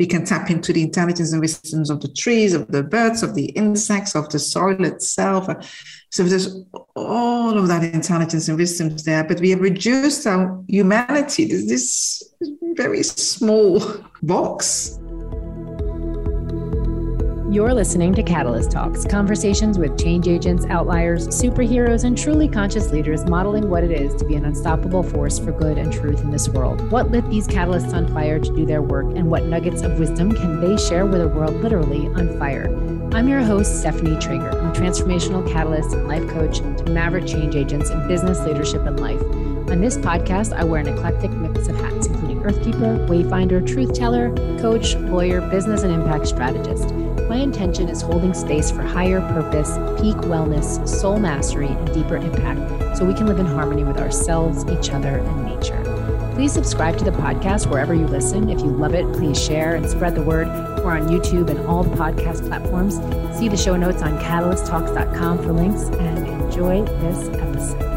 We 0.00 0.06
can 0.06 0.24
tap 0.24 0.50
into 0.50 0.72
the 0.72 0.82
intelligence 0.82 1.32
and 1.32 1.42
wisdoms 1.42 1.90
of 1.90 2.00
the 2.00 2.08
trees, 2.08 2.54
of 2.54 2.68
the 2.68 2.82
birds, 2.82 3.22
of 3.22 3.34
the 3.34 3.50
insects, 3.50 4.14
of 4.14 4.30
the 4.30 4.38
soil 4.38 4.82
itself. 4.82 5.46
So 6.08 6.22
there's 6.22 6.64
all 6.96 7.58
of 7.58 7.68
that 7.68 7.84
intelligence 7.84 8.48
and 8.48 8.56
wisdoms 8.56 9.04
there, 9.04 9.24
but 9.24 9.40
we 9.40 9.50
have 9.50 9.60
reduced 9.60 10.26
our 10.26 10.64
humanity 10.68 11.46
to 11.48 11.66
this 11.66 12.22
very 12.76 13.02
small 13.02 13.82
box. 14.22 14.98
You're 17.50 17.74
listening 17.74 18.14
to 18.14 18.22
Catalyst 18.22 18.70
Talks, 18.70 19.04
conversations 19.04 19.76
with 19.76 19.98
change 19.98 20.28
agents, 20.28 20.64
outliers, 20.66 21.26
superheroes, 21.26 22.04
and 22.04 22.16
truly 22.16 22.46
conscious 22.46 22.92
leaders 22.92 23.24
modeling 23.24 23.68
what 23.68 23.82
it 23.82 23.90
is 23.90 24.14
to 24.20 24.24
be 24.24 24.36
an 24.36 24.44
unstoppable 24.44 25.02
force 25.02 25.40
for 25.40 25.50
good 25.50 25.76
and 25.76 25.92
truth 25.92 26.20
in 26.20 26.30
this 26.30 26.48
world. 26.48 26.88
What 26.92 27.10
lit 27.10 27.28
these 27.28 27.48
catalysts 27.48 27.92
on 27.92 28.06
fire 28.14 28.38
to 28.38 28.54
do 28.54 28.64
their 28.64 28.82
work, 28.82 29.06
and 29.16 29.28
what 29.28 29.46
nuggets 29.46 29.82
of 29.82 29.98
wisdom 29.98 30.30
can 30.30 30.60
they 30.60 30.76
share 30.76 31.06
with 31.06 31.22
a 31.22 31.26
world 31.26 31.56
literally 31.56 32.06
on 32.06 32.38
fire? 32.38 32.68
I'm 33.12 33.26
your 33.26 33.40
host, 33.40 33.80
Stephanie 33.80 34.16
Traeger. 34.20 34.56
I'm 34.56 34.68
a 34.68 34.72
transformational 34.72 35.44
catalyst 35.50 35.92
and 35.92 36.06
life 36.06 36.28
coach 36.28 36.58
to 36.58 36.84
maverick 36.84 37.26
change 37.26 37.56
agents 37.56 37.90
in 37.90 38.06
business, 38.06 38.38
leadership, 38.42 38.86
and 38.86 39.00
life. 39.00 39.20
On 39.70 39.80
this 39.80 39.96
podcast, 39.96 40.52
I 40.52 40.62
wear 40.62 40.82
an 40.82 40.86
eclectic 40.86 41.32
mix 41.32 41.66
of 41.66 41.74
hats, 41.80 42.06
including 42.06 42.42
Earthkeeper, 42.42 43.08
Wayfinder, 43.08 43.66
Truth 43.66 43.94
Teller, 43.94 44.32
Coach, 44.60 44.94
Lawyer, 44.94 45.40
Business, 45.50 45.82
and 45.82 45.92
Impact 45.92 46.28
Strategist. 46.28 46.94
My 47.30 47.36
intention 47.36 47.88
is 47.88 48.02
holding 48.02 48.34
space 48.34 48.72
for 48.72 48.82
higher 48.82 49.20
purpose, 49.20 49.76
peak 50.00 50.16
wellness, 50.26 50.88
soul 50.88 51.20
mastery, 51.20 51.68
and 51.68 51.94
deeper 51.94 52.16
impact 52.16 52.98
so 52.98 53.04
we 53.04 53.14
can 53.14 53.26
live 53.26 53.38
in 53.38 53.46
harmony 53.46 53.84
with 53.84 53.98
ourselves, 53.98 54.64
each 54.68 54.90
other, 54.90 55.18
and 55.18 55.44
nature. 55.44 55.80
Please 56.34 56.52
subscribe 56.52 56.98
to 56.98 57.04
the 57.04 57.12
podcast 57.12 57.70
wherever 57.70 57.94
you 57.94 58.08
listen. 58.08 58.50
If 58.50 58.58
you 58.58 58.66
love 58.66 58.94
it, 58.94 59.04
please 59.12 59.40
share 59.40 59.76
and 59.76 59.88
spread 59.88 60.16
the 60.16 60.22
word. 60.22 60.48
We're 60.78 60.90
on 60.90 61.06
YouTube 61.06 61.50
and 61.50 61.60
all 61.68 61.84
the 61.84 61.96
podcast 61.96 62.48
platforms. 62.48 62.96
See 63.38 63.46
the 63.46 63.56
show 63.56 63.76
notes 63.76 64.02
on 64.02 64.18
catalysttalks.com 64.18 65.38
for 65.38 65.52
links 65.52 65.82
and 66.00 66.26
enjoy 66.26 66.82
this 66.82 67.28
episode. 67.28 67.89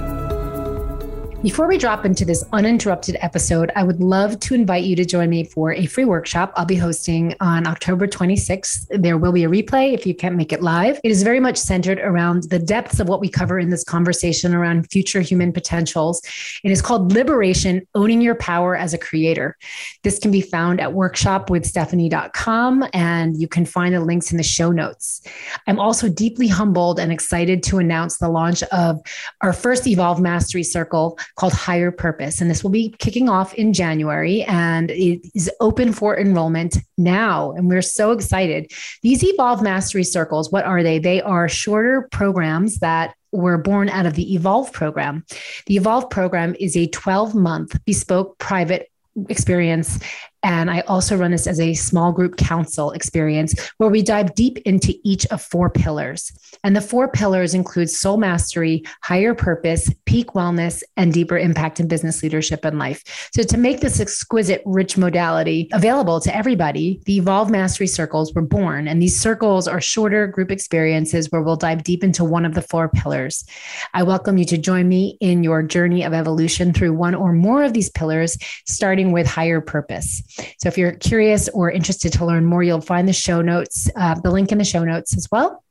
Before 1.43 1.67
we 1.67 1.77
drop 1.77 2.05
into 2.05 2.23
this 2.23 2.41
uninterrupted 2.53 3.17
episode, 3.19 3.69
I 3.75 3.83
would 3.83 3.99
love 3.99 4.39
to 4.39 4.55
invite 4.55 4.85
you 4.85 4.95
to 4.95 5.03
join 5.03 5.29
me 5.29 5.43
for 5.43 5.73
a 5.73 5.87
free 5.87 6.05
workshop 6.05 6.53
I'll 6.55 6.63
be 6.63 6.77
hosting 6.77 7.35
on 7.41 7.67
October 7.67 8.07
26th. 8.07 8.85
There 8.89 9.17
will 9.17 9.33
be 9.33 9.43
a 9.43 9.49
replay 9.49 9.93
if 9.93 10.05
you 10.05 10.15
can't 10.15 10.37
make 10.37 10.53
it 10.53 10.63
live. 10.63 11.01
It 11.03 11.11
is 11.11 11.21
very 11.21 11.41
much 11.41 11.57
centered 11.57 11.99
around 11.99 12.43
the 12.43 12.59
depths 12.59 13.01
of 13.01 13.09
what 13.09 13.19
we 13.19 13.27
cover 13.27 13.59
in 13.59 13.71
this 13.71 13.83
conversation 13.83 14.55
around 14.55 14.89
future 14.89 15.19
human 15.19 15.51
potentials. 15.51 16.21
It 16.63 16.71
is 16.71 16.81
called 16.81 17.11
Liberation 17.11 17.85
Owning 17.93 18.21
Your 18.21 18.35
Power 18.35 18.77
as 18.77 18.93
a 18.93 18.97
Creator. 18.97 19.57
This 20.03 20.19
can 20.19 20.31
be 20.31 20.39
found 20.39 20.79
at 20.79 20.91
workshopwithstephanie.com 20.91 22.85
and 22.93 23.35
you 23.35 23.49
can 23.49 23.65
find 23.65 23.93
the 23.93 23.99
links 23.99 24.31
in 24.31 24.37
the 24.37 24.43
show 24.43 24.71
notes. 24.71 25.21
I'm 25.67 25.77
also 25.77 26.07
deeply 26.07 26.47
humbled 26.47 27.01
and 27.01 27.11
excited 27.11 27.63
to 27.63 27.79
announce 27.79 28.19
the 28.19 28.29
launch 28.29 28.63
of 28.63 29.01
our 29.41 29.51
first 29.51 29.85
Evolve 29.87 30.21
Mastery 30.21 30.63
Circle 30.63 31.19
called 31.35 31.53
Higher 31.53 31.91
Purpose. 31.91 32.41
And 32.41 32.49
this 32.49 32.63
will 32.63 32.71
be 32.71 32.95
kicking 32.99 33.29
off 33.29 33.53
in 33.55 33.73
January 33.73 34.43
and 34.43 34.91
it 34.91 35.21
is 35.33 35.49
open 35.59 35.91
for 35.91 36.17
enrollment 36.17 36.77
now. 36.97 37.51
And 37.51 37.67
we're 37.67 37.81
so 37.81 38.11
excited. 38.11 38.71
These 39.01 39.23
Evolve 39.23 39.61
Mastery 39.61 40.03
Circles, 40.03 40.51
what 40.51 40.65
are 40.65 40.83
they? 40.83 40.99
They 40.99 41.21
are 41.21 41.49
shorter 41.49 42.07
programs 42.11 42.79
that 42.79 43.15
were 43.31 43.57
born 43.57 43.89
out 43.89 44.05
of 44.05 44.13
the 44.13 44.35
Evolve 44.35 44.71
program. 44.71 45.25
The 45.65 45.77
Evolve 45.77 46.09
program 46.09 46.55
is 46.59 46.77
a 46.77 46.87
12 46.87 47.33
month 47.33 47.83
bespoke 47.85 48.37
private 48.37 48.91
experience 49.29 49.99
and 50.43 50.69
I 50.69 50.81
also 50.81 51.15
run 51.15 51.31
this 51.31 51.47
as 51.47 51.59
a 51.59 51.73
small 51.73 52.11
group 52.11 52.35
council 52.35 52.91
experience 52.91 53.55
where 53.77 53.89
we 53.89 54.01
dive 54.01 54.35
deep 54.35 54.57
into 54.59 54.93
each 55.03 55.25
of 55.27 55.41
four 55.41 55.69
pillars. 55.69 56.31
And 56.65 56.75
the 56.75 56.81
four 56.81 57.07
pillars 57.07 57.53
include 57.53 57.89
soul 57.89 58.17
mastery, 58.17 58.83
higher 59.01 59.33
purpose, 59.33 59.89
peak 60.05 60.33
wellness, 60.33 60.83
and 60.97 61.13
deeper 61.13 61.37
impact 61.37 61.79
in 61.79 61.87
business 61.87 62.21
leadership 62.21 62.65
and 62.65 62.77
life. 62.77 63.29
So, 63.33 63.43
to 63.43 63.57
make 63.57 63.79
this 63.79 63.99
exquisite, 63.99 64.61
rich 64.65 64.97
modality 64.97 65.69
available 65.71 66.19
to 66.21 66.35
everybody, 66.35 67.01
the 67.05 67.17
Evolve 67.17 67.49
Mastery 67.49 67.87
Circles 67.87 68.33
were 68.33 68.41
born. 68.41 68.87
And 68.87 69.01
these 69.01 69.19
circles 69.19 69.67
are 69.67 69.81
shorter 69.81 70.27
group 70.27 70.51
experiences 70.51 71.31
where 71.31 71.41
we'll 71.41 71.55
dive 71.55 71.83
deep 71.83 72.03
into 72.03 72.23
one 72.23 72.45
of 72.45 72.53
the 72.53 72.61
four 72.61 72.89
pillars. 72.89 73.45
I 73.93 74.03
welcome 74.03 74.37
you 74.37 74.45
to 74.45 74.57
join 74.57 74.89
me 74.89 75.17
in 75.21 75.43
your 75.43 75.63
journey 75.63 76.03
of 76.03 76.13
evolution 76.13 76.73
through 76.73 76.93
one 76.93 77.15
or 77.15 77.31
more 77.31 77.63
of 77.63 77.73
these 77.73 77.89
pillars, 77.89 78.37
starting 78.65 79.11
with 79.11 79.25
higher 79.25 79.61
purpose. 79.61 80.21
So 80.57 80.67
if 80.67 80.77
you're 80.77 80.93
curious 80.93 81.49
or 81.49 81.71
interested 81.71 82.13
to 82.13 82.25
learn 82.25 82.45
more, 82.45 82.63
you'll 82.63 82.81
find 82.81 83.07
the 83.07 83.13
show 83.13 83.41
notes, 83.41 83.89
uh, 83.95 84.15
the 84.15 84.31
link 84.31 84.51
in 84.51 84.57
the 84.57 84.63
show 84.63 84.83
notes 84.83 85.15
as 85.15 85.27
well. 85.31 85.63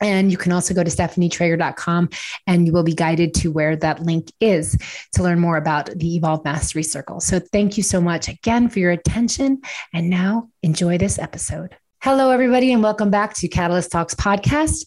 And 0.00 0.30
you 0.30 0.36
can 0.36 0.52
also 0.52 0.74
go 0.74 0.82
to 0.82 0.90
stephanietraeger.com 0.90 2.10
and 2.46 2.66
you 2.66 2.72
will 2.72 2.82
be 2.82 2.94
guided 2.94 3.34
to 3.34 3.50
where 3.50 3.76
that 3.76 4.02
link 4.02 4.30
is 4.40 4.76
to 5.14 5.22
learn 5.22 5.38
more 5.38 5.56
about 5.56 5.86
the 5.86 6.16
Evolve 6.16 6.44
Mastery 6.44 6.82
Circle. 6.82 7.20
So 7.20 7.38
thank 7.38 7.76
you 7.76 7.82
so 7.82 8.00
much 8.00 8.28
again 8.28 8.68
for 8.68 8.78
your 8.78 8.90
attention. 8.90 9.62
And 9.92 10.10
now 10.10 10.50
enjoy 10.62 10.98
this 10.98 11.18
episode. 11.18 11.76
Hello, 12.02 12.30
everybody, 12.30 12.72
and 12.72 12.82
welcome 12.82 13.10
back 13.10 13.34
to 13.34 13.48
Catalyst 13.48 13.90
Talks 13.90 14.14
podcast. 14.14 14.84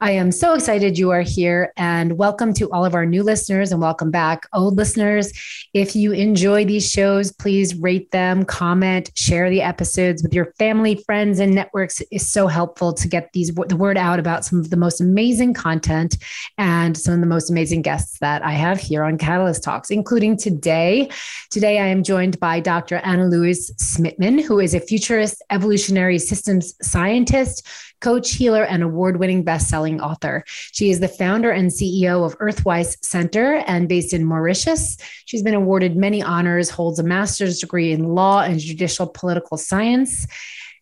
I 0.00 0.12
am 0.12 0.32
so 0.32 0.54
excited 0.54 0.98
you 0.98 1.10
are 1.10 1.20
here 1.20 1.72
and 1.76 2.18
welcome 2.18 2.52
to 2.54 2.68
all 2.72 2.84
of 2.84 2.94
our 2.94 3.06
new 3.06 3.22
listeners 3.22 3.70
and 3.70 3.80
welcome 3.80 4.10
back, 4.10 4.46
old 4.52 4.76
listeners. 4.76 5.32
If 5.74 5.94
you 5.94 6.10
enjoy 6.12 6.64
these 6.64 6.90
shows, 6.90 7.30
please 7.30 7.74
rate 7.76 8.10
them, 8.10 8.44
comment, 8.44 9.12
share 9.14 9.48
the 9.48 9.62
episodes 9.62 10.22
with 10.22 10.34
your 10.34 10.54
family, 10.58 10.96
friends, 11.06 11.38
and 11.38 11.54
networks. 11.54 12.00
It 12.00 12.08
is 12.10 12.26
so 12.26 12.46
helpful 12.46 12.92
to 12.94 13.06
get 13.06 13.32
these 13.32 13.54
the 13.54 13.76
word 13.76 13.96
out 13.96 14.18
about 14.18 14.44
some 14.44 14.58
of 14.58 14.70
the 14.70 14.76
most 14.76 15.00
amazing 15.00 15.54
content 15.54 16.16
and 16.58 16.98
some 16.98 17.14
of 17.14 17.20
the 17.20 17.26
most 17.26 17.48
amazing 17.48 17.82
guests 17.82 18.18
that 18.18 18.42
I 18.42 18.52
have 18.52 18.80
here 18.80 19.04
on 19.04 19.18
Catalyst 19.18 19.62
Talks, 19.62 19.90
including 19.90 20.36
today. 20.36 21.10
Today, 21.50 21.78
I 21.78 21.86
am 21.86 22.02
joined 22.02 22.40
by 22.40 22.58
Dr. 22.58 22.96
Anneloes 22.96 23.70
Smitsman, 23.76 24.42
who 24.42 24.58
is 24.58 24.74
a 24.74 24.80
futurist 24.80 25.44
evolutionary 25.50 26.18
systems 26.18 26.51
scientist 26.60 27.66
coach, 28.00 28.32
healer, 28.32 28.64
and 28.64 28.82
award 28.82 29.18
winning 29.18 29.44
best-selling 29.44 30.00
author. 30.00 30.44
She 30.46 30.90
is 30.90 31.00
the 31.00 31.08
founder 31.08 31.52
and 31.52 31.70
CEO 31.70 32.26
of 32.26 32.36
Earthwise 32.38 32.96
Center 33.02 33.62
and 33.66 33.88
based 33.88 34.12
in 34.12 34.24
Mauritius. 34.24 34.96
She's 35.24 35.42
been 35.42 35.54
awarded 35.54 35.96
many 35.96 36.20
honors, 36.20 36.68
holds 36.68 36.98
a 36.98 37.04
master's 37.04 37.60
degree 37.60 37.92
in 37.92 38.02
law 38.02 38.42
and 38.42 38.58
judicial 38.58 39.06
political 39.06 39.56
science 39.56 40.26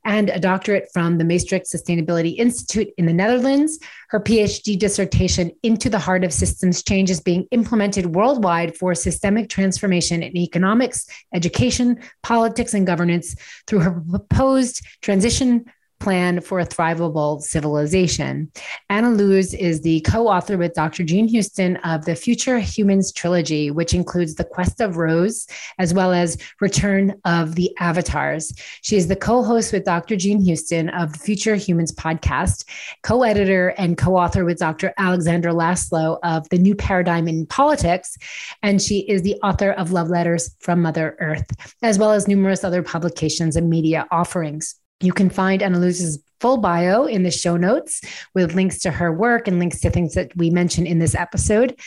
and 0.04 0.30
a 0.30 0.40
doctorate 0.40 0.88
from 0.92 1.18
the 1.18 1.24
Maastricht 1.24 1.66
Sustainability 1.66 2.36
Institute 2.36 2.88
in 2.96 3.06
the 3.06 3.12
Netherlands. 3.12 3.78
Her 4.08 4.20
PhD 4.20 4.78
dissertation, 4.78 5.52
Into 5.62 5.90
the 5.90 5.98
Heart 5.98 6.24
of 6.24 6.32
Systems 6.32 6.82
Change, 6.82 7.10
is 7.10 7.20
being 7.20 7.46
implemented 7.50 8.14
worldwide 8.14 8.76
for 8.76 8.94
systemic 8.94 9.48
transformation 9.48 10.22
in 10.22 10.36
economics, 10.36 11.06
education, 11.34 12.00
politics, 12.22 12.74
and 12.74 12.86
governance 12.86 13.36
through 13.66 13.80
her 13.80 14.02
proposed 14.10 14.82
transition 15.02 15.64
plan 16.00 16.40
for 16.40 16.58
a 16.58 16.66
thrivable 16.66 17.40
civilization. 17.40 18.50
Anneloes 18.88 19.54
is 19.54 19.82
the 19.82 20.00
co 20.00 20.26
author 20.26 20.56
with 20.56 20.74
Dr. 20.74 21.04
Jean 21.04 21.28
Houston 21.28 21.76
of 21.78 22.04
the 22.04 22.16
Future 22.16 22.58
Humans 22.58 23.12
trilogy, 23.12 23.70
which 23.70 23.94
includes 23.94 24.34
The 24.34 24.44
Quest 24.44 24.80
of 24.80 24.96
Rose, 24.96 25.46
as 25.78 25.94
well 25.94 26.12
as 26.12 26.38
Return 26.60 27.20
of 27.24 27.54
the 27.54 27.70
Avatars. 27.78 28.52
She 28.82 28.96
is 28.96 29.06
the 29.06 29.16
co 29.16 29.42
host 29.42 29.72
with 29.72 29.84
Dr. 29.84 30.16
Jean 30.16 30.40
Houston 30.40 30.88
of 30.88 31.12
the 31.12 31.18
Future 31.18 31.54
Humans 31.54 31.92
podcast, 31.92 32.64
co 33.02 33.22
editor 33.22 33.74
and 33.78 33.96
co 33.96 34.16
author 34.16 34.44
with 34.44 34.58
Dr. 34.58 34.92
Alexander 34.98 35.50
Laszlo 35.50 36.18
of 36.22 36.48
The 36.48 36.58
New 36.58 36.74
Paradigm 36.74 37.28
in 37.28 37.46
Politics. 37.46 38.16
And 38.62 38.80
she 38.80 39.00
is 39.00 39.22
the 39.22 39.36
author 39.42 39.72
of 39.72 39.92
Love 39.92 40.08
Letters 40.08 40.56
from 40.60 40.82
Mother 40.82 41.16
Earth, 41.20 41.46
as 41.82 41.98
well 41.98 42.12
as 42.12 42.26
numerous 42.26 42.64
other 42.64 42.82
publications 42.82 43.56
and 43.56 43.68
media 43.68 44.06
offerings. 44.10 44.76
You 45.00 45.12
can 45.12 45.30
find 45.30 45.62
Anneloes's 45.62 46.18
full 46.40 46.56
bio 46.56 47.04
in 47.04 47.22
the 47.22 47.30
show 47.30 47.56
notes 47.56 48.00
with 48.34 48.54
links 48.54 48.78
to 48.80 48.90
her 48.90 49.12
work 49.12 49.46
and 49.46 49.58
links 49.58 49.80
to 49.80 49.90
things 49.90 50.14
that 50.14 50.34
we 50.36 50.50
mentioned 50.50 50.86
in 50.86 50.98
this 50.98 51.14
episode. 51.14 51.78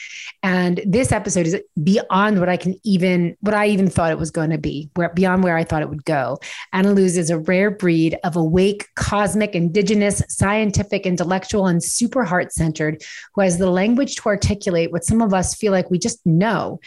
And 0.44 0.82
this 0.86 1.12
episode 1.12 1.48
is 1.48 1.60
beyond 1.82 2.40
what 2.40 2.50
I 2.50 2.58
can 2.58 2.76
even, 2.84 3.36
what 3.42 3.56
I 3.56 3.68
even 3.68 3.90
thought 3.90 4.12
it 4.12 4.20
was 4.20 4.32
going 4.32 4.52
to 4.52 4.58
be, 4.58 4.90
where 4.96 5.10
beyond 5.10 5.44
where 5.44 5.58
I 5.58 5.64
thought 5.64 5.82
it 5.82 5.90
would 5.90 6.06
go. 6.06 6.38
Anneloes 6.72 7.18
is 7.18 7.30
a 7.30 7.40
rare 7.40 7.72
breed 7.72 8.18
of 8.24 8.36
awake, 8.36 8.88
cosmic, 8.96 9.56
indigenous, 9.56 10.22
scientific, 10.30 11.06
intellectual, 11.06 11.68
and 11.68 11.84
super 11.84 12.24
heart 12.24 12.54
centered 12.54 13.04
who 13.34 13.42
has 13.42 13.58
the 13.58 13.70
language 13.70 14.16
to 14.18 14.26
articulate 14.28 14.92
what 14.92 15.04
some 15.04 15.22
of 15.22 15.34
us 15.34 15.56
feel 15.56 15.72
like 15.72 15.90
we 15.90 15.98
just 15.98 16.24
know. 16.26 16.80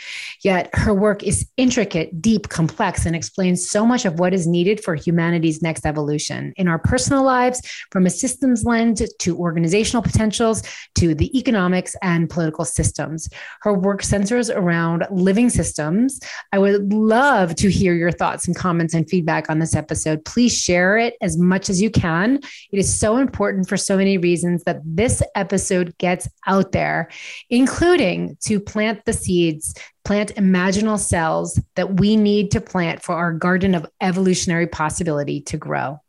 Yet 0.42 0.70
her 0.74 0.94
work 0.94 1.22
is 1.22 1.46
intricate, 1.56 2.22
deep, 2.22 2.48
complex, 2.48 3.06
and 3.06 3.16
explains 3.16 3.68
so 3.68 3.84
much 3.84 4.04
of 4.04 4.18
what 4.18 4.34
is 4.34 4.46
needed 4.46 4.82
for 4.82 4.94
humanity's 4.94 5.62
next 5.62 5.84
evolution 5.84 6.52
in 6.56 6.68
our 6.68 6.78
personal 6.78 7.24
lives 7.24 7.55
from 7.90 8.06
a 8.06 8.10
systems 8.10 8.64
lens 8.64 9.02
to 9.18 9.36
organizational 9.36 10.02
potentials 10.02 10.62
to 10.94 11.14
the 11.14 11.36
economics 11.38 11.96
and 12.02 12.28
political 12.28 12.64
systems. 12.64 13.28
Her 13.62 13.74
work 13.74 14.02
centers 14.02 14.50
around 14.50 15.06
living 15.10 15.50
systems. 15.50 16.20
I 16.52 16.58
would 16.58 16.92
love 16.92 17.54
to 17.56 17.70
hear 17.70 17.94
your 17.94 18.12
thoughts 18.12 18.46
and 18.46 18.56
comments 18.56 18.94
and 18.94 19.08
feedback 19.08 19.50
on 19.50 19.58
this 19.58 19.74
episode. 19.74 20.24
Please 20.24 20.56
share 20.56 20.96
it 20.98 21.14
as 21.20 21.36
much 21.36 21.70
as 21.70 21.80
you 21.80 21.90
can. 21.90 22.36
It 22.72 22.78
is 22.78 22.98
so 22.98 23.16
important 23.16 23.68
for 23.68 23.76
so 23.76 23.96
many 23.96 24.18
reasons 24.18 24.64
that 24.64 24.80
this 24.84 25.22
episode 25.34 25.96
gets 25.98 26.28
out 26.46 26.72
there, 26.72 27.08
including 27.50 28.36
to 28.42 28.60
plant 28.60 29.04
the 29.04 29.12
seeds 29.12 29.74
plant 30.06 30.36
imaginal 30.36 31.00
cells 31.00 31.60
that 31.74 31.98
we 31.98 32.14
need 32.14 32.52
to 32.52 32.60
plant 32.60 33.02
for 33.02 33.16
our 33.16 33.32
garden 33.32 33.74
of 33.74 33.84
evolutionary 34.00 34.68
possibility 34.68 35.40
to 35.40 35.56
grow. 35.56 36.00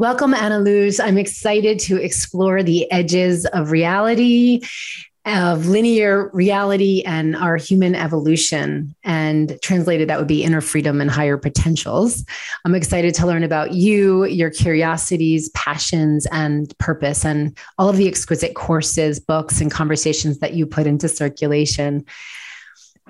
Welcome, 0.00 0.32
Anneloes. 0.32 0.98
I'm 0.98 1.18
excited 1.18 1.78
to 1.80 2.02
explore 2.02 2.62
the 2.62 2.90
edges 2.90 3.44
of 3.44 3.70
reality, 3.70 4.62
of 5.26 5.66
linear 5.66 6.30
reality, 6.32 7.02
and 7.02 7.36
our 7.36 7.58
human 7.58 7.94
evolution. 7.94 8.94
And 9.04 9.58
translated, 9.60 10.08
that 10.08 10.18
would 10.18 10.26
be 10.26 10.42
inner 10.42 10.62
freedom 10.62 11.02
and 11.02 11.10
higher 11.10 11.36
potentials. 11.36 12.24
I'm 12.64 12.74
excited 12.74 13.14
to 13.16 13.26
learn 13.26 13.44
about 13.44 13.74
you, 13.74 14.24
your 14.24 14.48
curiosities, 14.48 15.50
passions, 15.50 16.26
and 16.32 16.72
purpose, 16.78 17.22
and 17.22 17.54
all 17.76 17.90
of 17.90 17.98
the 17.98 18.08
exquisite 18.08 18.54
courses, 18.54 19.20
books, 19.20 19.60
and 19.60 19.70
conversations 19.70 20.38
that 20.38 20.54
you 20.54 20.64
put 20.64 20.86
into 20.86 21.10
circulation 21.10 22.06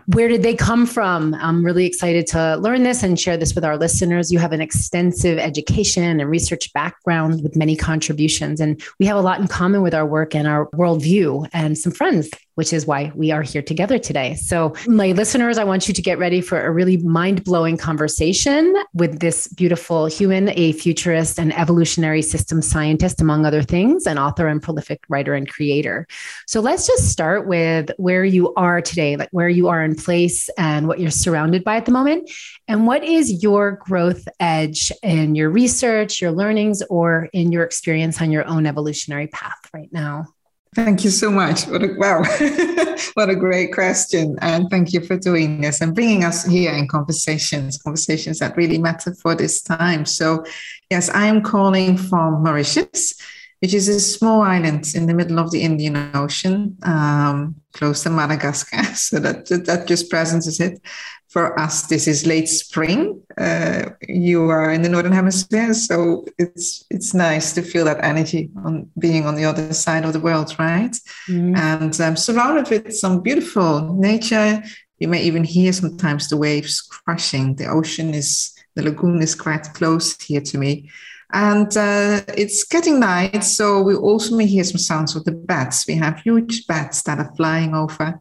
where 0.07 0.29
did 0.29 0.43
they 0.43 0.55
come 0.55 0.87
from? 0.87 1.35
I'm 1.35 1.65
really 1.65 1.87
excited 1.87 2.27
to 2.29 2.57
learn 2.57 2.83
this 2.83 3.03
and 3.03 3.19
share 3.19 3.37
this 3.37 3.55
with 3.55 3.65
our 3.65 3.77
listeners. 3.77 4.33
You 4.33 4.39
have 4.39 4.53
an 4.53 4.61
extensive 4.61 5.39
education 5.39 6.21
and 6.21 6.29
research 6.29 6.73
background 6.73 7.43
with 7.43 7.57
many 7.57 7.77
contributions, 7.77 8.61
and 8.61 8.81
we 8.99 9.07
have 9.07 9.17
a 9.17 9.21
lot 9.21 9.41
in 9.41 9.49
common 9.49 9.83
with 9.83 9.95
our 9.95 10.07
work 10.07 10.35
and 10.35 10.47
our 10.47 10.67
worldview 10.71 11.49
and 11.53 11.77
some 11.77 11.93
friends 11.93 12.31
which 12.61 12.75
is 12.75 12.87
why 12.87 13.11
we 13.15 13.31
are 13.31 13.41
here 13.41 13.63
together 13.63 13.99
today. 13.99 14.35
So, 14.35 14.75
my 14.87 15.13
listeners, 15.13 15.57
I 15.57 15.65
want 15.65 15.89
you 15.89 15.95
to 15.95 16.03
get 16.03 16.19
ready 16.19 16.43
for 16.43 16.61
a 16.61 16.71
really 16.71 16.99
mind 16.99 17.43
blowing 17.43 17.79
conversation 17.79 18.77
with 18.93 19.21
this 19.21 19.49
beautiful 19.49 20.05
human, 20.05 20.51
a 20.51 20.73
futurist 20.73 21.39
and 21.39 21.57
evolutionary 21.57 22.21
system 22.21 22.61
scientist, 22.61 23.23
among 23.23 23.47
other 23.47 23.63
things, 23.63 24.07
an 24.07 24.19
author 24.19 24.47
and 24.47 24.63
prolific 24.63 25.03
writer 25.09 25.33
and 25.33 25.49
creator. 25.49 26.07
So, 26.47 26.61
let's 26.61 26.87
just 26.87 27.09
start 27.09 27.47
with 27.47 27.93
where 27.97 28.27
you 28.27 28.53
are 28.57 28.83
today, 28.83 29.17
like 29.17 29.31
where 29.33 29.49
you 29.49 29.69
are 29.69 29.83
in 29.83 29.95
place 29.95 30.51
and 30.59 30.87
what 30.87 31.01
you're 31.01 31.11
surrounded 31.11 31.65
by 31.65 31.77
at 31.77 31.87
the 31.87 31.93
moment. 31.93 32.31
And 32.69 32.87
what 32.87 33.03
is 33.03 33.43
your 33.43 33.81
growth 33.87 34.29
edge 34.39 34.93
in 35.03 35.35
your 35.35 35.49
research, 35.49 36.21
your 36.21 36.33
learnings, 36.33 36.83
or 36.91 37.31
in 37.33 37.53
your 37.53 37.65
experience 37.65 38.21
on 38.21 38.31
your 38.31 38.45
own 38.45 38.67
evolutionary 38.67 39.29
path 39.29 39.61
right 39.73 39.91
now? 39.93 40.27
Thank 40.75 41.03
you 41.03 41.11
so 41.11 41.33
much. 41.33 41.67
What 41.67 41.83
a, 41.83 41.95
wow, 41.97 42.23
what 43.15 43.29
a 43.29 43.35
great 43.35 43.73
question. 43.75 44.37
And 44.41 44.71
thank 44.71 44.93
you 44.93 45.01
for 45.01 45.17
doing 45.17 45.61
this 45.61 45.81
and 45.81 45.95
bringing 45.95 46.23
us 46.23 46.47
here 46.47 46.73
in 46.73 46.87
conversations, 46.87 47.77
conversations 47.79 48.39
that 48.39 48.57
really 48.57 48.79
matter 48.79 49.13
for 49.15 49.35
this 49.35 49.63
time. 49.63 50.07
So, 50.07 50.45
yes, 50.89 51.11
I 51.11 51.27
am 51.27 51.43
calling 51.43 51.97
from 51.97 52.45
Mauritius, 52.45 53.15
which 53.59 53.75
is 53.75 53.89
a 53.89 53.99
small 53.99 54.43
island 54.43 54.93
in 54.95 55.07
the 55.07 55.15
middle 55.15 55.41
of 55.41 55.51
the 55.51 55.63
Indian 55.63 55.97
Ocean, 56.15 56.77
um, 56.85 57.57
close 57.73 58.05
to 58.05 58.11
Madagascar. 58.11 58.85
So 58.95 59.19
that, 59.19 59.47
that 59.67 59.89
just 59.89 60.09
presents 60.09 60.61
it 60.61 60.81
for 61.31 61.59
us, 61.59 61.83
this 61.87 62.09
is 62.09 62.27
late 62.27 62.49
spring. 62.49 63.23
Uh, 63.39 63.91
you 64.09 64.51
are 64.51 64.73
in 64.73 64.83
the 64.83 64.89
northern 64.89 65.13
hemisphere, 65.13 65.73
so 65.75 66.27
it's 66.39 66.85
it's 66.91 67.15
nice 67.15 67.53
to 67.55 67.63
feel 67.63 67.85
that 67.85 68.03
energy 68.03 68.51
on 68.65 68.91
being 68.99 69.27
on 69.27 69.37
the 69.37 69.45
other 69.45 69.73
side 69.73 70.05
of 70.05 70.13
the 70.13 70.19
world, 70.21 70.55
right? 70.59 70.93
Mm-hmm. 71.29 71.55
And 71.55 72.01
I'm 72.01 72.17
surrounded 72.17 72.69
with 72.69 72.97
some 72.97 73.21
beautiful 73.21 73.95
nature. 73.95 74.61
You 74.99 75.07
may 75.07 75.23
even 75.23 75.45
hear 75.45 75.73
sometimes 75.73 76.29
the 76.29 76.37
waves 76.37 76.81
crashing. 76.81 77.55
The 77.55 77.67
ocean 77.67 78.13
is 78.13 78.53
the 78.75 78.83
lagoon 78.83 79.23
is 79.23 79.37
quite 79.37 79.73
close 79.75 80.21
here 80.21 80.41
to 80.41 80.59
me. 80.59 80.91
And 81.33 81.71
uh, 81.77 82.23
it's 82.37 82.65
getting 82.65 82.99
night, 82.99 83.45
so 83.45 83.83
we 83.83 83.95
also 83.95 84.35
may 84.35 84.47
hear 84.47 84.65
some 84.65 84.79
sounds 84.79 85.15
of 85.15 85.23
the 85.23 85.33
bats. 85.33 85.87
We 85.87 85.95
have 85.95 86.19
huge 86.19 86.67
bats 86.67 87.05
that 87.05 87.21
are 87.21 87.33
flying 87.37 87.73
over 87.73 88.21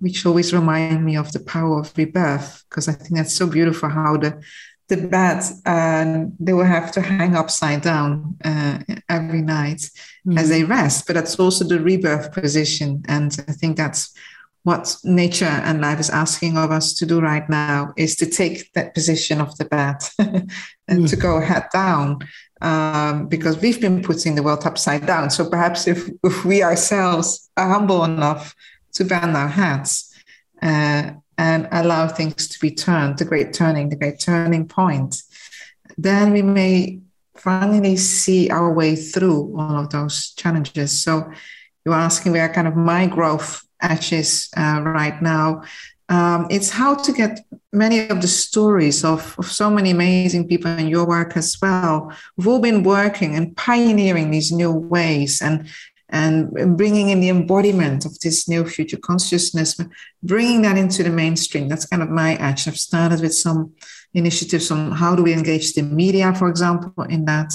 which 0.00 0.24
always 0.26 0.52
remind 0.52 1.04
me 1.04 1.16
of 1.16 1.32
the 1.32 1.40
power 1.40 1.80
of 1.80 1.96
rebirth 1.96 2.64
because 2.68 2.88
I 2.88 2.92
think 2.92 3.16
that's 3.16 3.34
so 3.34 3.46
beautiful 3.46 3.88
how 3.88 4.16
the 4.16 4.42
the 4.88 4.96
bed 4.96 5.42
uh, 5.66 6.24
they 6.40 6.54
will 6.54 6.64
have 6.64 6.90
to 6.92 7.02
hang 7.02 7.36
upside 7.36 7.82
down 7.82 8.36
uh, 8.42 8.78
every 9.10 9.42
night 9.42 9.80
mm-hmm. 9.80 10.38
as 10.38 10.48
they 10.48 10.64
rest, 10.64 11.06
but 11.06 11.12
that's 11.12 11.38
also 11.38 11.64
the 11.64 11.78
rebirth 11.78 12.32
position, 12.32 13.04
and 13.06 13.36
I 13.46 13.52
think 13.52 13.76
that's 13.76 14.14
what 14.62 14.96
nature 15.04 15.44
and 15.44 15.80
life 15.80 16.00
is 16.00 16.10
asking 16.10 16.58
of 16.58 16.70
us 16.70 16.92
to 16.92 17.06
do 17.06 17.20
right 17.20 17.48
now 17.48 17.92
is 17.96 18.16
to 18.16 18.26
take 18.26 18.72
that 18.72 18.94
position 18.94 19.40
of 19.40 19.56
the 19.56 19.64
bed 19.64 19.96
and 20.18 20.50
mm-hmm. 20.88 21.04
to 21.06 21.16
go 21.16 21.40
head 21.40 21.64
down 21.72 22.18
um, 22.60 23.28
because 23.28 23.58
we've 23.60 23.80
been 23.80 24.02
putting 24.02 24.34
the 24.34 24.42
world 24.42 24.66
upside 24.66 25.06
down. 25.06 25.30
So 25.30 25.48
perhaps 25.48 25.86
if, 25.86 26.10
if 26.22 26.44
we 26.44 26.62
ourselves 26.62 27.48
are 27.56 27.68
humble 27.68 28.04
enough 28.04 28.54
to 28.98 29.04
bend 29.04 29.36
our 29.36 29.48
heads 29.48 30.12
uh, 30.60 31.12
and 31.38 31.68
allow 31.70 32.08
things 32.08 32.48
to 32.48 32.58
be 32.60 32.70
turned, 32.70 33.18
the 33.18 33.24
great 33.24 33.52
turning, 33.52 33.88
the 33.88 33.96
great 33.96 34.18
turning 34.18 34.66
point, 34.66 35.22
then 35.96 36.32
we 36.32 36.42
may 36.42 37.00
finally 37.36 37.96
see 37.96 38.50
our 38.50 38.72
way 38.72 38.96
through 38.96 39.56
all 39.56 39.78
of 39.78 39.90
those 39.90 40.32
challenges. 40.34 41.00
So 41.00 41.30
you're 41.84 41.94
asking 41.94 42.32
where 42.32 42.52
kind 42.52 42.66
of 42.66 42.76
my 42.76 43.06
growth 43.06 43.62
edges 43.80 44.50
uh, 44.56 44.82
right 44.84 45.22
now. 45.22 45.62
Um, 46.08 46.46
it's 46.50 46.70
how 46.70 46.94
to 46.94 47.12
get 47.12 47.40
many 47.72 48.08
of 48.08 48.20
the 48.20 48.28
stories 48.28 49.04
of, 49.04 49.36
of 49.38 49.46
so 49.46 49.70
many 49.70 49.90
amazing 49.90 50.48
people 50.48 50.70
in 50.72 50.88
your 50.88 51.06
work 51.06 51.36
as 51.36 51.56
well. 51.62 52.12
We've 52.36 52.48
all 52.48 52.60
been 52.60 52.82
working 52.82 53.36
and 53.36 53.56
pioneering 53.56 54.30
these 54.30 54.50
new 54.50 54.72
ways 54.72 55.40
and 55.40 55.68
and 56.10 56.76
bringing 56.76 57.10
in 57.10 57.20
the 57.20 57.28
embodiment 57.28 58.06
of 58.06 58.18
this 58.20 58.48
new 58.48 58.64
future 58.64 58.96
consciousness, 58.96 59.78
bringing 60.22 60.62
that 60.62 60.78
into 60.78 61.02
the 61.02 61.10
mainstream. 61.10 61.68
That's 61.68 61.86
kind 61.86 62.02
of 62.02 62.08
my 62.08 62.36
action. 62.36 62.72
I've 62.72 62.78
started 62.78 63.20
with 63.20 63.34
some 63.34 63.74
initiatives 64.14 64.70
on 64.70 64.92
how 64.92 65.14
do 65.14 65.22
we 65.22 65.32
engage 65.32 65.74
the 65.74 65.82
media, 65.82 66.34
for 66.34 66.48
example, 66.48 67.02
in 67.04 67.24
that. 67.26 67.52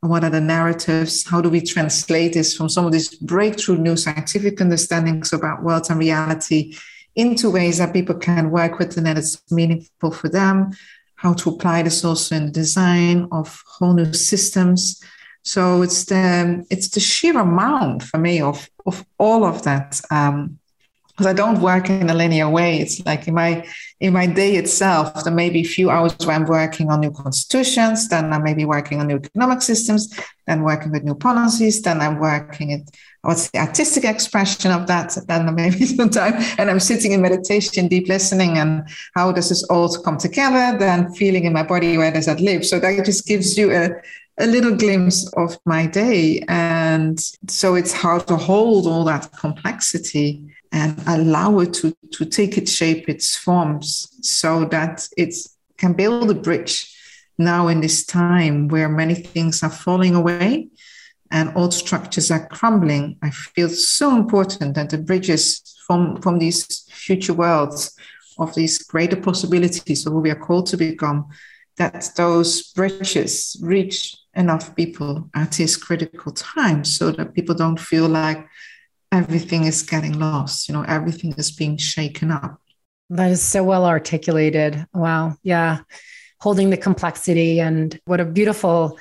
What 0.00 0.22
are 0.22 0.28
the 0.28 0.40
narratives? 0.40 1.26
How 1.26 1.40
do 1.40 1.48
we 1.48 1.62
translate 1.62 2.34
this 2.34 2.54
from 2.54 2.68
some 2.68 2.84
of 2.84 2.92
these 2.92 3.14
breakthrough 3.14 3.78
new 3.78 3.96
scientific 3.96 4.60
understandings 4.60 5.32
about 5.32 5.62
world 5.62 5.86
and 5.88 5.98
reality 5.98 6.76
into 7.16 7.48
ways 7.48 7.78
that 7.78 7.94
people 7.94 8.16
can 8.16 8.50
work 8.50 8.78
with 8.78 8.98
and 8.98 9.06
that 9.06 9.16
it's 9.16 9.40
meaningful 9.50 10.10
for 10.10 10.28
them? 10.28 10.72
How 11.14 11.32
to 11.32 11.48
apply 11.48 11.84
this 11.84 12.04
also 12.04 12.36
in 12.36 12.46
the 12.46 12.52
design 12.52 13.28
of 13.32 13.62
whole 13.66 13.94
new 13.94 14.12
systems 14.12 15.02
so 15.44 15.82
it's 15.82 16.06
the 16.06 16.66
it's 16.70 16.88
the 16.88 17.00
sheer 17.00 17.38
amount 17.38 18.02
for 18.02 18.18
me 18.18 18.40
of 18.40 18.68
of 18.86 19.04
all 19.18 19.44
of 19.44 19.62
that. 19.62 20.00
Um, 20.10 20.58
because 21.16 21.26
I 21.26 21.32
don't 21.32 21.60
work 21.60 21.88
in 21.90 22.10
a 22.10 22.14
linear 22.14 22.50
way. 22.50 22.80
It's 22.80 23.04
like 23.06 23.28
in 23.28 23.34
my 23.34 23.64
in 24.00 24.12
my 24.12 24.26
day 24.26 24.56
itself, 24.56 25.22
there 25.22 25.32
may 25.32 25.48
be 25.48 25.60
a 25.60 25.64
few 25.76 25.88
hours 25.88 26.16
where 26.18 26.34
I'm 26.34 26.44
working 26.44 26.90
on 26.90 27.00
new 27.00 27.12
constitutions, 27.12 28.08
then 28.08 28.32
I 28.32 28.38
may 28.38 28.52
be 28.52 28.64
working 28.64 28.98
on 28.98 29.06
new 29.06 29.16
economic 29.16 29.62
systems, 29.62 30.12
then 30.48 30.64
working 30.64 30.90
with 30.90 31.04
new 31.04 31.14
policies, 31.14 31.82
then 31.82 32.00
I'm 32.00 32.18
working 32.18 32.72
at 32.72 32.80
what's 33.22 33.48
the 33.50 33.58
artistic 33.58 34.04
expression 34.04 34.72
of 34.72 34.88
that, 34.88 35.16
then 35.28 35.54
maybe 35.54 35.84
some 35.86 36.10
time, 36.10 36.34
and 36.58 36.68
I'm 36.68 36.80
sitting 36.80 37.12
in 37.12 37.22
meditation, 37.22 37.86
deep 37.86 38.08
listening, 38.08 38.58
and 38.58 38.82
how 39.14 39.30
does 39.30 39.50
this 39.50 39.62
all 39.64 39.88
come 40.02 40.18
together? 40.18 40.76
Then 40.76 41.14
feeling 41.14 41.44
in 41.44 41.52
my 41.52 41.62
body 41.62 41.96
where 41.96 42.12
does 42.12 42.26
that 42.26 42.40
live? 42.40 42.66
So 42.66 42.80
that 42.80 43.04
just 43.04 43.24
gives 43.24 43.56
you 43.56 43.70
a 43.70 43.90
a 44.38 44.46
little 44.46 44.76
glimpse 44.76 45.30
of 45.34 45.58
my 45.64 45.86
day. 45.86 46.44
And 46.48 47.18
so 47.48 47.74
it's 47.74 47.92
how 47.92 48.18
to 48.18 48.36
hold 48.36 48.86
all 48.86 49.04
that 49.04 49.30
complexity 49.32 50.42
and 50.72 51.00
allow 51.06 51.60
it 51.60 51.72
to, 51.74 51.96
to 52.12 52.24
take 52.24 52.58
its 52.58 52.72
shape, 52.72 53.08
its 53.08 53.36
forms, 53.36 54.08
so 54.22 54.64
that 54.66 55.08
it 55.16 55.34
can 55.78 55.92
build 55.92 56.30
a 56.30 56.34
bridge 56.34 56.90
now 57.38 57.68
in 57.68 57.80
this 57.80 58.04
time 58.04 58.68
where 58.68 58.88
many 58.88 59.14
things 59.14 59.62
are 59.62 59.70
falling 59.70 60.14
away 60.14 60.68
and 61.30 61.52
old 61.56 61.74
structures 61.74 62.30
are 62.30 62.46
crumbling. 62.48 63.16
I 63.22 63.30
feel 63.30 63.68
so 63.68 64.16
important 64.16 64.74
that 64.74 64.90
the 64.90 64.98
bridges 64.98 65.76
from, 65.86 66.20
from 66.22 66.38
these 66.38 66.84
future 66.90 67.34
worlds 67.34 67.96
of 68.38 68.54
these 68.54 68.78
greater 68.78 69.16
possibilities 69.16 70.06
of 70.06 70.12
who 70.12 70.20
we 70.20 70.30
are 70.30 70.38
called 70.38 70.66
to 70.66 70.76
become, 70.76 71.26
that 71.76 72.10
those 72.16 72.72
bridges 72.72 73.56
reach 73.62 74.16
enough 74.36 74.74
people 74.74 75.28
at 75.34 75.52
this 75.52 75.76
critical 75.76 76.32
time 76.32 76.84
so 76.84 77.10
that 77.12 77.34
people 77.34 77.54
don't 77.54 77.78
feel 77.78 78.08
like 78.08 78.46
everything 79.12 79.64
is 79.64 79.82
getting 79.82 80.18
lost, 80.18 80.68
you 80.68 80.74
know, 80.74 80.82
everything 80.82 81.32
is 81.38 81.52
being 81.52 81.76
shaken 81.76 82.30
up. 82.30 82.60
That 83.10 83.30
is 83.30 83.42
so 83.42 83.62
well 83.62 83.84
articulated. 83.84 84.86
Wow. 84.92 85.36
Yeah. 85.42 85.80
Holding 86.40 86.70
the 86.70 86.76
complexity 86.76 87.60
and 87.60 87.98
what 88.06 88.20
a 88.20 88.24
beautiful 88.24 88.98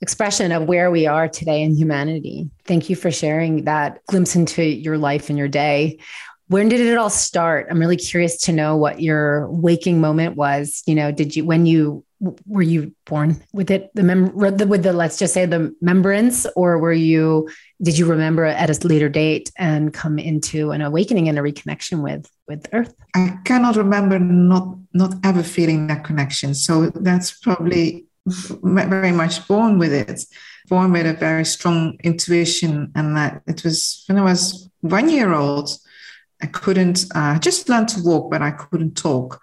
expression 0.00 0.50
of 0.52 0.64
where 0.64 0.90
we 0.90 1.06
are 1.06 1.28
today 1.28 1.62
in 1.62 1.76
humanity. 1.76 2.50
Thank 2.64 2.90
you 2.90 2.96
for 2.96 3.10
sharing 3.10 3.64
that 3.64 4.04
glimpse 4.06 4.34
into 4.34 4.64
your 4.64 4.98
life 4.98 5.28
and 5.28 5.38
your 5.38 5.48
day. 5.48 6.00
When 6.48 6.68
did 6.68 6.80
it 6.80 6.98
all 6.98 7.10
start? 7.10 7.68
I'm 7.70 7.78
really 7.78 7.96
curious 7.96 8.36
to 8.42 8.52
know 8.52 8.76
what 8.76 9.00
your 9.00 9.48
waking 9.48 10.00
moment 10.00 10.36
was. 10.36 10.82
You 10.86 10.96
know, 10.96 11.12
did 11.12 11.36
you 11.36 11.44
when 11.44 11.66
you 11.66 12.04
were 12.46 12.62
you 12.62 12.94
born 13.04 13.42
with 13.52 13.70
it? 13.70 13.90
The 13.94 14.02
mem 14.02 14.34
with 14.34 14.58
the 14.58 14.92
let's 14.92 15.18
just 15.18 15.34
say 15.34 15.46
the 15.46 15.74
remembrance 15.80 16.46
or 16.56 16.78
were 16.78 16.92
you 16.92 17.48
did 17.82 17.98
you 17.98 18.06
remember 18.06 18.44
at 18.44 18.70
a 18.70 18.86
later 18.86 19.08
date 19.08 19.50
and 19.58 19.92
come 19.92 20.18
into 20.18 20.70
an 20.70 20.82
awakening 20.82 21.28
and 21.28 21.38
a 21.38 21.42
reconnection 21.42 22.02
with 22.02 22.30
with 22.46 22.66
earth? 22.72 22.94
I 23.14 23.38
cannot 23.44 23.76
remember 23.76 24.18
not 24.18 24.76
not 24.94 25.14
ever 25.24 25.42
feeling 25.42 25.88
that 25.88 26.04
connection. 26.04 26.54
So 26.54 26.90
that's 26.90 27.32
probably 27.40 28.06
very 28.26 29.12
much 29.12 29.46
born 29.48 29.78
with 29.78 29.92
it 29.92 30.24
born 30.68 30.92
with 30.92 31.06
a 31.06 31.12
very 31.12 31.44
strong 31.44 31.98
intuition 32.04 32.92
and 32.94 33.16
that 33.16 33.42
it 33.48 33.64
was 33.64 34.04
when 34.06 34.16
i 34.16 34.22
was 34.22 34.70
one 34.80 35.08
year 35.08 35.32
old 35.32 35.68
i 36.40 36.46
couldn't 36.46 37.04
uh, 37.16 37.36
just 37.40 37.68
learn 37.68 37.84
to 37.84 38.00
walk 38.02 38.30
but 38.30 38.40
i 38.40 38.52
couldn't 38.52 38.96
talk 38.96 39.40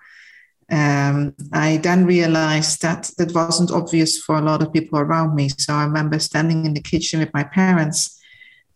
um, 0.71 1.33
I 1.51 1.77
then 1.77 2.05
realized 2.05 2.81
that 2.83 3.09
that 3.17 3.33
wasn't 3.33 3.71
obvious 3.71 4.17
for 4.17 4.38
a 4.38 4.41
lot 4.41 4.61
of 4.61 4.71
people 4.71 4.99
around 4.99 5.35
me. 5.35 5.49
So 5.49 5.73
I 5.73 5.83
remember 5.83 6.19
standing 6.19 6.65
in 6.65 6.73
the 6.73 6.81
kitchen 6.81 7.19
with 7.19 7.33
my 7.33 7.43
parents 7.43 8.19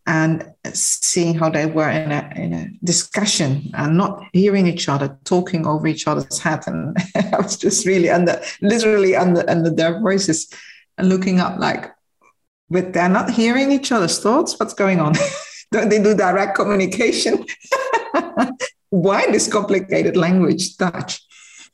and 0.05 0.51
seeing 0.73 1.35
how 1.35 1.49
they 1.49 1.65
were 1.65 1.89
in 1.89 2.11
a, 2.11 2.33
in 2.35 2.53
a 2.53 2.67
discussion 2.83 3.69
and 3.73 3.97
not 3.97 4.23
hearing 4.33 4.67
each 4.67 4.89
other, 4.89 5.17
talking 5.23 5.65
over 5.65 5.87
each 5.87 6.07
other's 6.07 6.39
head. 6.39 6.63
And 6.67 6.97
I 7.15 7.37
was 7.37 7.57
just 7.57 7.85
really 7.85 8.09
under, 8.09 8.41
literally 8.61 9.15
under, 9.15 9.47
under 9.49 9.69
their 9.69 10.01
voices 10.01 10.51
and 10.97 11.09
looking 11.09 11.39
up 11.39 11.59
like, 11.59 11.91
but 12.69 12.91
they're 12.91 13.07
not 13.07 13.29
hearing 13.31 13.71
each 13.71 13.91
other's 13.91 14.19
thoughts. 14.19 14.59
What's 14.59 14.73
going 14.73 14.99
on? 14.99 15.13
Don't 15.71 15.89
they 15.89 16.01
do 16.01 16.15
direct 16.15 16.55
communication? 16.55 17.45
Why 18.89 19.25
this 19.31 19.51
complicated 19.51 20.17
language, 20.17 20.77
Dutch? 20.77 21.21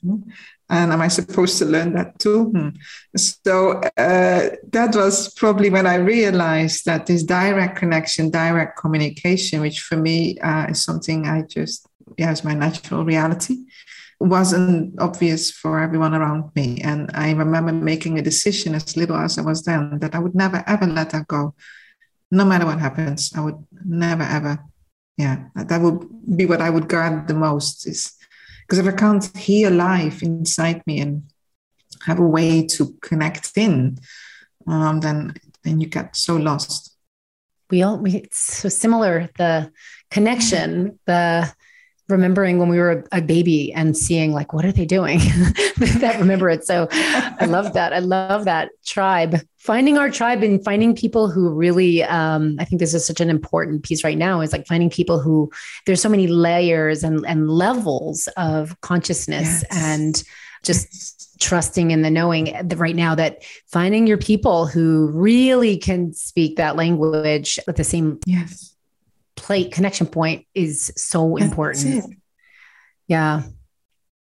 And 0.03 0.93
am 0.93 1.01
I 1.01 1.07
supposed 1.07 1.57
to 1.59 1.65
learn 1.65 1.93
that 1.93 2.19
too? 2.19 2.45
Hmm. 2.45 2.69
So 3.17 3.81
uh, 3.97 4.49
that 4.71 4.91
was 4.95 5.33
probably 5.33 5.69
when 5.69 5.87
I 5.87 5.95
realized 5.95 6.85
that 6.85 7.05
this 7.05 7.23
direct 7.23 7.77
connection, 7.77 8.29
direct 8.29 8.77
communication, 8.77 9.61
which 9.61 9.81
for 9.81 9.97
me 9.97 10.37
uh, 10.39 10.67
is 10.69 10.83
something 10.83 11.25
I 11.25 11.41
just, 11.41 11.87
yeah, 12.17 12.31
is 12.31 12.43
my 12.43 12.53
natural 12.53 13.03
reality, 13.03 13.57
wasn't 14.19 14.99
obvious 14.99 15.49
for 15.49 15.79
everyone 15.79 16.13
around 16.13 16.51
me. 16.55 16.81
And 16.81 17.09
I 17.13 17.31
remember 17.31 17.71
making 17.71 18.19
a 18.19 18.21
decision 18.21 18.75
as 18.75 18.95
little 18.95 19.15
as 19.15 19.37
I 19.37 19.41
was 19.41 19.63
then 19.63 19.99
that 19.99 20.13
I 20.13 20.19
would 20.19 20.35
never 20.35 20.63
ever 20.67 20.85
let 20.85 21.11
that 21.11 21.27
go, 21.27 21.55
no 22.29 22.45
matter 22.45 22.65
what 22.65 22.79
happens. 22.79 23.31
I 23.35 23.41
would 23.41 23.65
never 23.85 24.23
ever, 24.23 24.59
yeah, 25.17 25.45
that 25.55 25.81
would 25.81 26.37
be 26.37 26.45
what 26.45 26.61
I 26.61 26.69
would 26.69 26.87
guard 26.87 27.27
the 27.27 27.33
most 27.33 27.87
is 27.87 28.18
because 28.69 28.85
if 28.85 28.93
I 28.93 28.95
can't 28.95 29.35
hear 29.35 29.71
life 29.71 30.21
inside 30.21 30.85
me 30.85 30.99
and 30.99 31.23
have 32.05 32.19
a 32.19 32.27
way 32.27 32.67
to 32.67 32.95
connect 33.01 33.57
in, 33.57 33.97
um, 34.67 34.99
then 34.99 35.33
then 35.63 35.81
you 35.81 35.87
get 35.87 36.15
so 36.15 36.35
lost. 36.35 36.95
We 37.71 37.81
all 37.81 37.97
we 37.97 38.17
it's 38.17 38.37
so 38.37 38.69
similar 38.69 39.27
the 39.37 39.71
connection, 40.11 40.99
the 41.07 41.51
remembering 42.09 42.57
when 42.57 42.69
we 42.69 42.79
were 42.79 43.05
a 43.11 43.21
baby 43.21 43.71
and 43.71 43.95
seeing 43.95 44.33
like 44.33 44.51
what 44.51 44.65
are 44.65 44.71
they 44.71 44.85
doing? 44.85 45.19
That 45.99 46.19
remember 46.19 46.49
it. 46.49 46.65
So 46.65 46.87
i 46.91 47.45
love 47.45 47.73
that. 47.73 47.93
I 47.93 47.99
love 47.99 48.45
that 48.45 48.69
tribe. 48.85 49.39
Finding 49.57 49.97
our 49.97 50.09
tribe 50.09 50.43
and 50.43 50.63
finding 50.63 50.93
people 50.95 51.29
who 51.29 51.53
really 51.53 52.03
um, 52.03 52.57
i 52.59 52.65
think 52.65 52.79
this 52.79 52.93
is 52.93 53.05
such 53.05 53.21
an 53.21 53.29
important 53.29 53.83
piece 53.83 54.03
right 54.03 54.17
now 54.17 54.41
is 54.41 54.51
like 54.51 54.67
finding 54.67 54.89
people 54.89 55.19
who 55.19 55.49
there's 55.85 56.01
so 56.01 56.09
many 56.09 56.27
layers 56.27 57.03
and, 57.03 57.25
and 57.25 57.49
levels 57.49 58.27
of 58.35 58.79
consciousness 58.81 59.63
yes. 59.63 59.65
and 59.71 60.23
just 60.63 61.39
trusting 61.39 61.91
in 61.91 62.01
the 62.01 62.11
knowing 62.11 62.55
that 62.61 62.77
right 62.77 62.95
now 62.95 63.15
that 63.15 63.43
finding 63.67 64.05
your 64.05 64.17
people 64.17 64.65
who 64.67 65.09
really 65.13 65.77
can 65.77 66.13
speak 66.13 66.57
that 66.57 66.75
language 66.75 67.57
with 67.65 67.77
the 67.77 67.83
same 67.83 68.19
yes 68.25 68.75
plate 69.49 69.71
connection 69.71 70.05
point 70.05 70.45
is 70.53 70.93
so 70.95 71.35
important. 71.35 72.21
Yeah. 73.07 73.41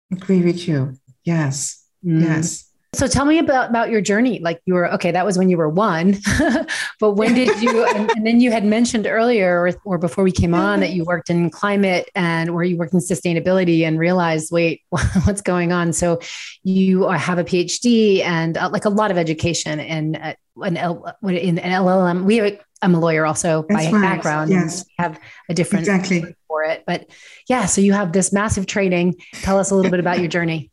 Agree 0.09 0.41
with 0.41 0.65
you. 0.65 0.93
Yes. 1.25 1.85
Mm. 2.05 2.21
Yes. 2.21 2.68
So 2.93 3.07
tell 3.07 3.25
me 3.25 3.37
about, 3.37 3.69
about 3.69 3.91
your 3.91 4.01
journey. 4.01 4.39
Like 4.39 4.61
you 4.65 4.73
were, 4.73 4.91
okay, 4.93 5.11
that 5.11 5.23
was 5.23 5.37
when 5.37 5.47
you 5.47 5.57
were 5.57 5.69
one, 5.69 6.17
but 6.99 7.11
when 7.11 7.35
did 7.35 7.61
you, 7.61 7.85
and, 7.95 8.09
and, 8.11 8.25
then 8.25 8.41
you 8.41 8.51
had 8.51 8.65
mentioned 8.65 9.05
earlier 9.05 9.59
or, 9.59 9.71
or, 9.85 9.97
before 9.99 10.23
we 10.23 10.31
came 10.31 10.55
on 10.55 10.79
that 10.79 10.91
you 10.91 11.03
worked 11.03 11.29
in 11.29 11.51
climate 11.51 12.09
and 12.15 12.55
where 12.55 12.63
you 12.63 12.77
worked 12.77 12.93
in 12.93 12.99
sustainability 12.99 13.83
and 13.83 13.99
realized, 13.99 14.51
wait, 14.51 14.81
what's 14.89 15.41
going 15.41 15.71
on? 15.71 15.93
So 15.93 16.19
you 16.63 17.07
have 17.07 17.37
a 17.37 17.43
PhD 17.43 18.23
and 18.23 18.57
uh, 18.57 18.69
like 18.71 18.85
a 18.85 18.89
lot 18.89 19.11
of 19.11 19.17
education 19.17 19.79
and 19.79 20.17
uh, 20.17 20.33
an, 20.63 20.75
L, 20.75 21.15
in 21.23 21.59
an 21.59 21.71
LLM. 21.71 22.23
We 22.23 22.37
have 22.37 22.59
I'm 22.81 22.95
a 22.95 22.99
lawyer 22.99 23.25
also 23.25 23.65
That's 23.67 23.87
by 23.87 23.91
right. 23.91 24.01
background. 24.01 24.51
Yes. 24.51 24.85
have 24.97 25.19
a 25.49 25.53
different 25.53 25.81
exactly 25.81 26.23
for 26.47 26.63
it. 26.63 26.83
But 26.87 27.09
yeah, 27.49 27.65
so 27.65 27.81
you 27.81 27.93
have 27.93 28.13
this 28.13 28.31
massive 28.31 28.67
training. 28.67 29.15
Tell 29.41 29.59
us 29.59 29.71
a 29.71 29.75
little 29.75 29.91
bit 29.91 29.99
about 29.99 30.19
your 30.19 30.29
journey. 30.29 30.71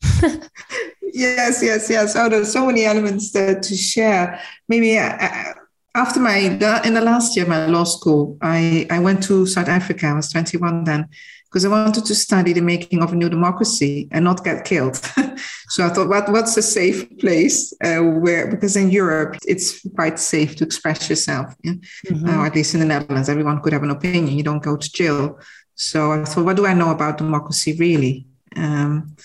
Yes, 1.13 1.63
yes, 1.63 1.89
yes. 1.91 2.17
Oh, 2.17 2.29
there's 2.29 2.53
so 2.53 2.67
many 2.67 2.85
elements 2.85 3.31
to, 3.33 3.61
to 3.61 3.77
share. 3.77 4.41
Maybe 4.69 4.99
uh, 4.99 5.17
uh 5.19 5.53
after 5.95 6.21
my 6.21 6.37
in 6.37 6.95
the 6.95 7.01
last 7.01 7.37
year 7.37 7.47
my 7.47 7.67
law 7.67 7.85
school, 7.85 8.37
I 8.43 8.87
I 8.91 8.99
went 8.99 9.23
to 9.25 9.47
South 9.47 9.69
Africa. 9.69 10.07
I 10.07 10.15
was 10.15 10.31
21 10.31 10.85
then 10.85 11.09
because 11.57 11.65
I 11.65 11.69
wanted 11.69 12.05
to 12.05 12.15
study 12.15 12.53
the 12.53 12.61
making 12.61 13.03
of 13.03 13.15
a 13.15 13.17
new 13.17 13.31
democracy 13.31 14.09
and 14.11 14.25
not 14.25 14.45
get 14.45 14.67
killed. 14.67 14.97
so 15.69 15.87
I 15.87 15.89
thought, 15.89 16.09
what, 16.09 16.31
what's 16.31 16.55
a 16.59 16.63
safe 16.63 17.09
place 17.19 17.73
uh, 17.83 18.01
where, 18.01 18.51
because 18.51 18.77
in 18.77 18.91
Europe, 18.91 19.37
it's 19.47 19.81
quite 19.95 20.19
safe 20.19 20.57
to 20.57 20.65
express 20.65 21.09
yourself. 21.09 21.55
Yeah? 21.63 21.73
Mm-hmm. 22.09 22.29
Uh, 22.29 22.45
at 22.45 22.55
least 22.55 22.75
in 22.75 22.81
the 22.81 22.87
Netherlands, 22.87 23.31
everyone 23.31 23.63
could 23.63 23.73
have 23.73 23.85
an 23.85 23.91
opinion. 23.91 24.37
You 24.37 24.43
don't 24.43 24.63
go 24.63 24.77
to 24.77 24.93
jail. 24.93 25.39
So 25.77 26.13
I 26.13 26.25
thought, 26.25 26.45
what 26.45 26.57
do 26.57 26.67
I 26.67 26.75
know 26.75 26.91
about 26.91 27.17
democracy 27.17 27.75
really? 27.79 28.27
Um, 28.55 29.17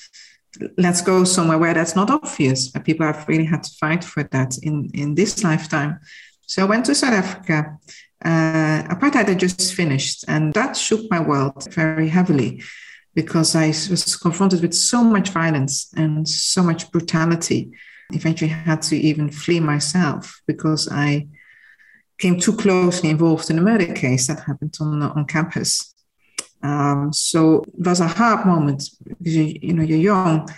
let's 0.78 1.02
go 1.02 1.24
somewhere 1.24 1.58
where 1.58 1.74
that's 1.74 1.96
not 1.96 2.10
obvious, 2.10 2.72
where 2.72 2.84
people 2.84 3.06
have 3.06 3.28
really 3.28 3.46
had 3.46 3.64
to 3.64 3.72
fight 3.80 4.04
for 4.04 4.24
that 4.24 4.58
in, 4.62 4.90
in 4.94 5.16
this 5.16 5.44
lifetime. 5.44 6.00
So 6.48 6.64
I 6.64 6.66
went 6.66 6.86
to 6.86 6.96
South 6.96 7.14
Africa 7.14 7.78
uh, 8.24 8.84
apartheid 8.84 9.28
had 9.28 9.40
just 9.40 9.74
finished, 9.74 10.26
and 10.28 10.54
that 10.54 10.78
shook 10.78 11.10
my 11.10 11.20
world 11.20 11.68
very 11.74 12.08
heavily 12.08 12.62
because 13.16 13.56
I 13.56 13.68
was 13.68 14.16
confronted 14.16 14.62
with 14.62 14.74
so 14.74 15.04
much 15.04 15.30
violence 15.30 15.92
and 15.96 16.28
so 16.28 16.62
much 16.62 16.92
brutality. 16.92 17.72
Eventually, 18.12 18.50
had 18.50 18.82
to 18.84 18.96
even 18.96 19.32
flee 19.32 19.60
myself 19.60 20.42
because 20.46 20.88
I 20.92 21.28
came 22.20 22.40
too 22.40 22.56
closely 22.56 23.10
involved 23.10 23.50
in 23.50 23.58
a 23.58 23.62
murder 23.62 23.92
case 23.94 24.28
that 24.28 24.42
happened 24.42 24.78
on 24.80 25.02
on 25.02 25.26
campus. 25.26 25.96
Um, 26.64 27.12
so 27.14 27.64
it 27.64 27.88
was 27.88 28.00
a 28.00 28.08
hard 28.08 28.46
moment 28.46 28.90
because 29.04 29.36
you, 29.36 29.58
you 29.62 29.74
know 29.74 29.84
you're 29.84 29.98
young, 29.98 30.50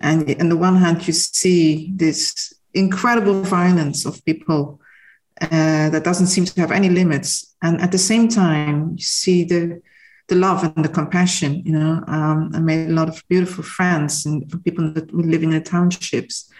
and 0.00 0.40
on 0.40 0.48
the 0.48 0.56
one 0.56 0.76
hand 0.76 1.06
you 1.06 1.12
see 1.12 1.92
this 1.94 2.52
incredible 2.74 3.42
violence 3.42 4.04
of 4.04 4.24
people 4.24 4.80
uh, 5.40 5.90
that 5.90 6.04
doesn't 6.04 6.26
seem 6.26 6.44
to 6.44 6.60
have 6.60 6.72
any 6.72 6.88
limits. 6.88 7.54
And 7.62 7.80
at 7.80 7.92
the 7.92 7.98
same 7.98 8.28
time, 8.28 8.94
you 8.96 9.04
see 9.04 9.44
the 9.44 9.80
the 10.28 10.34
love 10.34 10.62
and 10.62 10.84
the 10.84 10.90
compassion. 10.90 11.62
You 11.64 11.72
know, 11.72 12.04
um, 12.06 12.50
I 12.54 12.60
made 12.60 12.90
a 12.90 12.92
lot 12.92 13.08
of 13.08 13.22
beautiful 13.28 13.64
friends 13.64 14.26
and 14.26 14.44
people 14.64 14.92
that 14.92 15.12
were 15.12 15.22
living 15.22 15.52
in 15.52 15.58
the 15.58 15.64
townships, 15.64 16.50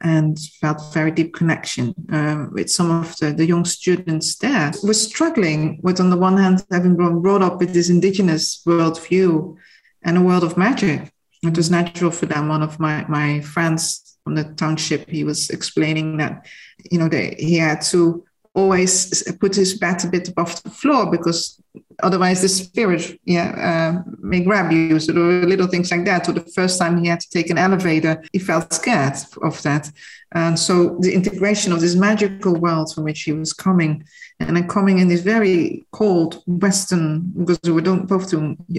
and 0.00 0.38
felt 0.60 0.94
very 0.94 1.10
deep 1.10 1.34
connection 1.34 1.94
um, 2.10 2.50
with 2.52 2.70
some 2.70 2.90
of 2.90 3.16
the, 3.18 3.32
the 3.32 3.46
young 3.46 3.64
students 3.64 4.36
there. 4.36 4.72
Were 4.82 4.94
struggling 4.94 5.80
with, 5.82 6.00
on 6.00 6.10
the 6.10 6.16
one 6.16 6.36
hand, 6.36 6.64
having 6.70 6.96
been 6.96 7.20
brought 7.20 7.42
up 7.42 7.58
with 7.58 7.74
this 7.74 7.90
indigenous 7.90 8.62
worldview 8.66 9.56
and 10.02 10.16
a 10.16 10.22
world 10.22 10.44
of 10.44 10.56
magic. 10.56 11.12
It 11.42 11.56
was 11.56 11.70
natural 11.70 12.10
for 12.10 12.26
them. 12.26 12.48
One 12.48 12.62
of 12.62 12.78
my 12.78 13.04
my 13.08 13.40
friends 13.40 14.18
from 14.24 14.34
the 14.34 14.44
township, 14.44 15.08
he 15.08 15.24
was 15.24 15.50
explaining 15.50 16.18
that, 16.18 16.46
you 16.90 16.98
know, 16.98 17.08
they, 17.08 17.34
he 17.38 17.56
had 17.56 17.80
to 17.82 18.24
always 18.54 19.32
put 19.40 19.54
his 19.54 19.78
bat 19.78 20.04
a 20.04 20.08
bit 20.08 20.28
above 20.28 20.62
the 20.62 20.70
floor 20.70 21.10
because 21.10 21.59
otherwise 22.02 22.42
the 22.42 22.48
spirit 22.48 23.20
yeah, 23.24 24.02
uh, 24.04 24.10
may 24.18 24.42
grab 24.42 24.72
you. 24.72 24.98
So 24.98 25.12
there 25.12 25.22
were 25.22 25.46
little 25.46 25.66
things 25.66 25.90
like 25.90 26.04
that. 26.04 26.26
So 26.26 26.32
the 26.32 26.40
first 26.40 26.78
time 26.78 27.02
he 27.02 27.08
had 27.08 27.20
to 27.20 27.30
take 27.30 27.50
an 27.50 27.58
elevator, 27.58 28.22
he 28.32 28.38
felt 28.38 28.72
scared 28.72 29.16
of 29.42 29.60
that. 29.62 29.90
And 30.32 30.58
so 30.58 30.96
the 31.00 31.12
integration 31.12 31.72
of 31.72 31.80
this 31.80 31.94
magical 31.94 32.54
world 32.54 32.94
from 32.94 33.04
which 33.04 33.22
he 33.22 33.32
was 33.32 33.52
coming, 33.52 34.04
and 34.38 34.56
then 34.56 34.68
coming 34.68 34.98
in 34.98 35.08
this 35.08 35.22
very 35.22 35.86
cold 35.92 36.42
Western, 36.46 37.32
because 37.36 37.58
we 37.64 37.72
were 37.72 37.82
both 37.82 38.32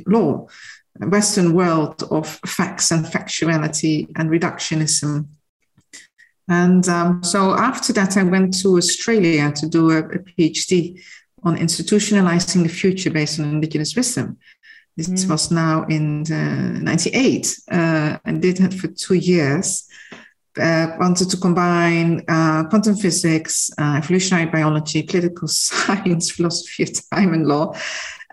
law, 0.07 0.47
Western 0.99 1.53
world 1.53 2.03
of 2.09 2.27
facts 2.45 2.91
and 2.91 3.05
factuality 3.05 4.07
and 4.15 4.29
reductionism. 4.29 5.27
And 6.47 6.87
um, 6.89 7.23
so 7.23 7.53
after 7.53 7.93
that, 7.93 8.17
I 8.17 8.23
went 8.23 8.59
to 8.61 8.77
Australia 8.77 9.51
to 9.53 9.67
do 9.67 9.91
a, 9.91 9.99
a 9.99 10.19
PhD 10.19 11.01
on 11.43 11.57
institutionalizing 11.57 12.63
the 12.63 12.69
future 12.69 13.09
based 13.09 13.39
on 13.39 13.45
indigenous 13.45 13.95
wisdom. 13.95 14.37
This 14.97 15.07
mm. 15.07 15.29
was 15.29 15.51
now 15.51 15.85
in 15.85 16.31
uh, 16.31 16.79
98 16.79 17.59
uh, 17.71 18.17
and 18.25 18.41
did 18.41 18.57
that 18.57 18.73
for 18.73 18.87
two 18.87 19.15
years. 19.15 19.87
Uh, 20.59 20.97
wanted 20.99 21.29
to 21.29 21.37
combine 21.37 22.21
uh, 22.27 22.65
quantum 22.65 22.93
physics, 22.95 23.71
uh, 23.77 23.95
evolutionary 23.97 24.47
biology, 24.47 25.01
political 25.01 25.47
science, 25.47 26.29
philosophy 26.29 26.83
of 26.83 27.09
time, 27.09 27.33
and 27.33 27.47
law. 27.47 27.73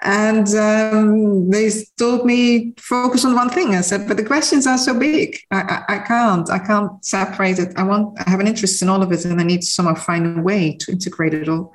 And 0.03 0.49
um, 0.55 1.49
they 1.51 1.71
told 1.97 2.25
me 2.25 2.75
focus 2.79 3.25
on 3.25 3.35
one 3.35 3.51
thing. 3.51 3.75
I 3.75 3.81
said, 3.83 4.07
but 4.07 4.17
the 4.17 4.25
questions 4.25 4.67
are 4.67 4.79
so 4.79 4.99
big. 4.99 5.39
I, 5.51 5.61
I, 5.61 5.95
I, 5.95 5.99
can't. 5.99 6.51
I 6.51 6.59
can't 6.59 7.05
separate 7.05 7.59
it. 7.59 7.73
I 7.77 7.83
want. 7.85 8.19
I 8.21 8.31
have 8.31 8.41
an 8.41 8.47
interest 8.47 8.83
in 8.83 8.89
all 8.89 9.03
of 9.03 9.13
it, 9.13 9.25
and 9.25 9.41
I 9.41 9.45
need 9.45 9.63
to 9.63 9.67
somehow 9.67 9.95
find 9.95 10.39
a 10.39 10.43
way 10.43 10.77
to 10.77 10.93
integrate 10.93 11.35
it 11.35 11.49
all. 11.49 11.73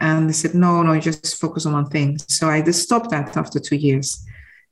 And 0.00 0.28
they 0.28 0.32
said, 0.32 0.54
no, 0.54 0.82
no, 0.82 0.98
just 0.98 1.38
focus 1.38 1.66
on 1.66 1.74
one 1.74 1.86
thing. 1.86 2.18
So 2.26 2.48
I 2.48 2.62
just 2.62 2.82
stopped 2.82 3.10
that 3.10 3.36
after 3.36 3.60
two 3.60 3.76
years. 3.76 4.24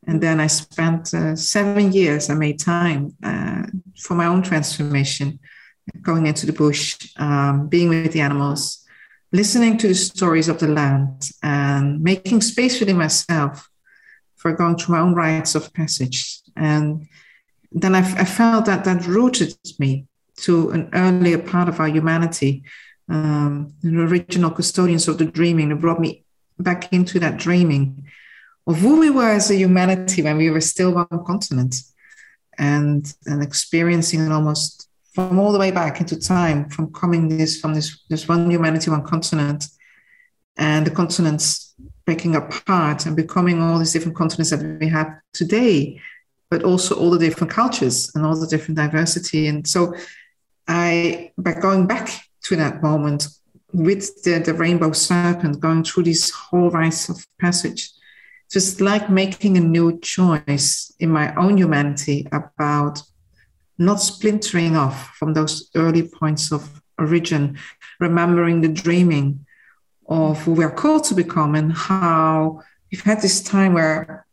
And 0.06 0.22
then 0.22 0.40
I 0.40 0.46
spent 0.46 1.12
uh, 1.12 1.36
seven 1.36 1.92
years, 1.92 2.30
I 2.30 2.34
made 2.34 2.58
time 2.58 3.14
uh, 3.22 3.64
for 3.98 4.14
my 4.14 4.26
own 4.26 4.42
transformation, 4.42 5.38
going 6.00 6.26
into 6.26 6.46
the 6.46 6.52
bush, 6.52 6.96
um, 7.16 7.68
being 7.68 7.90
with 7.90 8.12
the 8.12 8.20
animals, 8.20 8.86
listening 9.32 9.76
to 9.78 9.88
the 9.88 9.94
stories 9.94 10.48
of 10.48 10.60
the 10.60 10.68
land, 10.68 11.30
and 11.42 12.02
making 12.02 12.40
space 12.40 12.80
within 12.80 12.96
myself 12.96 13.68
for 14.36 14.52
going 14.52 14.76
through 14.76 14.94
my 14.94 15.02
own 15.02 15.14
rites 15.14 15.54
of 15.54 15.72
passage. 15.74 16.40
And 16.56 17.06
then 17.70 17.94
I, 17.94 17.98
I 17.98 18.24
felt 18.24 18.64
that 18.64 18.84
that 18.84 19.06
rooted 19.06 19.54
me 19.78 20.06
to 20.36 20.70
an 20.70 20.88
earlier 20.94 21.38
part 21.38 21.68
of 21.68 21.80
our 21.80 21.88
humanity 21.88 22.62
um, 23.08 23.72
the 23.82 24.00
original 24.00 24.50
custodians 24.50 25.08
of 25.08 25.18
the 25.18 25.24
dreaming. 25.24 25.70
It 25.70 25.80
brought 25.80 26.00
me 26.00 26.24
back 26.58 26.92
into 26.92 27.18
that 27.20 27.38
dreaming 27.38 28.04
of 28.66 28.78
who 28.78 29.00
we 29.00 29.10
were 29.10 29.30
as 29.30 29.50
a 29.50 29.56
humanity 29.56 30.22
when 30.22 30.36
we 30.36 30.50
were 30.50 30.60
still 30.60 30.92
one 30.92 31.24
continent 31.24 31.76
and, 32.58 33.12
and 33.26 33.42
experiencing 33.42 34.20
it 34.20 34.32
almost 34.32 34.88
from 35.14 35.38
all 35.38 35.52
the 35.52 35.58
way 35.58 35.70
back 35.70 36.00
into 36.00 36.18
time, 36.18 36.68
from 36.68 36.92
coming 36.92 37.28
this 37.28 37.60
from 37.60 37.74
this, 37.74 38.04
this 38.08 38.28
one 38.28 38.50
humanity, 38.50 38.90
one 38.90 39.02
continent, 39.02 39.66
and 40.56 40.86
the 40.86 40.90
continents 40.90 41.74
breaking 42.04 42.36
apart 42.36 43.06
and 43.06 43.16
becoming 43.16 43.60
all 43.60 43.78
these 43.78 43.92
different 43.92 44.16
continents 44.16 44.50
that 44.50 44.62
we 44.80 44.88
have 44.88 45.08
today, 45.32 46.00
but 46.50 46.62
also 46.62 46.94
all 46.94 47.10
the 47.10 47.18
different 47.18 47.50
cultures 47.50 48.10
and 48.14 48.24
all 48.24 48.38
the 48.38 48.46
different 48.46 48.76
diversity. 48.76 49.46
And 49.46 49.66
so 49.66 49.94
I, 50.66 51.32
by 51.38 51.54
going 51.54 51.86
back 51.86 52.27
to 52.44 52.56
that 52.56 52.82
moment 52.82 53.28
with 53.72 54.22
the, 54.22 54.38
the 54.38 54.54
rainbow 54.54 54.92
serpent 54.92 55.60
going 55.60 55.84
through 55.84 56.04
these 56.04 56.30
whole 56.30 56.70
rites 56.70 57.08
of 57.08 57.24
passage. 57.40 57.90
Just 58.50 58.80
like 58.80 59.10
making 59.10 59.56
a 59.58 59.60
new 59.60 60.00
choice 60.00 60.92
in 60.98 61.10
my 61.10 61.34
own 61.34 61.58
humanity 61.58 62.26
about 62.32 63.02
not 63.76 64.00
splintering 64.00 64.74
off 64.74 65.14
from 65.16 65.34
those 65.34 65.70
early 65.74 66.08
points 66.08 66.50
of 66.50 66.80
origin, 66.98 67.58
remembering 68.00 68.60
the 68.60 68.68
dreaming 68.68 69.44
of 70.08 70.40
who 70.42 70.52
we're 70.52 70.70
called 70.70 71.04
to 71.04 71.14
become 71.14 71.54
and 71.54 71.72
how 71.72 72.60
we've 72.90 73.02
had 73.02 73.20
this 73.20 73.42
time 73.42 73.74
where 73.74 74.26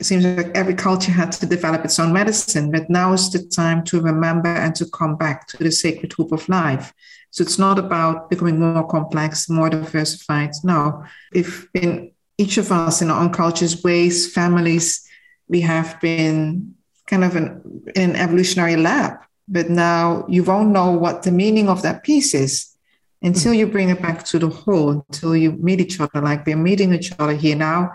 it 0.00 0.04
seems 0.04 0.24
like 0.24 0.50
every 0.56 0.74
culture 0.74 1.12
had 1.12 1.30
to 1.30 1.46
develop 1.46 1.84
its 1.84 1.98
own 1.98 2.12
medicine, 2.12 2.72
but 2.72 2.90
now 2.90 3.12
is 3.12 3.30
the 3.30 3.38
time 3.38 3.84
to 3.84 4.00
remember 4.00 4.48
and 4.48 4.74
to 4.74 4.86
come 4.86 5.16
back 5.16 5.46
to 5.46 5.58
the 5.58 5.70
sacred 5.70 6.12
hoop 6.14 6.32
of 6.32 6.48
life 6.48 6.92
so 7.30 7.42
it's 7.42 7.58
not 7.58 7.78
about 7.78 8.28
becoming 8.28 8.58
more 8.58 8.86
complex, 8.86 9.48
more 9.48 9.70
diversified. 9.70 10.50
No, 10.64 11.04
if 11.32 11.68
in 11.74 12.12
each 12.38 12.58
of 12.58 12.72
us, 12.72 13.02
in 13.02 13.10
our 13.10 13.22
own 13.22 13.30
cultures, 13.30 13.82
ways, 13.82 14.32
families, 14.32 15.06
we 15.48 15.60
have 15.60 16.00
been 16.00 16.74
kind 17.06 17.24
of 17.24 17.36
an, 17.36 17.82
an 17.96 18.16
evolutionary 18.16 18.76
lab, 18.76 19.18
but 19.48 19.70
now 19.70 20.24
you 20.28 20.42
won't 20.42 20.70
know 20.70 20.90
what 20.90 21.22
the 21.22 21.32
meaning 21.32 21.68
of 21.68 21.82
that 21.82 22.02
piece 22.02 22.34
is 22.34 22.74
until 23.22 23.52
you 23.52 23.66
bring 23.66 23.90
it 23.90 24.00
back 24.00 24.24
to 24.24 24.38
the 24.38 24.48
whole, 24.48 24.90
until 24.90 25.36
you 25.36 25.52
meet 25.52 25.80
each 25.80 26.00
other 26.00 26.20
like 26.20 26.46
we're 26.46 26.56
meeting 26.56 26.94
each 26.94 27.12
other 27.18 27.34
here 27.34 27.56
now 27.56 27.92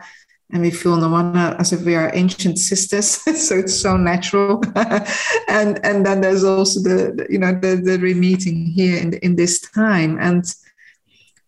and 0.51 0.61
we 0.61 0.71
feel 0.71 0.95
no 0.95 1.09
one 1.09 1.35
as 1.35 1.73
if 1.73 1.81
we 1.81 1.95
are 1.95 2.11
ancient 2.13 2.59
sisters 2.59 3.07
so 3.47 3.57
it's 3.57 3.75
so 3.75 3.97
natural. 3.97 4.61
And 5.47 5.79
and 5.85 6.05
then 6.05 6.21
there's 6.21 6.43
also 6.43 6.81
the 6.81 7.25
you 7.29 7.39
know 7.39 7.53
the, 7.53 7.75
the 7.77 7.97
re-meeting 7.97 8.65
here 8.65 8.97
in, 8.97 9.13
in 9.13 9.35
this 9.35 9.61
time. 9.61 10.17
And 10.19 10.43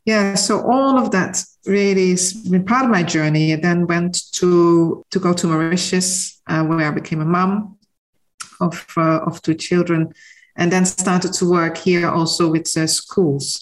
yeah 0.05 0.35
so 0.35 0.61
all 0.61 0.97
of 0.97 1.11
that 1.11 1.43
really 1.65 2.11
has 2.11 2.33
been 2.33 2.65
part 2.65 2.85
of 2.85 2.91
my 2.91 3.03
journey. 3.03 3.53
I 3.53 3.57
then 3.57 3.87
went 3.87 4.31
to 4.33 5.05
to 5.11 5.19
go 5.19 5.33
to 5.33 5.47
mauritius 5.47 6.41
uh, 6.47 6.63
where 6.63 6.87
i 6.87 6.91
became 6.91 7.21
a 7.21 7.25
mom 7.25 7.77
of 8.59 8.85
uh, 8.97 9.19
of 9.25 9.41
two 9.41 9.53
children 9.55 10.13
and 10.55 10.71
then 10.71 10.85
started 10.85 11.33
to 11.33 11.49
work 11.49 11.77
here 11.77 12.09
also 12.09 12.49
with 12.49 12.75
uh, 12.77 12.87
schools 12.87 13.61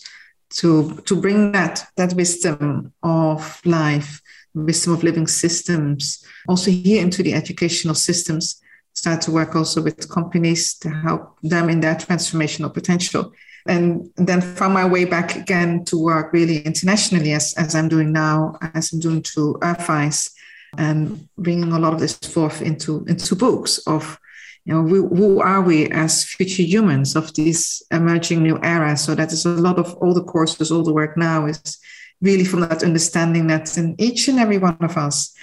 to 0.49 0.95
to 1.05 1.15
bring 1.15 1.51
that 1.51 1.85
that 1.97 2.13
wisdom 2.13 2.93
of 3.03 3.61
life 3.65 4.21
wisdom 4.55 4.93
of 4.93 5.03
living 5.03 5.27
systems, 5.27 6.23
also 6.47 6.71
here 6.71 7.01
into 7.01 7.21
the 7.21 7.33
educational 7.33 7.95
systems, 7.95 8.61
start 8.93 9.21
to 9.21 9.31
work 9.31 9.55
also 9.55 9.81
with 9.81 10.09
companies 10.09 10.75
to 10.79 10.89
help 10.89 11.37
them 11.43 11.69
in 11.69 11.81
their 11.81 11.95
transformational 11.95 12.73
potential. 12.73 13.31
And 13.67 14.11
then 14.15 14.41
found 14.41 14.73
my 14.73 14.85
way 14.85 15.05
back 15.05 15.35
again 15.35 15.85
to 15.85 15.97
work 15.97 16.31
really 16.31 16.59
internationally 16.59 17.33
as, 17.33 17.53
as 17.57 17.75
I'm 17.75 17.89
doing 17.89 18.11
now, 18.11 18.57
as 18.73 18.93
I'm 18.93 18.99
doing 18.99 19.21
to 19.33 19.57
Earthwise, 19.61 20.31
and 20.77 21.27
bringing 21.37 21.71
a 21.71 21.79
lot 21.79 21.93
of 21.93 21.99
this 21.99 22.13
forth 22.13 22.61
into, 22.61 23.05
into 23.07 23.35
books 23.35 23.79
of 23.87 24.19
you 24.65 24.73
know, 24.73 24.81
we, 24.81 24.97
who 24.97 25.41
are 25.41 25.61
we 25.61 25.89
as 25.91 26.23
future 26.23 26.63
humans 26.63 27.15
of 27.15 27.31
this 27.35 27.83
emerging 27.91 28.41
new 28.41 28.59
era? 28.63 28.97
So 28.97 29.13
that 29.13 29.31
is 29.31 29.45
a 29.45 29.49
lot 29.49 29.77
of 29.77 29.93
all 29.95 30.13
the 30.13 30.23
courses, 30.23 30.71
all 30.71 30.83
the 30.83 30.93
work 30.93 31.15
now 31.15 31.45
is 31.45 31.77
really 32.25 32.43
from 32.43 32.61
that 32.61 32.83
understanding 32.83 33.47
that 33.47 33.77
in 33.77 33.95
each 33.99 34.27
and 34.27 34.39
every 34.39 34.57
one 34.57 34.77
of 34.81 34.97
us 34.97 35.33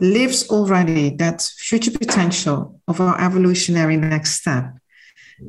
lives 0.00 0.48
already 0.50 1.10
that 1.10 1.42
future 1.58 1.90
potential 1.90 2.80
of 2.88 3.00
our 3.00 3.20
evolutionary 3.20 3.96
next 3.96 4.40
step. 4.40 4.64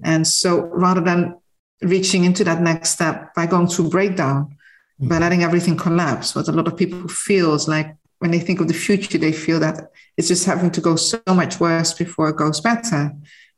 And 0.04 0.28
so 0.28 0.62
rather 0.62 1.02
than 1.02 1.36
reaching 1.82 2.24
into 2.24 2.44
that 2.44 2.62
next 2.62 2.92
step 2.92 3.34
by 3.36 3.46
going 3.46 3.68
through 3.68 3.90
breakdown, 3.90 4.46
mm-hmm. 4.46 5.08
by 5.08 5.18
letting 5.20 5.44
everything 5.44 5.78
collapse, 5.78 6.36
what 6.36 6.48
a 6.48 6.52
lot 6.52 6.68
of 6.68 6.78
people 6.78 7.08
feel 7.08 7.54
is 7.56 7.68
like 7.68 7.96
when 8.20 8.32
they 8.32 8.40
think 8.40 8.60
of 8.62 8.68
the 8.68 8.74
future, 8.74 9.18
they 9.18 9.32
feel 9.32 9.60
that 9.60 9.92
it's 10.18 10.28
just 10.28 10.46
having 10.46 10.72
to 10.72 10.82
go 10.82 10.96
so 10.96 11.22
much 11.28 11.60
worse 11.60 11.94
before 11.94 12.30
it 12.30 12.38
goes 12.38 12.62
better. 12.62 13.12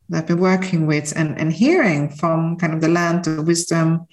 That 0.10 0.18
I've 0.18 0.28
been 0.28 0.40
working 0.40 0.88
with 0.88 1.14
and, 1.16 1.38
and 1.40 1.52
hearing 1.52 2.10
from 2.10 2.58
kind 2.58 2.74
of 2.74 2.82
the 2.82 2.88
land, 2.88 3.26
the 3.26 3.42
wisdom, 3.42 4.08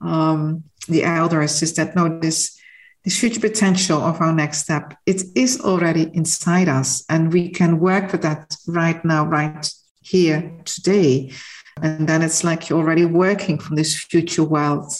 um, 0.00 0.64
the 0.88 1.04
elders 1.04 1.62
is 1.62 1.74
that 1.74 1.94
no, 1.94 2.18
this 2.20 2.58
this 3.04 3.18
future 3.18 3.40
potential 3.40 4.02
of 4.02 4.20
our 4.20 4.32
next 4.32 4.58
step, 4.58 4.94
it 5.06 5.22
is 5.34 5.60
already 5.62 6.10
inside 6.12 6.68
us, 6.68 7.04
and 7.08 7.32
we 7.32 7.48
can 7.48 7.80
work 7.80 8.12
with 8.12 8.22
that 8.22 8.54
right 8.66 9.02
now, 9.04 9.24
right 9.24 9.72
here 10.02 10.52
today. 10.66 11.32
And 11.82 12.06
then 12.06 12.20
it's 12.20 12.44
like 12.44 12.68
you're 12.68 12.78
already 12.78 13.06
working 13.06 13.58
from 13.58 13.76
this 13.76 13.96
future 13.96 14.44
world 14.44 14.92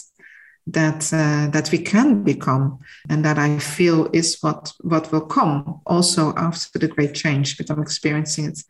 that 0.65 1.13
uh, 1.13 1.47
that 1.51 1.71
we 1.71 1.77
can 1.77 2.23
become, 2.23 2.79
and 3.09 3.23
that 3.23 3.37
I 3.37 3.59
feel 3.59 4.09
is 4.13 4.37
what 4.41 4.73
what 4.81 5.11
will 5.11 5.25
come 5.25 5.81
also 5.85 6.33
after 6.35 6.79
the 6.79 6.87
great 6.87 7.13
change, 7.13 7.57
but 7.57 7.69
I'm 7.69 7.81
experiencing 7.81 8.45
it 8.45 8.63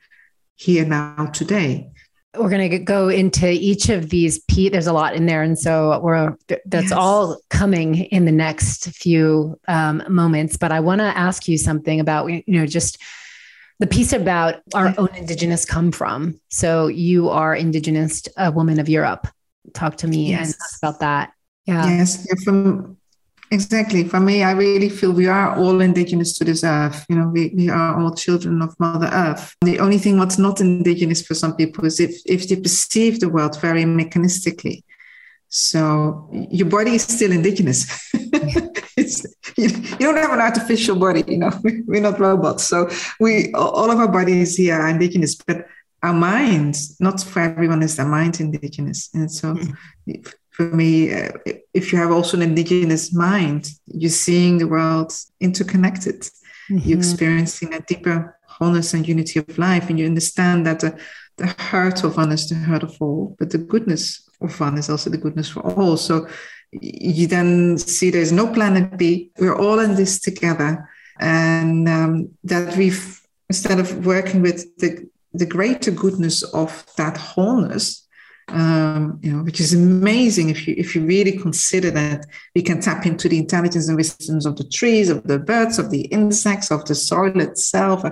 here 0.55 0.85
now 0.85 1.27
today 1.33 1.91
we're 2.37 2.49
going 2.49 2.69
to 2.69 2.79
go 2.79 3.09
into 3.09 3.49
each 3.49 3.89
of 3.89 4.09
these 4.09 4.39
p 4.45 4.69
there's 4.69 4.87
a 4.87 4.93
lot 4.93 5.15
in 5.15 5.25
there 5.25 5.43
and 5.43 5.59
so 5.59 5.99
we're 5.99 6.35
that's 6.65 6.89
yes. 6.89 6.91
all 6.91 7.37
coming 7.49 7.95
in 7.95 8.25
the 8.25 8.31
next 8.31 8.89
few 8.91 9.59
um, 9.67 10.01
moments 10.07 10.55
but 10.55 10.71
i 10.71 10.79
want 10.79 10.99
to 10.99 11.17
ask 11.17 11.47
you 11.47 11.57
something 11.57 11.99
about 11.99 12.27
you 12.27 12.43
know 12.47 12.65
just 12.65 12.97
the 13.81 13.87
piece 13.87 14.13
about 14.13 14.61
our 14.75 14.93
own 14.99 15.09
indigenous 15.15 15.65
come 15.65 15.91
from. 15.91 16.39
So 16.49 16.85
you 16.85 17.29
are 17.29 17.55
indigenous 17.55 18.21
a 18.37 18.51
woman 18.51 18.79
of 18.79 18.87
europe. 18.87 19.27
Talk 19.73 19.97
to 19.97 20.07
me 20.07 20.29
yes. 20.29 20.53
and 20.53 20.55
about 20.81 20.99
that. 20.99 21.33
Yeah. 21.65 21.87
Yes 21.87 22.27
from 22.43 22.97
Exactly. 23.51 24.05
For 24.05 24.21
me, 24.21 24.43
I 24.43 24.51
really 24.51 24.87
feel 24.87 25.11
we 25.11 25.27
are 25.27 25.57
all 25.57 25.81
indigenous 25.81 26.37
to 26.37 26.45
this 26.45 26.63
earth. 26.63 27.05
You 27.09 27.17
know, 27.17 27.27
we, 27.27 27.51
we 27.53 27.69
are 27.69 27.99
all 27.99 28.15
children 28.15 28.61
of 28.61 28.79
Mother 28.79 29.09
Earth. 29.11 29.55
The 29.61 29.79
only 29.79 29.97
thing 29.97 30.17
what's 30.17 30.37
not 30.37 30.61
indigenous 30.61 31.21
for 31.21 31.33
some 31.33 31.57
people 31.57 31.85
is 31.85 31.99
if, 31.99 32.15
if 32.25 32.47
they 32.47 32.55
perceive 32.55 33.19
the 33.19 33.27
world 33.27 33.59
very 33.59 33.83
mechanistically. 33.83 34.83
So 35.49 36.29
your 36.49 36.69
body 36.69 36.95
is 36.95 37.03
still 37.03 37.33
indigenous. 37.33 38.09
you, 38.13 38.29
you, 39.57 39.97
don't 39.99 40.15
have 40.15 40.31
an 40.31 40.39
artificial 40.39 40.95
body, 40.95 41.25
you 41.27 41.39
know, 41.39 41.51
we're 41.85 41.99
not 41.99 42.21
robots. 42.21 42.63
So 42.63 42.89
we, 43.19 43.51
all 43.53 43.91
of 43.91 43.99
our 43.99 44.07
bodies 44.07 44.55
here 44.55 44.75
are 44.75 44.87
indigenous, 44.87 45.35
but 45.35 45.65
our 46.03 46.13
minds, 46.13 46.95
not 47.01 47.21
for 47.21 47.41
everyone 47.41 47.83
is 47.83 47.97
their 47.97 48.07
mind 48.07 48.39
indigenous. 48.39 49.09
And 49.13 49.29
so 49.29 49.55
mm-hmm. 49.55 50.21
For 50.51 50.63
me, 50.63 51.13
uh, 51.13 51.31
if 51.73 51.91
you 51.91 51.97
have 51.97 52.11
also 52.11 52.37
an 52.37 52.43
indigenous 52.43 53.13
mind, 53.13 53.69
you're 53.87 54.09
seeing 54.09 54.57
the 54.57 54.67
world 54.67 55.13
interconnected. 55.39 56.21
Mm-hmm. 56.21 56.77
You're 56.87 56.97
experiencing 56.97 57.73
a 57.73 57.81
deeper 57.81 58.37
wholeness 58.45 58.93
and 58.93 59.07
unity 59.07 59.39
of 59.39 59.57
life, 59.57 59.89
and 59.89 59.97
you 59.97 60.05
understand 60.05 60.65
that 60.67 60.81
the, 60.81 60.97
the 61.37 61.47
heart 61.47 62.03
of 62.03 62.17
one 62.17 62.31
is 62.31 62.47
the 62.49 62.55
heart 62.55 62.83
of 62.83 62.95
all, 62.99 63.35
but 63.39 63.49
the 63.49 63.57
goodness 63.57 64.29
of 64.41 64.59
one 64.59 64.77
is 64.77 64.89
also 64.89 65.09
the 65.09 65.17
goodness 65.17 65.49
for 65.49 65.61
all. 65.61 65.97
So 65.97 66.27
you 66.71 67.27
then 67.27 67.77
see 67.77 68.09
there's 68.09 68.31
no 68.31 68.47
planet 68.47 68.97
B. 68.97 69.31
We're 69.39 69.57
all 69.57 69.79
in 69.79 69.95
this 69.95 70.19
together, 70.19 70.89
and 71.19 71.87
um, 71.89 72.29
that 72.43 72.77
we've 72.77 73.21
instead 73.49 73.79
of 73.79 74.05
working 74.05 74.41
with 74.41 74.77
the 74.77 75.09
the 75.33 75.45
greater 75.45 75.91
goodness 75.91 76.43
of 76.43 76.85
that 76.97 77.17
wholeness, 77.17 78.07
um, 78.51 79.19
you 79.21 79.31
know, 79.31 79.43
which 79.43 79.59
is 79.59 79.73
amazing 79.73 80.49
if 80.49 80.67
you 80.67 80.75
if 80.77 80.95
you 80.95 81.05
really 81.05 81.37
consider 81.37 81.91
that 81.91 82.25
we 82.55 82.61
can 82.61 82.81
tap 82.81 83.05
into 83.05 83.29
the 83.29 83.37
intelligence 83.37 83.87
and 83.87 83.97
wisdoms 83.97 84.45
of 84.45 84.57
the 84.57 84.63
trees, 84.65 85.09
of 85.09 85.23
the 85.23 85.39
birds, 85.39 85.79
of 85.79 85.89
the 85.89 86.01
insects, 86.07 86.71
of 86.71 86.85
the 86.85 86.95
soil 86.95 87.39
itself. 87.39 88.03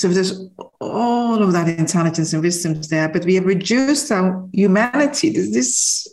So 0.00 0.08
there's 0.08 0.48
all 0.80 1.42
of 1.42 1.52
that 1.52 1.68
intelligence 1.68 2.32
and 2.32 2.42
wisdoms 2.42 2.88
there, 2.88 3.06
but 3.06 3.26
we 3.26 3.34
have 3.34 3.44
reduced 3.44 4.10
our 4.10 4.48
humanity 4.50 5.30
to 5.30 5.50
this 5.50 6.08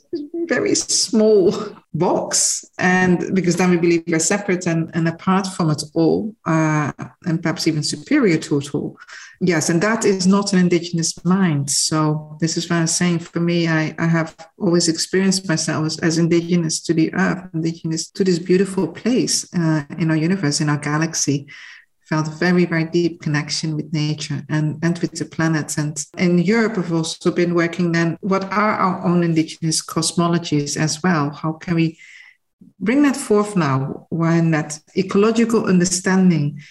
very 0.49 0.75
small 0.75 1.55
box, 1.93 2.65
and 2.77 3.33
because 3.33 3.55
then 3.55 3.69
we 3.69 3.77
believe 3.77 4.03
we're 4.05 4.19
separate 4.19 4.67
and, 4.67 4.91
and 4.93 5.07
apart 5.07 5.47
from 5.47 5.69
it 5.69 5.81
all, 5.93 6.35
uh, 6.45 6.91
and 7.25 7.41
perhaps 7.41 7.65
even 7.65 7.81
superior 7.81 8.37
to 8.39 8.57
it 8.57 8.75
all. 8.75 8.97
Yes, 9.39 9.69
and 9.69 9.81
that 9.81 10.03
is 10.03 10.27
not 10.27 10.51
an 10.51 10.59
indigenous 10.59 11.23
mind. 11.23 11.69
So 11.69 12.37
this 12.41 12.57
is 12.57 12.69
what 12.69 12.75
I'm 12.75 12.87
saying. 12.87 13.19
For 13.19 13.39
me, 13.39 13.69
I, 13.69 13.95
I 13.97 14.07
have 14.07 14.35
always 14.59 14.89
experienced 14.89 15.47
myself 15.47 15.85
as, 15.85 15.99
as 15.99 16.17
indigenous 16.17 16.81
to 16.81 16.93
the 16.93 17.13
earth, 17.13 17.49
indigenous 17.53 18.09
to 18.09 18.25
this 18.25 18.39
beautiful 18.39 18.89
place 18.89 19.47
uh, 19.53 19.85
in 19.97 20.11
our 20.11 20.17
universe, 20.17 20.59
in 20.59 20.67
our 20.67 20.77
galaxy. 20.77 21.47
Felt 22.09 22.27
a 22.27 22.31
very, 22.31 22.65
very 22.65 22.85
deep 22.85 23.21
connection 23.21 23.75
with 23.75 23.91
nature 23.93 24.43
and, 24.49 24.79
and 24.81 24.97
with 24.99 25.11
the 25.11 25.25
planet. 25.25 25.77
And 25.77 26.01
in 26.17 26.39
Europe, 26.39 26.77
I've 26.77 26.93
also 26.93 27.31
been 27.31 27.53
working 27.53 27.91
then, 27.91 28.17
what 28.21 28.45
are 28.45 28.71
our 28.71 29.05
own 29.05 29.23
indigenous 29.23 29.85
cosmologies 29.85 30.77
as 30.77 31.03
well? 31.03 31.31
How 31.31 31.53
can 31.53 31.75
we 31.75 31.99
bring 32.79 33.03
that 33.03 33.17
forth 33.17 33.55
now 33.55 34.07
when 34.09 34.51
that 34.51 34.79
ecological 34.95 35.65
understanding 35.65 36.61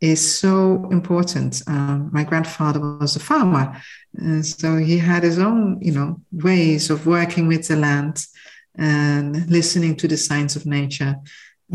is 0.00 0.38
so 0.38 0.88
important. 0.90 1.62
Um, 1.66 2.10
my 2.12 2.24
grandfather 2.24 2.80
was 2.80 3.16
a 3.16 3.20
farmer, 3.20 3.80
so 4.42 4.76
he 4.76 4.98
had 4.98 5.22
his 5.22 5.38
own, 5.38 5.78
you 5.80 5.92
know, 5.92 6.20
ways 6.32 6.90
of 6.90 7.06
working 7.06 7.48
with 7.48 7.68
the 7.68 7.76
land 7.76 8.24
and 8.76 9.48
listening 9.50 9.96
to 9.96 10.08
the 10.08 10.16
signs 10.16 10.56
of 10.56 10.64
nature. 10.64 11.16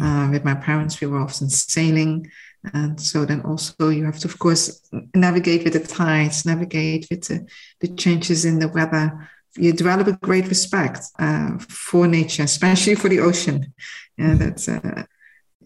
Uh, 0.02 0.28
with 0.32 0.44
my 0.44 0.56
parents, 0.56 1.00
we 1.00 1.08
were 1.08 1.22
often 1.22 1.50
sailing, 1.50 2.30
and 2.74 3.00
so 3.00 3.26
then 3.26 3.42
also 3.42 3.90
you 3.90 4.06
have 4.06 4.20
to, 4.20 4.28
of 4.28 4.40
course, 4.40 4.82
navigate 5.14 5.64
with 5.64 5.74
the 5.74 5.80
tides, 5.80 6.46
navigate 6.46 7.08
with 7.10 7.28
the, 7.28 7.48
the 7.82 7.88
changes 7.96 8.46
in 8.46 8.60
the 8.60 8.68
weather. 8.68 9.30
You 9.58 9.72
develop 9.72 10.08
a 10.08 10.18
great 10.18 10.48
respect 10.48 11.00
uh, 11.20 11.58
for 11.60 12.08
nature, 12.08 12.44
especially 12.44 12.96
for 12.96 13.10
the 13.10 13.20
ocean. 13.20 13.74
Yeah, 14.18 14.36
that's 14.36 14.68
uh, 14.68 15.04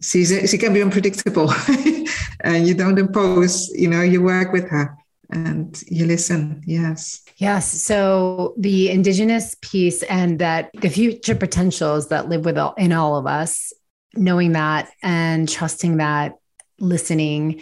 she 0.02 0.58
can 0.58 0.74
be 0.74 0.82
unpredictable 0.82 1.52
and 2.42 2.68
you 2.68 2.74
don't 2.74 2.98
impose 2.98 3.70
you 3.70 3.88
know 3.88 4.02
you 4.02 4.22
work 4.22 4.52
with 4.54 4.68
her 4.70 4.96
and 5.32 5.84
you 5.88 6.06
listen 6.06 6.62
yes 6.66 7.22
yes 7.38 7.70
so 7.70 8.54
the 8.58 8.90
indigenous 8.90 9.56
piece 9.62 10.04
and 10.04 10.40
that 10.40 10.72
the 10.82 10.90
future 10.90 11.36
potentials 11.36 12.08
that 12.10 12.30
live 12.30 12.46
with 12.46 12.58
all, 12.58 12.74
in 12.76 12.92
all 12.92 13.18
of 13.18 13.28
us 13.28 13.74
knowing 14.16 14.54
that 14.54 14.90
and 15.04 15.48
trusting 15.48 15.98
that 15.98 16.36
listening 16.80 17.62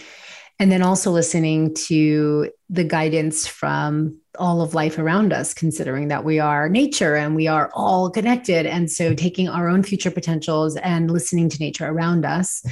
and 0.59 0.71
then 0.71 0.81
also 0.81 1.11
listening 1.11 1.73
to 1.75 2.49
the 2.69 2.83
guidance 2.83 3.45
from 3.45 4.19
all 4.39 4.61
of 4.61 4.73
life 4.73 4.97
around 4.97 5.31
us, 5.31 5.53
considering 5.53 6.07
that 6.07 6.23
we 6.23 6.39
are 6.39 6.67
nature 6.67 7.15
and 7.15 7.35
we 7.35 7.47
are 7.47 7.69
all 7.73 8.09
connected. 8.09 8.65
And 8.65 8.89
so 8.89 9.13
taking 9.13 9.47
our 9.47 9.67
own 9.67 9.83
future 9.83 10.11
potentials 10.11 10.75
and 10.77 11.11
listening 11.11 11.49
to 11.49 11.59
nature 11.59 11.85
around 11.85 12.25
us. 12.25 12.63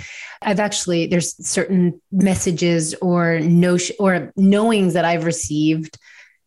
I've 0.42 0.60
actually, 0.60 1.08
there's 1.08 1.36
certain 1.48 2.02
messages 2.12 2.96
or 2.96 3.40
notion 3.40 3.96
or 4.00 4.32
knowings 4.36 4.94
that 4.94 5.06
I've 5.06 5.26
received 5.26 5.98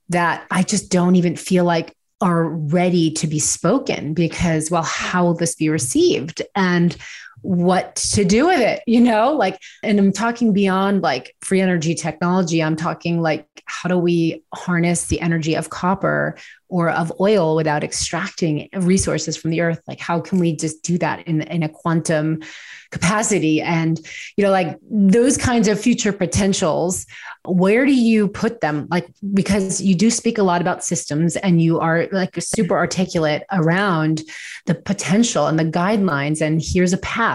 that 0.09 0.45
I 0.51 0.63
just 0.63 0.91
don't 0.91 1.17
even 1.17 1.37
feel 1.37 1.65
like 1.65 1.95
are 2.21 2.49
ready 2.49 3.13
to 3.13 3.29
be 3.29 3.39
spoken 3.39 4.13
because, 4.13 4.71
well, 4.71 4.83
how 4.83 5.25
will 5.25 5.35
this 5.35 5.55
be 5.55 5.69
received? 5.69 6.43
And 6.57 6.97
what 7.43 7.97
to 7.97 8.25
do 8.25 8.47
with 8.47 8.61
it, 8.61 8.83
you 8.87 9.01
know? 9.01 9.33
Like, 9.33 9.61
and 9.83 9.99
I'm 9.99 10.13
talking 10.13 10.53
beyond 10.53 11.03
like 11.03 11.35
free 11.41 11.61
energy 11.61 11.95
technology. 11.95 12.63
I'm 12.63 12.77
talking 12.77 13.21
like, 13.21 13.47
how 13.65 13.89
do 13.89 13.99
we 13.99 14.43
harness 14.55 15.07
the 15.07 15.21
energy 15.21 15.55
of 15.55 15.71
copper 15.71 16.37
or 16.69 16.91
of 16.91 17.13
oil 17.21 17.57
without 17.57 17.85
extracting 17.85 18.69
resources 18.75 19.37
from 19.37 19.51
the 19.51 19.61
earth? 19.61 19.81
Like, 19.87 20.01
how 20.01 20.21
can 20.21 20.39
we 20.39 20.55
just 20.55 20.83
do 20.83 20.99
that 20.99 21.27
in, 21.27 21.43
in 21.43 21.63
a 21.63 21.69
quantum 21.69 22.43
capacity? 22.91 23.61
And, 23.61 23.99
you 24.37 24.45
know, 24.45 24.51
like 24.51 24.79
those 24.91 25.37
kinds 25.37 25.69
of 25.69 25.81
future 25.81 26.13
potentials, 26.13 27.07
where 27.45 27.87
do 27.87 27.95
you 27.95 28.29
put 28.29 28.61
them? 28.61 28.87
Like, 28.91 29.09
because 29.33 29.81
you 29.81 29.95
do 29.95 30.11
speak 30.11 30.39
a 30.39 30.43
lot 30.43 30.61
about 30.61 30.85
systems 30.85 31.37
and 31.37 31.63
you 31.63 31.81
are 31.81 32.07
like 32.13 32.35
super 32.39 32.77
articulate 32.77 33.45
around 33.51 34.23
the 34.67 34.75
potential 34.75 35.47
and 35.47 35.59
the 35.59 35.65
guidelines, 35.65 36.43
and 36.43 36.61
here's 36.63 36.93
a 36.93 36.99
path. 36.99 37.28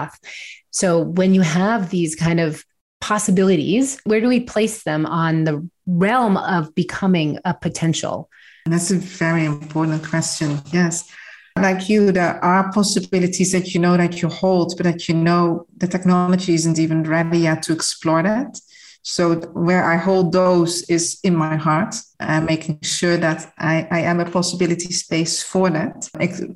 So 0.70 1.00
when 1.00 1.34
you 1.34 1.42
have 1.42 1.90
these 1.90 2.14
kind 2.16 2.40
of 2.40 2.64
possibilities, 3.00 4.00
where 4.04 4.20
do 4.20 4.28
we 4.28 4.40
place 4.40 4.82
them 4.82 5.06
on 5.06 5.44
the 5.44 5.68
realm 5.86 6.36
of 6.36 6.74
becoming 6.74 7.38
a 7.44 7.54
potential? 7.54 8.30
That's 8.66 8.90
a 8.90 8.96
very 8.96 9.44
important 9.44 10.02
question. 10.04 10.58
Yes. 10.72 11.10
Like 11.56 11.88
you, 11.88 12.10
there 12.10 12.42
are 12.42 12.72
possibilities 12.72 13.52
that 13.52 13.74
you 13.74 13.80
know 13.80 13.96
that 13.96 14.20
you 14.20 14.28
hold, 14.28 14.74
but 14.76 14.84
that 14.84 15.08
you 15.08 15.14
know 15.14 15.66
the 15.76 15.86
technology 15.86 16.54
isn't 16.54 16.78
even 16.78 17.04
ready 17.04 17.38
yet 17.38 17.62
to 17.64 17.72
explore 17.72 18.22
that. 18.22 18.58
So 19.06 19.34
where 19.52 19.84
I 19.84 19.96
hold 19.96 20.32
those 20.32 20.82
is 20.88 21.20
in 21.22 21.36
my 21.36 21.56
heart, 21.56 21.94
uh, 22.20 22.40
making 22.40 22.80
sure 22.80 23.18
that 23.18 23.52
I, 23.58 23.86
I 23.90 24.00
am 24.00 24.18
a 24.18 24.30
possibility 24.30 24.94
space 24.94 25.42
for 25.42 25.68
that 25.68 26.08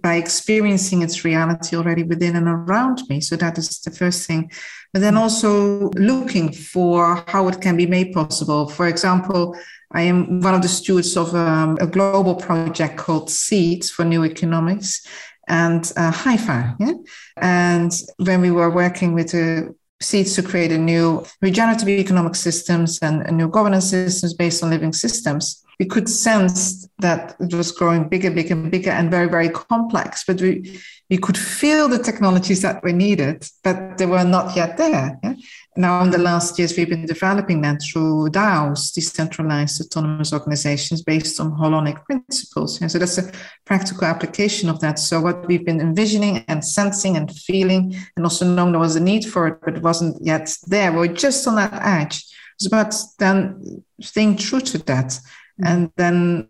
by 0.03 0.15
experiencing 0.15 1.03
its 1.03 1.27
reality 1.27 1.77
already 1.77 2.05
within 2.05 2.37
and 2.37 2.49
around 2.49 3.03
me. 3.11 3.21
So 3.21 3.37
that 3.37 3.59
is 3.59 3.79
the 3.81 3.91
first 3.91 4.27
thing. 4.27 4.51
But 4.95 5.01
then 5.01 5.19
also 5.19 5.91
looking 5.91 6.51
for 6.51 7.23
how 7.29 7.49
it 7.49 7.61
can 7.61 7.77
be 7.77 7.87
made 7.87 8.15
possible. 8.15 8.67
For 8.67 8.89
example, 8.89 9.55
I 9.93 10.03
am 10.03 10.41
one 10.41 10.55
of 10.55 10.63
the 10.63 10.69
stewards 10.69 11.19
of 11.19 11.35
um, 11.35 11.77
a 11.83 11.87
global 11.87 12.35
project 12.35 12.97
called 12.97 13.29
Seeds 13.29 13.91
for 13.91 14.07
New 14.07 14.25
Economics 14.25 15.07
and 15.49 15.93
uh, 15.99 16.13
Hypha. 16.13 16.77
Yeah? 16.81 16.95
And 17.37 17.93
when 18.17 18.41
we 18.41 18.51
were 18.51 18.71
working 18.71 19.13
with 19.13 19.35
a 19.35 19.75
seeds 20.01 20.35
to 20.35 20.43
create 20.43 20.73
a 20.73 20.79
new 20.79 21.25
regenerative 21.43 21.89
economic 21.89 22.35
systems 22.35 22.99
and, 23.03 23.27
and 23.27 23.37
new 23.37 23.49
governance 23.49 23.91
systems 23.91 24.35
based 24.35 24.63
on 24.63 24.71
living 24.71 24.93
systems. 24.93 25.65
We 25.81 25.87
could 25.87 26.09
sense 26.09 26.89
that 26.99 27.37
it 27.41 27.55
was 27.55 27.71
growing 27.71 28.09
bigger, 28.09 28.31
bigger, 28.31 28.55
and 28.55 28.71
bigger, 28.71 28.91
and 28.91 29.11
very, 29.11 29.29
very 29.29 29.49
complex. 29.49 30.25
But 30.25 30.41
we 30.41 30.81
we 31.11 31.17
could 31.17 31.39
feel 31.39 31.89
the 31.89 32.03
technologies 32.03 32.61
that 32.63 32.83
were 32.83 32.93
needed, 32.93 33.49
but 33.65 33.97
they 33.97 34.07
were 34.07 34.25
not 34.25 34.55
yet 34.57 34.77
there. 34.77 35.19
Yeah? 35.23 35.35
Now, 35.79 36.03
in 36.03 36.11
the 36.11 36.19
last 36.19 36.59
years, 36.59 36.77
we've 36.77 36.89
been 36.89 37.07
developing 37.07 37.61
that 37.61 37.81
through 37.81 38.31
DAOs, 38.31 38.93
decentralized 38.93 39.81
autonomous 39.81 40.33
organizations 40.33 41.03
based 41.03 41.39
on 41.39 41.53
holonic 41.53 42.05
principles. 42.05 42.81
Yeah? 42.81 42.89
So 42.89 42.99
that's 42.99 43.17
a 43.19 43.31
practical 43.65 44.05
application 44.05 44.69
of 44.71 44.81
that. 44.81 44.99
So 44.99 45.21
what 45.21 45.47
we've 45.47 45.65
been 45.65 45.81
envisioning 45.81 46.45
and 46.49 46.65
sensing 46.65 47.17
and 47.17 47.31
feeling, 47.31 47.95
and 48.17 48.27
also 48.27 48.45
knowing 48.45 48.73
there 48.73 48.81
was 48.81 48.97
a 48.97 49.01
need 49.01 49.25
for 49.25 49.47
it, 49.47 49.61
but 49.65 49.77
it 49.77 49.83
wasn't 49.85 50.21
yet 50.21 50.53
there. 50.67 50.91
We 50.91 50.99
we're 50.99 51.15
just 51.15 51.47
on 51.47 51.55
that 51.55 51.73
edge. 51.73 52.25
It's 52.57 52.67
about 52.67 52.93
then 53.21 53.85
staying 54.01 54.39
true 54.39 54.61
to 54.61 54.79
that. 54.79 55.17
And 55.65 55.93
then 55.95 56.49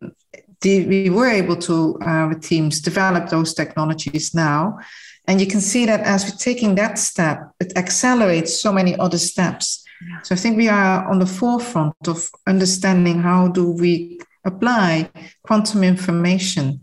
the, 0.63 0.87
we 0.87 1.11
were 1.11 1.29
able 1.29 1.57
to, 1.57 1.99
uh, 2.01 2.29
with 2.31 2.43
teams, 2.43 2.81
develop 2.81 3.29
those 3.29 3.53
technologies 3.53 4.35
now. 4.35 4.79
And 5.29 5.41
you 5.41 5.47
can 5.47 5.61
see 5.61 5.85
that 5.87 6.01
as 6.01 6.25
we're 6.25 6.39
taking 6.39 6.75
that 6.77 6.99
step, 6.99 7.39
it 7.61 7.73
accelerates 7.77 8.61
so 8.61 8.73
many 8.73 8.99
other 8.99 9.19
steps. 9.19 9.85
Yeah. 10.01 10.23
So 10.23 10.35
I 10.35 10.39
think 10.39 10.57
we 10.57 10.69
are 10.69 11.09
on 11.09 11.19
the 11.19 11.27
forefront 11.27 11.95
of 12.07 12.31
understanding 12.47 13.21
how 13.21 13.49
do 13.49 13.71
we 13.71 14.19
apply 14.45 15.11
quantum 15.43 15.85
information 15.85 16.81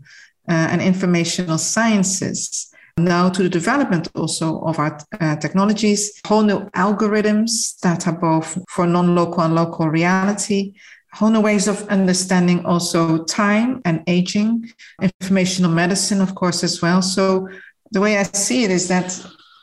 uh, 0.48 0.68
and 0.70 0.80
informational 0.80 1.58
sciences 1.58 2.72
now 2.98 3.28
to 3.28 3.42
the 3.42 3.48
development 3.48 4.08
also 4.14 4.60
of 4.60 4.78
our 4.78 4.98
uh, 5.20 5.36
technologies, 5.36 6.18
whole 6.26 6.42
new 6.42 6.60
algorithms 6.70 7.78
that 7.80 8.06
are 8.06 8.18
both 8.18 8.58
for 8.70 8.86
non-local 8.86 9.42
and 9.42 9.54
local 9.54 9.88
reality, 9.88 10.72
whole 11.12 11.30
new 11.30 11.40
ways 11.40 11.68
of 11.68 11.86
understanding 11.88 12.64
also 12.64 13.24
time 13.24 13.82
and 13.84 14.02
aging, 14.06 14.70
informational 15.02 15.70
medicine, 15.70 16.20
of 16.20 16.34
course, 16.34 16.62
as 16.62 16.80
well. 16.80 17.02
So 17.02 17.48
the 17.90 18.00
way 18.00 18.18
I 18.18 18.24
see 18.24 18.64
it 18.64 18.70
is 18.70 18.88
that 18.88 19.18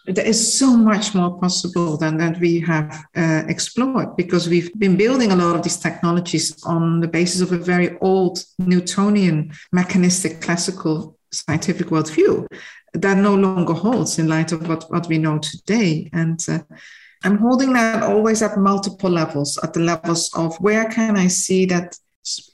there 0.06 0.26
is 0.26 0.58
so 0.58 0.76
much 0.76 1.16
more 1.16 1.40
possible 1.40 1.96
than 1.96 2.18
that 2.18 2.40
we 2.40 2.60
have 2.60 3.06
uh, 3.16 3.44
explored 3.48 4.18
because 4.18 4.50
we've 4.50 4.74
been 4.78 4.98
building 4.98 5.32
a 5.32 5.36
lot 5.36 5.56
of 5.56 5.64
these 5.64 5.78
technologies 5.78 6.62
on 6.66 7.00
the 7.00 7.08
basis 7.08 7.40
of 7.40 7.54
a 7.54 7.58
very 7.58 7.98
old 8.00 8.44
Newtonian 8.60 9.54
mechanistic 9.72 10.42
classical 10.42 11.18
scientific 11.32 11.88
worldview 11.88 12.46
that 12.94 13.18
no 13.18 13.34
longer 13.34 13.74
holds 13.74 14.20
in 14.20 14.28
light 14.28 14.52
of 14.52 14.68
what, 14.68 14.92
what 14.92 15.08
we 15.08 15.18
know 15.18 15.40
today. 15.40 16.10
And 16.12 16.44
uh, 16.50 16.60
I'm 17.24 17.38
holding 17.38 17.72
that 17.74 18.04
always 18.04 18.42
at 18.42 18.58
multiple 18.58 19.10
levels, 19.10 19.58
at 19.64 19.74
the 19.74 19.80
levels 19.80 20.30
of 20.36 20.56
where 20.58 20.86
can 20.86 21.18
I 21.18 21.28
see 21.28 21.66
that 21.68 21.98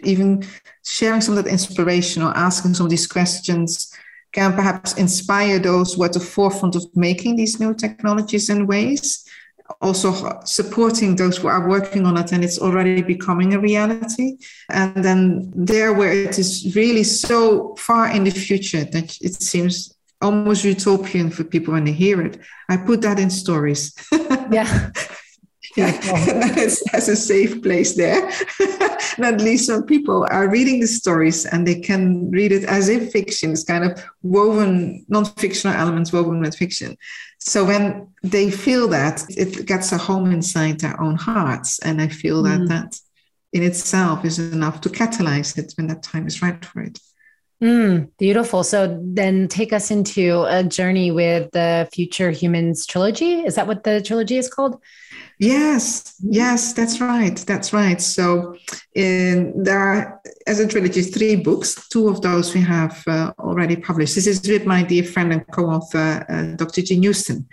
even 0.04 0.46
sharing 0.86 1.22
some 1.22 1.38
of 1.38 1.44
that 1.44 1.52
inspiration 1.52 2.22
or 2.22 2.36
asking 2.38 2.76
some 2.76 2.86
of 2.86 2.90
these 2.92 3.08
questions 3.08 3.92
can 4.32 4.54
perhaps 4.54 4.94
inspire 4.98 5.60
those 5.60 5.94
who 5.94 6.04
are 6.04 6.06
at 6.06 6.14
the 6.14 6.20
forefront 6.20 6.76
of 6.76 6.86
making 6.96 7.36
these 7.36 7.60
new 7.60 7.74
technologies 7.74 8.50
and 8.50 8.68
ways 8.68 9.26
also 9.82 10.42
supporting 10.46 11.16
those 11.16 11.38
who 11.38 11.48
are 11.48 11.70
working 11.70 12.06
on 12.06 12.18
it 12.18 12.32
and 12.32 12.44
it's 12.44 12.60
already 12.60 13.02
becoming 13.02 13.54
a 13.54 13.60
reality. 13.60 14.38
And 14.70 15.04
then 15.04 15.52
there 15.56 15.94
where 15.94 16.12
it 16.12 16.40
is 16.40 16.76
really 16.76 17.04
so 17.04 17.76
far 17.76 18.10
in 18.10 18.24
the 18.24 18.32
future 18.32 18.84
that 18.84 19.18
it 19.22 19.42
seems 19.42 19.94
almost 20.22 20.66
utopian 20.66 21.30
for 21.30 21.44
people 21.46 21.74
when 21.74 21.86
they 21.86 21.94
hear 21.94 22.22
it 22.22 22.38
i 22.68 22.76
put 22.76 23.02
that 23.02 23.20
in 23.20 23.30
stories. 23.30 23.96
Yeah 24.52 24.92
yeah, 25.76 25.92
that's 26.92 27.08
a 27.08 27.16
safe 27.16 27.62
place 27.62 27.96
there. 27.96 28.30
and 29.18 29.26
at 29.26 29.42
least 29.42 29.68
some 29.68 29.84
people 29.86 30.28
are 30.32 30.50
reading 30.50 30.80
the 30.80 30.88
stories 30.88 31.46
and 31.46 31.68
they 31.68 31.80
can 31.80 32.30
read 32.32 32.52
it 32.52 32.64
as 32.64 32.90
if 32.90 33.12
fiction 33.12 33.52
is 33.52 33.64
kind 33.64 33.84
of 33.84 34.04
woven, 34.22 35.06
non-fictional 35.10 35.76
elements 35.76 36.12
woven 36.12 36.40
with 36.40 36.56
fiction. 36.56 36.98
So 37.40 37.66
when 37.66 38.10
they 38.24 38.52
feel 38.52 38.88
that, 38.90 39.24
it 39.30 39.66
gets 39.66 39.92
a 39.92 39.98
home 39.98 40.32
inside 40.32 40.80
their 40.80 41.00
own 41.00 41.16
hearts. 41.16 41.80
And 41.80 42.02
I 42.02 42.08
feel 42.08 42.44
that 42.44 42.62
mm. 42.62 42.68
that 42.70 43.00
in 43.54 43.64
itself 43.64 44.26
is 44.26 44.40
enough 44.40 44.82
to 44.82 44.90
catalyze 44.90 45.58
it 45.58 45.74
when 45.78 45.88
that 45.88 46.04
time 46.04 46.28
is 46.28 46.42
right 46.42 46.64
for 46.64 46.82
it. 46.82 47.00
Mm, 47.62 48.10
beautiful. 48.18 48.64
So 48.64 48.98
then 49.04 49.50
take 49.50 49.74
us 49.74 49.92
into 49.92 50.46
a 50.48 50.64
journey 50.64 51.12
with 51.12 51.52
the 51.52 51.90
Future 51.92 52.32
Humans 52.32 52.86
trilogy. 52.86 53.42
Is 53.42 53.56
that 53.56 53.68
what 53.68 53.84
the 53.84 54.02
trilogy 54.02 54.38
is 54.38 54.48
called? 54.48 54.82
Yes, 55.40 56.16
yes, 56.22 56.72
that's 56.72 57.02
right. 57.02 57.36
That's 57.36 57.74
right. 57.74 58.00
So 58.00 58.56
in, 58.96 59.62
there 59.62 59.80
are, 59.80 60.22
as 60.48 60.62
a 60.62 60.68
trilogy, 60.68 61.02
three 61.02 61.36
books. 61.36 61.90
Two 61.90 62.08
of 62.08 62.22
those 62.22 62.54
we 62.54 62.62
have 62.62 63.04
uh, 63.08 63.34
already 63.40 63.76
published. 63.76 64.16
This 64.16 64.28
is 64.28 64.48
with 64.48 64.66
my 64.66 64.82
dear 64.84 65.04
friend 65.04 65.34
and 65.34 65.46
co-author, 65.52 66.26
uh, 66.30 66.56
Dr. 66.56 66.82
Jean 66.82 67.02
Houston. 67.04 67.46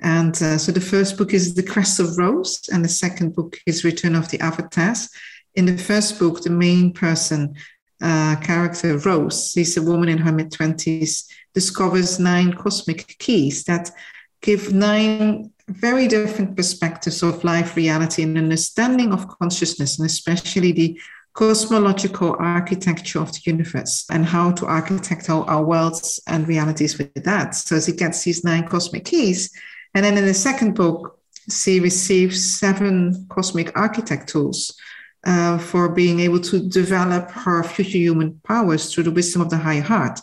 And 0.00 0.34
uh, 0.42 0.58
so 0.58 0.72
the 0.72 0.80
first 0.80 1.16
book 1.16 1.32
is 1.32 1.54
The 1.54 1.62
Quest 1.62 2.00
of 2.00 2.16
Rose, 2.18 2.68
and 2.70 2.84
the 2.84 2.88
second 2.88 3.34
book 3.34 3.58
is 3.66 3.82
Return 3.82 4.14
of 4.14 4.28
the 4.28 4.40
Avatars. 4.40 5.08
In 5.54 5.64
the 5.64 5.76
first 5.76 6.18
book, 6.18 6.42
the 6.42 6.50
main 6.50 6.92
person 6.92 7.56
uh, 8.00 8.36
character, 8.36 8.96
Rose, 8.98 9.52
she's 9.52 9.76
a 9.76 9.82
woman 9.82 10.08
in 10.08 10.18
her 10.18 10.32
mid 10.32 10.50
20s, 10.50 11.24
discovers 11.54 12.18
nine 12.18 12.52
cosmic 12.52 13.16
keys 13.18 13.64
that 13.64 13.90
give 14.42 14.72
nine 14.72 15.50
very 15.68 16.08
different 16.08 16.56
perspectives 16.56 17.22
of 17.22 17.44
life, 17.44 17.76
reality, 17.76 18.22
and 18.22 18.38
understanding 18.38 19.12
of 19.12 19.28
consciousness, 19.28 19.98
and 19.98 20.06
especially 20.06 20.72
the 20.72 21.00
cosmological 21.34 22.34
architecture 22.38 23.20
of 23.20 23.32
the 23.32 23.40
universe 23.44 24.04
and 24.10 24.24
how 24.24 24.50
to 24.50 24.66
architect 24.66 25.30
our, 25.30 25.44
our 25.48 25.64
worlds 25.64 26.20
and 26.26 26.48
realities 26.48 26.98
with 26.98 27.12
that. 27.22 27.54
So 27.54 27.78
she 27.78 27.92
gets 27.92 28.24
these 28.24 28.42
nine 28.42 28.66
cosmic 28.66 29.04
keys. 29.04 29.50
And 29.94 30.04
then 30.04 30.18
in 30.18 30.24
the 30.24 30.34
second 30.34 30.74
book, 30.74 31.20
she 31.50 31.80
receives 31.80 32.58
seven 32.58 33.26
cosmic 33.28 33.76
architect 33.78 34.28
tools 34.28 34.76
uh, 35.24 35.58
for 35.58 35.88
being 35.88 36.20
able 36.20 36.40
to 36.40 36.68
develop 36.68 37.30
her 37.30 37.62
future 37.62 37.98
human 37.98 38.40
powers 38.44 38.92
through 38.92 39.04
the 39.04 39.10
wisdom 39.10 39.42
of 39.42 39.50
the 39.50 39.56
higher 39.56 39.82
heart. 39.82 40.20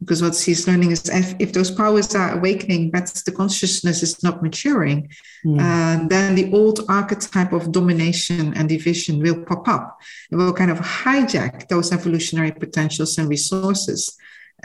Because 0.00 0.20
what 0.20 0.34
she's 0.34 0.68
learning 0.68 0.90
is 0.90 1.08
if, 1.08 1.34
if 1.38 1.54
those 1.54 1.70
powers 1.70 2.14
are 2.14 2.36
awakening, 2.36 2.90
but 2.90 3.06
the 3.24 3.32
consciousness 3.32 4.02
is 4.02 4.22
not 4.22 4.42
maturing, 4.42 5.08
mm. 5.44 5.58
uh, 5.58 6.06
then 6.08 6.34
the 6.34 6.52
old 6.52 6.80
archetype 6.88 7.52
of 7.54 7.72
domination 7.72 8.52
and 8.54 8.68
division 8.68 9.22
will 9.22 9.42
pop 9.44 9.66
up. 9.68 9.98
It 10.30 10.36
will 10.36 10.52
kind 10.52 10.70
of 10.70 10.78
hijack 10.78 11.68
those 11.68 11.92
evolutionary 11.92 12.52
potentials 12.52 13.16
and 13.16 13.28
resources. 13.28 14.18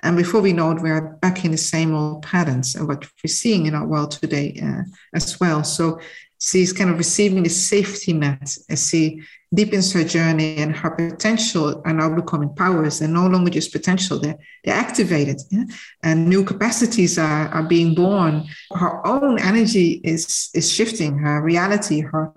And 0.03 0.17
before 0.17 0.41
we 0.41 0.51
know 0.51 0.71
it, 0.71 0.81
we're 0.81 1.17
back 1.21 1.45
in 1.45 1.51
the 1.51 1.57
same 1.57 1.95
old 1.95 2.23
patterns 2.23 2.75
and 2.75 2.87
what 2.87 3.05
we're 3.23 3.29
seeing 3.29 3.67
in 3.67 3.75
our 3.75 3.87
world 3.87 4.11
today 4.11 4.59
uh, 4.61 4.83
as 5.13 5.39
well. 5.39 5.63
So 5.63 6.01
she's 6.39 6.73
kind 6.73 6.89
of 6.89 6.97
receiving 6.97 7.43
the 7.43 7.49
safety 7.49 8.11
net 8.11 8.57
as 8.69 8.89
she 8.89 9.21
deepens 9.53 9.91
her 9.91 10.03
journey 10.03 10.57
and 10.57 10.75
her 10.75 10.91
potential 10.91 11.81
are 11.85 11.93
now 11.93 12.13
becoming 12.13 12.53
powers 12.55 13.01
and 13.01 13.13
no 13.13 13.27
longer 13.27 13.49
just 13.49 13.73
potential 13.73 14.17
they're, 14.17 14.37
they're 14.63 14.73
activated 14.75 15.41
yeah? 15.49 15.65
and 16.03 16.27
new 16.27 16.43
capacities 16.43 17.19
are, 17.19 17.49
are 17.49 17.63
being 17.63 17.93
born. 17.93 18.45
Her 18.71 19.05
own 19.05 19.39
energy 19.39 20.01
is 20.03 20.49
is 20.53 20.71
shifting 20.71 21.17
her 21.17 21.41
reality 21.41 21.99
her 22.01 22.33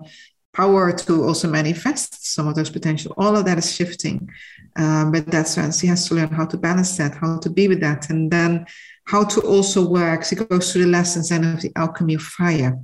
power 0.55 0.91
to 0.91 1.23
also 1.25 1.49
manifest 1.49 2.33
some 2.33 2.47
of 2.47 2.55
those 2.55 2.69
potential. 2.69 3.13
All 3.17 3.35
of 3.35 3.45
that 3.45 3.57
is 3.57 3.75
shifting. 3.75 4.29
Um, 4.77 5.11
but 5.11 5.27
that's 5.27 5.57
when 5.57 5.71
she 5.71 5.87
has 5.87 6.07
to 6.07 6.15
learn 6.15 6.29
how 6.29 6.45
to 6.45 6.57
balance 6.57 6.97
that 6.97 7.15
how 7.15 7.37
to 7.39 7.49
be 7.49 7.67
with 7.67 7.81
that 7.81 8.09
and 8.09 8.31
then 8.31 8.65
how 9.05 9.23
to 9.23 9.41
also 9.41 9.87
work. 9.87 10.23
She 10.25 10.35
goes 10.35 10.71
through 10.71 10.85
the 10.85 10.89
lessons 10.89 11.31
and 11.31 11.45
of 11.45 11.61
the 11.61 11.71
alchemy 11.75 12.15
of 12.15 12.21
fire. 12.21 12.79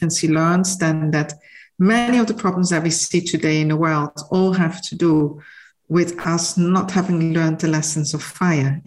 And 0.00 0.12
she 0.12 0.28
learns 0.28 0.78
then 0.78 1.10
that 1.12 1.34
many 1.78 2.18
of 2.18 2.26
the 2.26 2.34
problems 2.34 2.70
that 2.70 2.82
we 2.82 2.90
see 2.90 3.20
today 3.20 3.60
in 3.60 3.68
the 3.68 3.76
world 3.76 4.12
all 4.30 4.52
have 4.52 4.82
to 4.82 4.94
do 4.96 5.40
with 5.88 6.18
us 6.26 6.58
not 6.58 6.90
having 6.90 7.32
learned 7.32 7.60
the 7.60 7.68
lessons 7.68 8.12
of 8.12 8.22
fire. 8.22 8.82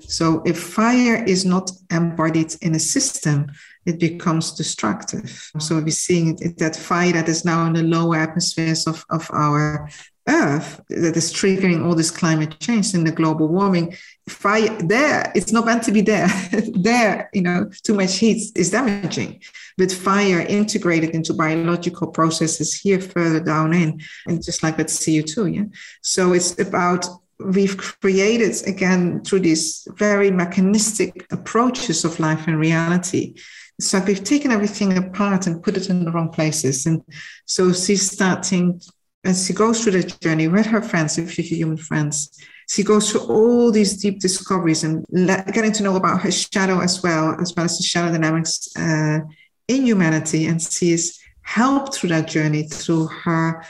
So 0.00 0.42
if 0.46 0.58
fire 0.58 1.22
is 1.24 1.44
not 1.44 1.70
embodied 1.90 2.54
in 2.62 2.74
a 2.74 2.78
system, 2.78 3.52
it 3.84 4.00
becomes 4.00 4.52
destructive. 4.52 5.50
So 5.58 5.78
we're 5.78 5.90
seeing 5.90 6.36
that 6.56 6.74
fire 6.74 7.12
that 7.12 7.28
is 7.28 7.44
now 7.44 7.66
in 7.66 7.74
the 7.74 7.82
lower 7.82 8.16
atmospheres 8.16 8.86
of, 8.86 9.04
of 9.10 9.30
our 9.30 9.88
Earth 10.28 10.82
that 10.90 11.16
is 11.16 11.32
triggering 11.32 11.84
all 11.84 11.94
this 11.94 12.10
climate 12.10 12.60
change 12.60 12.92
and 12.92 13.06
the 13.06 13.12
global 13.12 13.48
warming. 13.48 13.96
Fire 14.28 14.76
there, 14.82 15.32
it's 15.34 15.52
not 15.52 15.64
meant 15.64 15.82
to 15.84 15.92
be 15.92 16.02
there. 16.02 16.28
there, 16.74 17.30
you 17.32 17.40
know, 17.40 17.70
too 17.82 17.94
much 17.94 18.18
heat 18.18 18.52
is 18.54 18.70
damaging. 18.70 19.40
But 19.78 19.90
fire 19.92 20.40
integrated 20.40 21.10
into 21.10 21.32
biological 21.32 22.08
processes 22.08 22.74
here 22.74 23.00
further 23.00 23.40
down 23.40 23.72
in, 23.72 24.00
and 24.26 24.44
just 24.44 24.62
like 24.62 24.76
with 24.76 24.88
CO2, 24.88 25.54
yeah. 25.54 25.64
So 26.02 26.34
it's 26.34 26.58
about 26.58 27.06
we've 27.38 27.76
created 27.76 28.66
again 28.66 29.22
through 29.22 29.38
these 29.40 29.86
very 29.94 30.30
mechanistic 30.30 31.24
approaches 31.30 32.04
of 32.04 32.18
life 32.18 32.48
and 32.48 32.58
reality 32.58 33.36
So 33.80 34.00
we've 34.00 34.24
taken 34.24 34.50
everything 34.50 34.98
apart 34.98 35.46
and 35.46 35.62
put 35.62 35.76
it 35.76 35.88
in 35.88 36.04
the 36.04 36.10
wrong 36.10 36.30
places. 36.30 36.84
And 36.86 37.00
so 37.46 37.72
she's 37.72 38.10
starting 38.10 38.80
as 39.24 39.46
she 39.46 39.52
goes 39.52 39.82
through 39.82 39.92
the 39.92 40.18
journey 40.20 40.48
with 40.48 40.66
her 40.66 40.82
friends, 40.82 41.18
if 41.18 41.32
she's 41.32 41.50
human 41.50 41.76
friends, 41.76 42.30
she 42.68 42.82
goes 42.82 43.10
through 43.10 43.22
all 43.22 43.70
these 43.70 43.96
deep 43.96 44.20
discoveries 44.20 44.84
and 44.84 45.04
getting 45.52 45.72
to 45.72 45.82
know 45.82 45.96
about 45.96 46.22
her 46.22 46.30
shadow 46.30 46.80
as 46.80 47.02
well, 47.02 47.36
as 47.40 47.54
well 47.56 47.64
as 47.64 47.78
the 47.78 47.84
shadow 47.84 48.12
dynamics 48.12 48.68
uh, 48.76 49.20
in 49.68 49.86
humanity. 49.86 50.46
And 50.46 50.60
she 50.60 50.92
is 50.92 51.18
helped 51.42 51.94
through 51.94 52.10
that 52.10 52.28
journey 52.28 52.64
through 52.64 53.06
her 53.06 53.64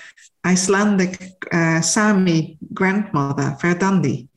Icelandic 0.45 1.33
uh, 1.53 1.81
Sami 1.81 2.59
grandmother, 2.73 3.57
Verdandi, 3.61 4.29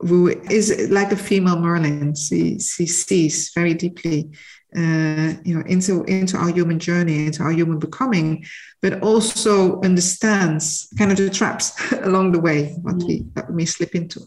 who 0.00 0.28
is 0.28 0.88
like 0.90 1.12
a 1.12 1.16
female 1.16 1.60
Merlin. 1.60 2.14
She, 2.14 2.58
she 2.58 2.86
sees 2.86 3.52
very 3.54 3.74
deeply 3.74 4.30
uh, 4.74 5.34
you 5.44 5.54
know 5.54 5.62
into 5.66 6.02
into 6.04 6.36
our 6.38 6.48
human 6.48 6.78
journey 6.78 7.26
into 7.26 7.42
our 7.42 7.52
human 7.52 7.78
becoming 7.78 8.42
but 8.80 9.02
also 9.02 9.78
understands 9.82 10.88
kind 10.96 11.12
of 11.12 11.18
the 11.18 11.28
traps 11.28 11.72
along 12.04 12.32
the 12.32 12.40
way 12.40 12.72
what 12.80 12.96
we 12.96 13.22
that 13.34 13.50
we 13.50 13.56
may 13.56 13.64
slip 13.66 13.94
into 13.94 14.20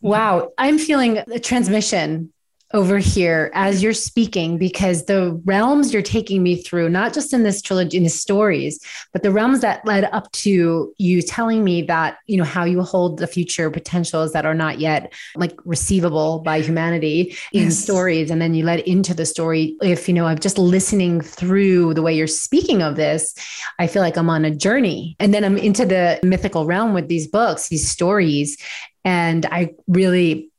wow 0.00 0.50
i'm 0.58 0.78
feeling 0.78 1.18
a 1.18 1.38
transmission 1.38 2.32
over 2.74 2.98
here 2.98 3.52
as 3.54 3.82
you're 3.84 3.94
speaking 3.94 4.58
because 4.58 5.04
the 5.04 5.40
realms 5.44 5.92
you're 5.92 6.02
taking 6.02 6.42
me 6.42 6.60
through, 6.60 6.88
not 6.88 7.14
just 7.14 7.32
in 7.32 7.44
this 7.44 7.62
trilogy, 7.62 7.96
in 7.96 8.02
the 8.02 8.10
stories, 8.10 8.80
but 9.12 9.22
the 9.22 9.30
realms 9.30 9.60
that 9.60 9.86
led 9.86 10.04
up 10.12 10.30
to 10.32 10.92
you 10.98 11.22
telling 11.22 11.62
me 11.62 11.82
that, 11.82 12.18
you 12.26 12.36
know, 12.36 12.44
how 12.44 12.64
you 12.64 12.82
hold 12.82 13.18
the 13.18 13.28
future 13.28 13.70
potentials 13.70 14.32
that 14.32 14.44
are 14.44 14.54
not 14.54 14.80
yet 14.80 15.12
like 15.36 15.56
receivable 15.64 16.40
by 16.40 16.60
humanity 16.60 17.36
in 17.52 17.64
yes. 17.64 17.78
stories. 17.78 18.28
And 18.28 18.42
then 18.42 18.54
you 18.54 18.64
led 18.64 18.80
into 18.80 19.14
the 19.14 19.24
story. 19.24 19.76
If, 19.80 20.08
you 20.08 20.14
know, 20.14 20.26
I'm 20.26 20.40
just 20.40 20.58
listening 20.58 21.20
through 21.20 21.94
the 21.94 22.02
way 22.02 22.12
you're 22.12 22.26
speaking 22.26 22.82
of 22.82 22.96
this, 22.96 23.36
I 23.78 23.86
feel 23.86 24.02
like 24.02 24.16
I'm 24.16 24.28
on 24.28 24.44
a 24.44 24.50
journey. 24.50 25.14
And 25.20 25.32
then 25.32 25.44
I'm 25.44 25.56
into 25.56 25.86
the 25.86 26.18
mythical 26.24 26.66
realm 26.66 26.92
with 26.92 27.06
these 27.06 27.28
books, 27.28 27.68
these 27.68 27.88
stories. 27.88 28.58
And 29.04 29.46
I 29.46 29.74
really 29.86 30.50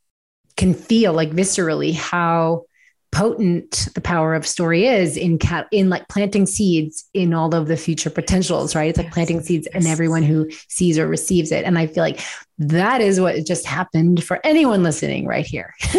can 0.57 0.73
feel 0.73 1.13
like 1.13 1.31
viscerally 1.31 1.93
how 1.93 2.65
potent 3.11 3.87
the 3.95 4.01
power 4.01 4.33
of 4.35 4.45
story 4.45 4.87
is 4.87 5.15
in 5.15 5.37
cat 5.37 5.67
in 5.71 5.89
like 5.89 6.05
planting 6.09 6.45
seeds 6.45 7.09
in 7.13 7.33
all 7.33 7.55
of 7.55 7.67
the 7.67 7.77
future 7.77 8.09
potentials 8.09 8.75
right? 8.75 8.89
It's 8.89 8.97
like 8.97 9.11
planting 9.11 9.41
seeds 9.41 9.67
in 9.73 9.87
everyone 9.87 10.23
who 10.23 10.49
sees 10.67 10.99
or 10.99 11.07
receives 11.07 11.51
it. 11.51 11.63
And 11.63 11.77
i 11.77 11.87
feel 11.87 12.03
like 12.03 12.21
that 12.57 13.01
is 13.01 13.19
what 13.19 13.45
just 13.45 13.65
happened 13.65 14.23
for 14.23 14.39
anyone 14.43 14.81
listening 14.83 15.25
right 15.25 15.45
here. 15.45 15.73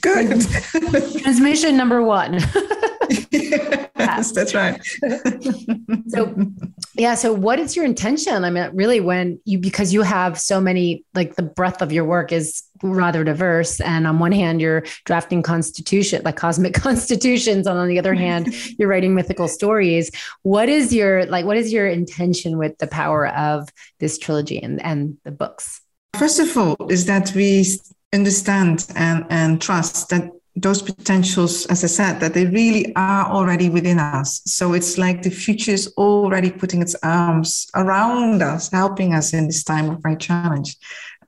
Good. 0.00 0.40
Transmission 1.22 1.76
number 1.76 2.02
one. 2.02 2.40
Yes 3.98 4.32
that's 4.32 4.54
right. 4.54 4.80
So 6.08 6.34
yeah 6.94 7.14
so 7.14 7.32
what 7.32 7.58
is 7.58 7.76
your 7.76 7.84
intention? 7.84 8.44
I 8.44 8.50
mean 8.50 8.70
really 8.74 9.00
when 9.00 9.40
you 9.44 9.58
because 9.58 9.92
you 9.92 10.02
have 10.02 10.38
so 10.38 10.60
many 10.60 11.04
like 11.14 11.36
the 11.36 11.42
breadth 11.42 11.82
of 11.82 11.92
your 11.92 12.04
work 12.04 12.32
is 12.32 12.62
rather 12.82 13.24
diverse. 13.24 13.80
And 13.80 14.06
on 14.06 14.18
one 14.18 14.32
hand 14.32 14.60
you're 14.60 14.84
drafting 15.04 15.42
constitution 15.42 16.22
like 16.24 16.36
cosmic 16.36 16.74
constitutions. 16.74 17.66
And 17.66 17.78
on 17.78 17.88
the 17.88 17.98
other 17.98 18.14
hand 18.14 18.54
you're 18.78 18.88
writing 18.88 19.14
mythical 19.14 19.48
stories. 19.48 20.10
What 20.42 20.68
is 20.68 20.92
your 20.92 21.26
like 21.26 21.44
what 21.44 21.56
is 21.56 21.72
your 21.72 21.88
intention 21.88 22.58
with 22.58 22.78
the 22.78 22.86
power 22.86 23.28
of 23.28 23.68
this 23.98 24.18
trilogy 24.30 24.62
and, 24.62 24.80
and 24.82 25.16
the 25.24 25.30
books 25.30 25.80
first 26.14 26.38
of 26.38 26.56
all 26.56 26.76
is 26.90 27.06
that 27.06 27.32
we 27.34 27.64
understand 28.12 28.86
and, 28.94 29.24
and 29.30 29.60
trust 29.60 30.08
that 30.10 30.30
those 30.56 30.82
potentials, 30.82 31.64
as 31.66 31.84
I 31.84 31.86
said, 31.86 32.20
that 32.20 32.34
they 32.34 32.46
really 32.46 32.94
are 32.96 33.26
already 33.30 33.70
within 33.70 33.98
us. 33.98 34.42
So 34.44 34.72
it's 34.72 34.98
like 34.98 35.22
the 35.22 35.30
future 35.30 35.70
is 35.70 35.94
already 35.96 36.50
putting 36.50 36.82
its 36.82 36.96
arms 37.02 37.68
around 37.76 38.42
us, 38.42 38.70
helping 38.70 39.14
us 39.14 39.32
in 39.32 39.46
this 39.46 39.62
time 39.62 39.88
of 39.88 40.02
great 40.02 40.18
challenge. 40.18 40.76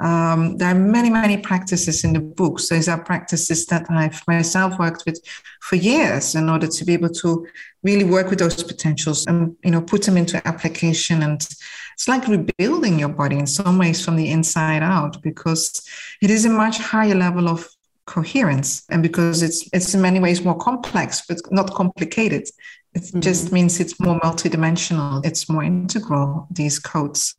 Um, 0.02 0.56
there 0.56 0.68
are 0.68 0.78
many, 0.78 1.10
many 1.10 1.36
practices 1.36 2.02
in 2.02 2.12
the 2.12 2.20
books. 2.20 2.68
These 2.68 2.88
are 2.88 3.02
practices 3.02 3.66
that 3.66 3.86
I've 3.88 4.20
myself 4.26 4.78
worked 4.78 5.04
with 5.06 5.20
for 5.60 5.76
years 5.76 6.34
in 6.34 6.48
order 6.48 6.66
to 6.66 6.84
be 6.84 6.92
able 6.92 7.10
to 7.10 7.46
really 7.84 8.04
work 8.04 8.28
with 8.28 8.40
those 8.40 8.62
potentials 8.64 9.26
and 9.26 9.56
you 9.64 9.70
know 9.70 9.80
put 9.80 10.02
them 10.02 10.16
into 10.16 10.46
application. 10.46 11.22
And 11.22 11.40
it's 11.94 12.08
like 12.08 12.26
rebuilding 12.26 12.98
your 12.98 13.10
body 13.10 13.38
in 13.38 13.46
some 13.46 13.78
ways 13.78 14.04
from 14.04 14.16
the 14.16 14.30
inside 14.30 14.82
out 14.82 15.22
because 15.22 15.86
it 16.20 16.30
is 16.30 16.44
a 16.44 16.50
much 16.50 16.78
higher 16.78 17.14
level 17.14 17.48
of 17.48 17.68
coherence 18.06 18.82
and 18.90 19.02
because 19.02 19.42
it's 19.42 19.68
it's 19.72 19.94
in 19.94 20.02
many 20.02 20.18
ways 20.18 20.44
more 20.44 20.58
complex 20.58 21.22
but 21.28 21.38
not 21.52 21.72
complicated 21.72 22.42
it 22.94 23.02
mm-hmm. 23.02 23.20
just 23.20 23.52
means 23.52 23.78
it's 23.78 24.00
more 24.00 24.18
multidimensional 24.20 25.24
it's 25.24 25.48
more 25.48 25.62
integral 25.62 26.48
these 26.50 26.80
codes 26.80 27.36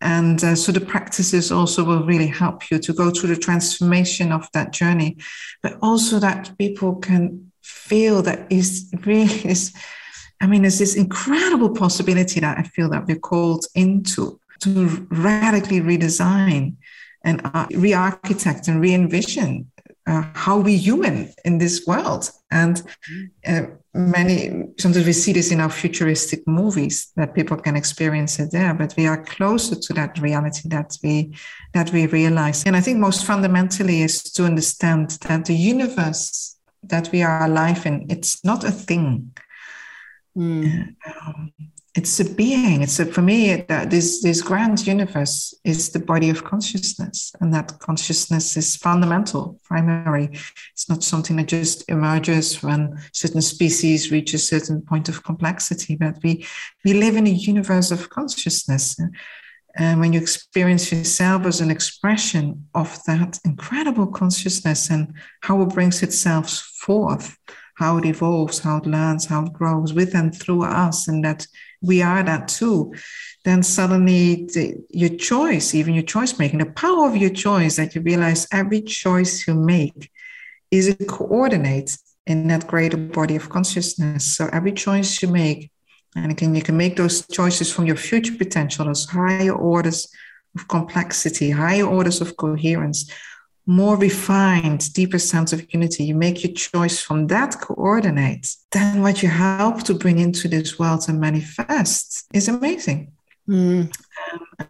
and 0.00 0.44
uh, 0.44 0.54
so 0.54 0.72
the 0.72 0.80
practices 0.80 1.50
also 1.50 1.82
will 1.82 2.04
really 2.04 2.26
help 2.26 2.70
you 2.70 2.78
to 2.78 2.92
go 2.92 3.10
through 3.10 3.34
the 3.34 3.40
transformation 3.40 4.32
of 4.32 4.48
that 4.52 4.72
journey 4.72 5.16
but 5.62 5.76
also 5.82 6.18
that 6.18 6.52
people 6.58 6.96
can 6.96 7.50
feel 7.62 8.22
that 8.22 8.46
is 8.50 8.90
really 9.04 9.44
is 9.44 9.72
i 10.40 10.46
mean 10.46 10.62
there's 10.62 10.78
this 10.78 10.96
incredible 10.96 11.70
possibility 11.70 12.40
that 12.40 12.58
i 12.58 12.62
feel 12.62 12.88
that 12.88 13.06
we're 13.06 13.18
called 13.18 13.66
into 13.74 14.38
to 14.60 15.06
radically 15.10 15.80
redesign 15.80 16.76
and 17.24 17.40
uh, 17.44 17.66
re-architect 17.72 18.68
and 18.68 18.80
re-envision 18.80 19.70
uh, 20.06 20.22
how 20.34 20.58
we 20.58 20.76
human 20.76 21.32
in 21.44 21.58
this 21.58 21.84
world. 21.86 22.30
And 22.56 22.82
uh, 23.46 23.62
many 23.92 24.64
sometimes 24.78 25.06
we 25.06 25.12
see 25.12 25.32
this 25.32 25.50
in 25.50 25.60
our 25.60 25.70
futuristic 25.70 26.46
movies 26.46 27.12
that 27.16 27.34
people 27.34 27.56
can 27.56 27.76
experience 27.76 28.38
it 28.38 28.50
there, 28.50 28.74
but 28.74 28.94
we 28.96 29.06
are 29.06 29.24
closer 29.24 29.76
to 29.76 29.92
that 29.94 30.18
reality 30.18 30.68
that 30.68 30.96
we 31.02 31.34
that 31.74 31.92
we 31.92 32.06
realize. 32.06 32.64
And 32.66 32.76
I 32.76 32.80
think 32.80 32.98
most 32.98 33.26
fundamentally 33.26 34.02
is 34.02 34.22
to 34.34 34.44
understand 34.44 35.10
that 35.26 35.44
the 35.44 35.54
universe 35.74 36.56
that 36.82 37.10
we 37.12 37.22
are 37.22 37.44
alive 37.44 37.84
in, 37.86 38.06
it's 38.08 38.44
not 38.44 38.64
a 38.64 38.70
thing. 38.70 39.36
Mm. 40.36 40.94
Um, 41.06 41.52
it's 41.96 42.20
a 42.20 42.34
being. 42.34 42.82
It's 42.82 43.00
a, 43.00 43.06
for 43.06 43.22
me 43.22 43.64
that 43.68 43.90
this 43.90 44.22
this 44.22 44.42
grand 44.42 44.86
universe 44.86 45.54
is 45.64 45.90
the 45.90 45.98
body 45.98 46.28
of 46.28 46.44
consciousness, 46.44 47.32
and 47.40 47.52
that 47.54 47.78
consciousness 47.78 48.56
is 48.56 48.76
fundamental, 48.76 49.58
primary. 49.64 50.28
It's 50.72 50.88
not 50.88 51.02
something 51.02 51.36
that 51.36 51.48
just 51.48 51.88
emerges 51.88 52.62
when 52.62 52.98
certain 53.12 53.40
species 53.40 54.12
reach 54.12 54.34
a 54.34 54.38
certain 54.38 54.82
point 54.82 55.08
of 55.08 55.24
complexity, 55.24 55.96
but 55.96 56.18
we 56.22 56.46
we 56.84 56.92
live 56.92 57.16
in 57.16 57.26
a 57.26 57.30
universe 57.30 57.90
of 57.90 58.10
consciousness. 58.10 58.96
And 59.78 60.00
when 60.00 60.12
you 60.12 60.20
experience 60.20 60.90
yourself 60.90 61.44
as 61.44 61.60
an 61.60 61.70
expression 61.70 62.66
of 62.74 62.98
that 63.04 63.38
incredible 63.44 64.06
consciousness 64.06 64.90
and 64.90 65.12
how 65.42 65.60
it 65.62 65.68
brings 65.68 66.02
itself 66.02 66.50
forth, 66.50 67.36
how 67.74 67.98
it 67.98 68.06
evolves, 68.06 68.58
how 68.58 68.78
it 68.78 68.86
learns, 68.86 69.26
how 69.26 69.44
it 69.44 69.52
grows 69.52 69.92
with 69.92 70.14
and 70.14 70.34
through 70.34 70.64
us, 70.64 71.08
and 71.08 71.22
that 71.24 71.46
we 71.82 72.02
are 72.02 72.22
that 72.22 72.48
too, 72.48 72.94
then 73.44 73.62
suddenly 73.62 74.46
the, 74.46 74.74
your 74.90 75.10
choice, 75.10 75.74
even 75.74 75.94
your 75.94 76.02
choice 76.02 76.38
making, 76.38 76.58
the 76.58 76.66
power 76.66 77.08
of 77.08 77.16
your 77.16 77.30
choice, 77.30 77.76
that 77.76 77.94
you 77.94 78.00
realize 78.00 78.46
every 78.52 78.80
choice 78.80 79.46
you 79.46 79.54
make 79.54 80.10
is 80.70 80.88
a 80.88 80.94
coordinate 80.94 81.96
in 82.26 82.48
that 82.48 82.66
greater 82.66 82.96
body 82.96 83.36
of 83.36 83.48
consciousness. 83.48 84.36
So 84.36 84.48
every 84.52 84.72
choice 84.72 85.22
you 85.22 85.28
make, 85.28 85.70
and 86.16 86.32
again, 86.32 86.54
you 86.54 86.62
can 86.62 86.76
make 86.76 86.96
those 86.96 87.26
choices 87.28 87.72
from 87.72 87.86
your 87.86 87.96
future 87.96 88.34
potential, 88.34 88.86
those 88.86 89.06
higher 89.06 89.52
orders 89.52 90.08
of 90.56 90.66
complexity, 90.66 91.50
higher 91.50 91.84
orders 91.84 92.20
of 92.20 92.36
coherence, 92.36 93.10
more 93.66 93.96
refined, 93.96 94.92
deeper 94.92 95.18
sense 95.18 95.52
of 95.52 95.66
unity, 95.74 96.04
you 96.04 96.14
make 96.14 96.44
your 96.44 96.52
choice 96.52 97.00
from 97.00 97.26
that 97.26 97.60
coordinate, 97.60 98.54
then 98.70 99.02
what 99.02 99.22
you 99.22 99.28
help 99.28 99.82
to 99.82 99.94
bring 99.94 100.20
into 100.20 100.46
this 100.46 100.78
world 100.78 101.04
and 101.08 101.20
manifest 101.20 102.26
is 102.32 102.48
amazing. 102.48 103.12
Mm. 103.48 103.92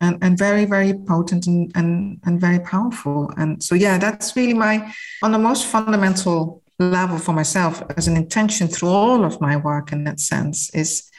And, 0.00 0.18
and 0.22 0.38
very, 0.38 0.64
very 0.64 0.94
potent 0.94 1.46
and, 1.46 1.70
and, 1.74 2.20
and 2.24 2.40
very 2.40 2.58
powerful. 2.60 3.30
And 3.36 3.62
so, 3.62 3.74
yeah, 3.74 3.98
that's 3.98 4.34
really 4.34 4.54
my, 4.54 4.92
on 5.22 5.32
the 5.32 5.38
most 5.38 5.66
fundamental 5.66 6.62
level 6.78 7.18
for 7.18 7.32
myself 7.32 7.82
as 7.96 8.08
an 8.08 8.16
intention 8.16 8.68
through 8.68 8.88
all 8.88 9.24
of 9.24 9.40
my 9.40 9.56
work 9.56 9.92
in 9.92 10.04
that 10.04 10.20
sense 10.20 10.70
is 10.74 11.10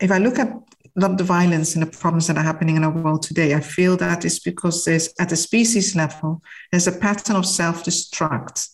if 0.00 0.10
I 0.10 0.18
look 0.18 0.38
at 0.38 0.52
lot 0.96 1.18
the 1.18 1.24
violence 1.24 1.74
and 1.74 1.82
the 1.82 1.98
problems 1.98 2.26
that 2.26 2.38
are 2.38 2.42
happening 2.42 2.76
in 2.76 2.84
our 2.84 2.90
world 2.90 3.22
today. 3.22 3.54
I 3.54 3.60
feel 3.60 3.96
that 3.98 4.24
is 4.24 4.40
because 4.40 4.84
there's 4.84 5.10
at 5.20 5.28
the 5.28 5.36
species 5.36 5.94
level, 5.94 6.42
there's 6.70 6.86
a 6.86 6.92
pattern 6.92 7.36
of 7.36 7.46
self-destruct 7.46 8.68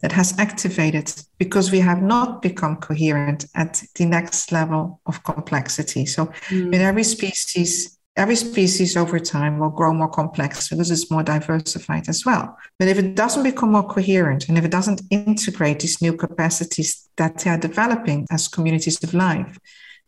that 0.00 0.12
has 0.12 0.38
activated 0.38 1.12
because 1.38 1.72
we 1.72 1.80
have 1.80 2.02
not 2.02 2.42
become 2.42 2.76
coherent 2.76 3.46
at 3.54 3.82
the 3.94 4.04
next 4.04 4.52
level 4.52 5.00
of 5.06 5.22
complexity. 5.24 6.04
So 6.06 6.26
mm. 6.48 6.70
with 6.70 6.80
every 6.80 7.04
species, 7.04 7.98
every 8.16 8.36
species 8.36 8.96
over 8.96 9.18
time 9.18 9.58
will 9.58 9.70
grow 9.70 9.92
more 9.92 10.10
complex 10.10 10.68
because 10.68 10.90
it's 10.90 11.10
more 11.10 11.22
diversified 11.22 12.08
as 12.08 12.24
well. 12.24 12.56
But 12.78 12.88
if 12.88 12.98
it 12.98 13.14
doesn't 13.14 13.44
become 13.44 13.72
more 13.72 13.88
coherent 13.88 14.48
and 14.48 14.58
if 14.58 14.64
it 14.64 14.70
doesn't 14.70 15.02
integrate 15.10 15.80
these 15.80 16.02
new 16.02 16.12
capacities 16.12 17.08
that 17.16 17.38
they 17.38 17.50
are 17.50 17.58
developing 17.58 18.26
as 18.30 18.46
communities 18.46 19.02
of 19.02 19.14
life, 19.14 19.58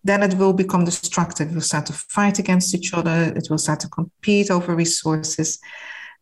then 0.05 0.23
it 0.23 0.35
will 0.35 0.53
become 0.53 0.85
destructive. 0.85 1.51
It 1.51 1.55
will 1.55 1.61
start 1.61 1.87
to 1.87 1.93
fight 1.93 2.39
against 2.39 2.75
each 2.75 2.95
other. 2.95 3.33
It 3.37 3.49
will 3.51 3.59
start 3.59 3.81
to 3.81 3.89
compete 3.89 4.51
over 4.51 4.75
resources. 4.75 5.59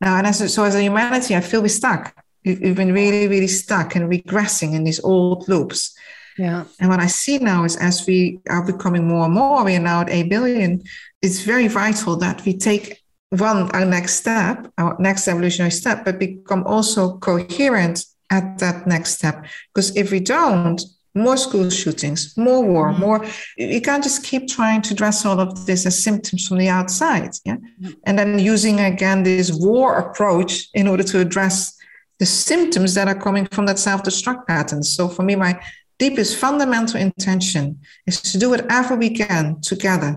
Now, 0.00 0.16
and 0.16 0.26
as 0.26 0.40
a, 0.40 0.48
so 0.48 0.64
as 0.64 0.74
a 0.74 0.82
humanity, 0.82 1.36
I 1.36 1.40
feel 1.40 1.62
we're 1.62 1.68
stuck. 1.68 2.14
We've 2.44 2.76
been 2.76 2.92
really, 2.92 3.26
really 3.26 3.48
stuck 3.48 3.94
and 3.94 4.10
regressing 4.10 4.74
in 4.74 4.84
these 4.84 5.00
old 5.00 5.48
loops. 5.48 5.96
Yeah. 6.36 6.64
And 6.80 6.90
what 6.90 7.00
I 7.00 7.06
see 7.06 7.38
now 7.38 7.64
is 7.64 7.76
as 7.76 8.06
we 8.06 8.40
are 8.48 8.64
becoming 8.64 9.06
more 9.06 9.26
and 9.26 9.34
more, 9.34 9.64
we 9.64 9.76
are 9.76 9.80
now 9.80 10.00
at 10.00 10.10
8 10.10 10.28
billion, 10.28 10.82
it's 11.22 11.40
very 11.40 11.68
vital 11.68 12.16
that 12.16 12.44
we 12.44 12.56
take 12.56 13.02
one, 13.30 13.70
our 13.70 13.84
next 13.84 14.14
step, 14.14 14.70
our 14.78 14.96
next 14.98 15.26
evolutionary 15.28 15.70
step, 15.70 16.04
but 16.04 16.18
become 16.18 16.64
also 16.66 17.16
coherent 17.18 18.04
at 18.30 18.58
that 18.58 18.86
next 18.86 19.14
step. 19.14 19.46
Because 19.72 19.96
if 19.96 20.10
we 20.10 20.20
don't, 20.20 20.82
more 21.14 21.36
school 21.36 21.70
shootings, 21.70 22.36
more 22.36 22.64
war, 22.64 22.90
mm-hmm. 22.90 23.00
more. 23.00 23.26
You 23.56 23.80
can't 23.80 24.02
just 24.02 24.24
keep 24.24 24.48
trying 24.48 24.82
to 24.82 24.94
address 24.94 25.24
all 25.24 25.38
of 25.38 25.66
this 25.66 25.86
as 25.86 26.02
symptoms 26.02 26.46
from 26.48 26.58
the 26.58 26.68
outside, 26.68 27.30
yeah, 27.44 27.56
mm-hmm. 27.56 27.92
and 28.04 28.18
then 28.18 28.38
using 28.38 28.80
again 28.80 29.22
this 29.22 29.52
war 29.52 29.98
approach 29.98 30.68
in 30.74 30.88
order 30.88 31.04
to 31.04 31.20
address 31.20 31.76
the 32.18 32.26
symptoms 32.26 32.94
that 32.94 33.08
are 33.08 33.14
coming 33.14 33.46
from 33.46 33.66
that 33.66 33.78
self-destruct 33.78 34.46
pattern. 34.46 34.82
So 34.82 35.08
for 35.08 35.22
me, 35.22 35.34
my 35.34 35.60
deepest 35.98 36.36
fundamental 36.36 37.00
intention 37.00 37.80
is 38.06 38.20
to 38.22 38.38
do 38.38 38.50
whatever 38.50 38.96
we 38.96 39.10
can 39.10 39.60
together 39.60 40.16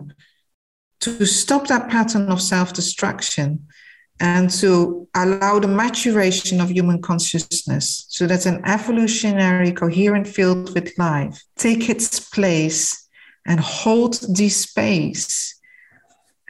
to 1.00 1.26
stop 1.26 1.68
that 1.68 1.90
pattern 1.90 2.30
of 2.30 2.42
self-destruction 2.42 3.68
and 4.20 4.50
to 4.50 5.08
allow 5.16 5.60
the 5.60 5.68
maturation 5.68 6.60
of 6.60 6.72
human 6.72 7.02
consciousness 7.02 8.06
so 8.10 8.26
that 8.28 8.46
an 8.46 8.62
evolutionary 8.66 9.72
coherent 9.72 10.28
field 10.28 10.74
with 10.74 10.98
life 10.98 11.44
take 11.56 11.90
its 11.90 12.20
place 12.20 13.08
and 13.46 13.60
hold 13.60 14.16
the 14.36 14.50
space 14.50 15.60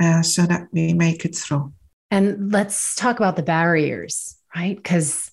uh, 0.01 0.22
so 0.22 0.43
that 0.43 0.68
we 0.72 0.93
make 0.93 1.26
it 1.26 1.36
through. 1.36 1.74
And 2.09 2.51
let's 2.51 2.95
talk 2.95 3.18
about 3.18 3.36
the 3.36 3.43
barriers 3.43 4.38
right? 4.55 4.76
Because 4.76 5.30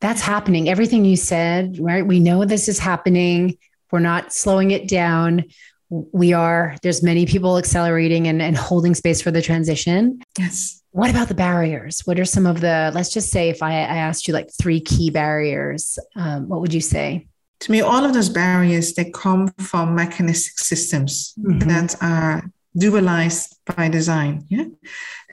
that's 0.00 0.20
happening. 0.20 0.68
Everything 0.68 1.04
you 1.04 1.16
said 1.16 1.78
right? 1.78 2.06
We 2.06 2.20
know 2.20 2.44
this 2.44 2.68
is 2.68 2.78
happening. 2.78 3.58
We're 3.92 4.00
not 4.00 4.32
slowing 4.32 4.72
it 4.72 4.88
down. 4.88 5.44
We 5.88 6.32
are 6.32 6.76
there's 6.82 7.02
many 7.02 7.26
people 7.26 7.58
accelerating 7.58 8.26
and, 8.26 8.42
and 8.42 8.56
holding 8.56 8.94
space 8.94 9.22
for 9.22 9.30
the 9.30 9.42
transition. 9.42 10.20
Yes 10.38 10.82
what 10.96 11.10
about 11.10 11.28
the 11.28 11.34
barriers? 11.34 12.00
What 12.06 12.18
are 12.18 12.24
some 12.24 12.46
of 12.46 12.62
the, 12.62 12.90
let's 12.94 13.12
just 13.12 13.30
say, 13.30 13.50
if 13.50 13.62
I, 13.62 13.72
I 13.72 13.98
asked 14.08 14.26
you 14.26 14.32
like 14.32 14.48
three 14.50 14.80
key 14.80 15.10
barriers, 15.10 15.98
um, 16.16 16.48
what 16.48 16.62
would 16.62 16.72
you 16.72 16.80
say? 16.80 17.26
To 17.60 17.70
me, 17.70 17.82
all 17.82 18.02
of 18.02 18.14
those 18.14 18.30
barriers, 18.30 18.94
they 18.94 19.10
come 19.10 19.48
from 19.58 19.94
mechanistic 19.94 20.58
systems 20.58 21.34
mm-hmm. 21.38 21.68
that 21.68 21.96
are 22.00 22.50
dualized 22.78 23.56
by 23.76 23.90
design. 23.90 24.46
Yeah. 24.48 24.68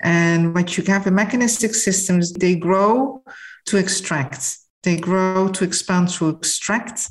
And 0.02 0.54
what 0.54 0.78
you 0.78 0.84
have 0.84 1.08
in 1.08 1.16
mechanistic 1.16 1.76
systems, 1.76 2.34
they 2.34 2.56
grow 2.56 3.24
to 3.68 3.78
extract, 3.78 4.58
they 4.84 4.98
grow 4.98 5.48
to 5.48 5.64
expand 5.64 6.10
to 6.10 6.28
extract 6.28 7.10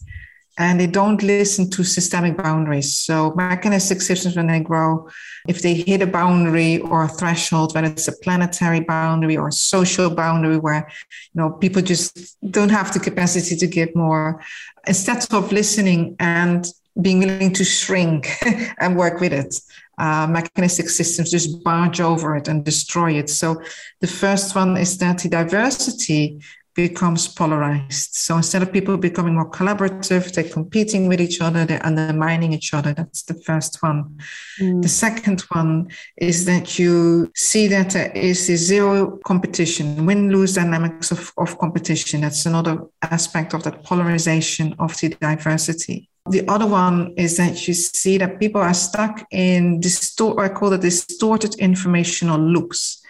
and 0.58 0.78
they 0.78 0.86
don't 0.86 1.22
listen 1.22 1.70
to 1.70 1.82
systemic 1.82 2.36
boundaries. 2.36 2.94
So 2.96 3.32
mechanistic 3.34 4.02
systems, 4.02 4.36
when 4.36 4.48
they 4.48 4.60
grow, 4.60 5.08
if 5.48 5.62
they 5.62 5.74
hit 5.74 6.02
a 6.02 6.06
boundary 6.06 6.78
or 6.80 7.04
a 7.04 7.08
threshold, 7.08 7.74
whether 7.74 7.88
it's 7.88 8.08
a 8.08 8.18
planetary 8.18 8.80
boundary 8.80 9.36
or 9.36 9.48
a 9.48 9.52
social 9.52 10.10
boundary 10.10 10.58
where 10.58 10.88
you 11.32 11.40
know 11.40 11.50
people 11.50 11.80
just 11.80 12.36
don't 12.50 12.68
have 12.68 12.92
the 12.92 13.00
capacity 13.00 13.56
to 13.56 13.66
give 13.66 13.94
more, 13.94 14.42
instead 14.86 15.26
of 15.32 15.52
listening 15.52 16.16
and 16.18 16.66
being 17.00 17.20
willing 17.20 17.52
to 17.54 17.64
shrink 17.64 18.28
and 18.78 18.96
work 18.96 19.20
with 19.20 19.32
it. 19.32 19.58
Uh, 19.98 20.26
mechanistic 20.26 20.88
systems 20.88 21.30
just 21.30 21.62
barge 21.62 22.00
over 22.00 22.34
it 22.34 22.48
and 22.48 22.64
destroy 22.64 23.12
it. 23.12 23.30
So 23.30 23.62
the 24.00 24.06
first 24.06 24.54
one 24.54 24.76
is 24.76 24.98
that 24.98 25.18
the 25.18 25.28
diversity 25.28 26.40
becomes 26.74 27.28
polarized. 27.28 28.14
So 28.14 28.36
instead 28.36 28.62
of 28.62 28.72
people 28.72 28.96
becoming 28.96 29.34
more 29.34 29.50
collaborative, 29.50 30.32
they're 30.32 30.44
competing 30.44 31.06
with 31.06 31.20
each 31.20 31.40
other, 31.40 31.64
they're 31.64 31.84
undermining 31.84 32.52
each 32.52 32.72
other. 32.72 32.94
That's 32.94 33.22
the 33.22 33.34
first 33.34 33.82
one. 33.82 34.18
Mm. 34.58 34.82
The 34.82 34.88
second 34.88 35.42
one 35.42 35.90
is 36.16 36.46
that 36.46 36.78
you 36.78 37.30
see 37.34 37.68
that 37.68 37.90
there 37.90 38.12
is 38.12 38.48
a 38.48 38.56
zero 38.56 39.18
competition, 39.24 40.06
win 40.06 40.30
lose 40.30 40.54
dynamics 40.54 41.10
of, 41.10 41.32
of 41.36 41.58
competition. 41.58 42.22
That's 42.22 42.46
another 42.46 42.78
aspect 43.02 43.52
of 43.52 43.62
that 43.64 43.84
polarization 43.84 44.74
of 44.78 44.98
the 44.98 45.10
diversity. 45.10 46.08
The 46.30 46.46
other 46.48 46.66
one 46.66 47.14
is 47.16 47.36
that 47.36 47.66
you 47.66 47.74
see 47.74 48.16
that 48.18 48.38
people 48.38 48.60
are 48.60 48.74
stuck 48.74 49.26
in 49.32 49.80
distort, 49.80 50.38
I 50.38 50.48
call 50.48 50.72
it 50.72 50.80
distorted 50.80 51.56
informational 51.56 52.38
loops. 52.38 53.01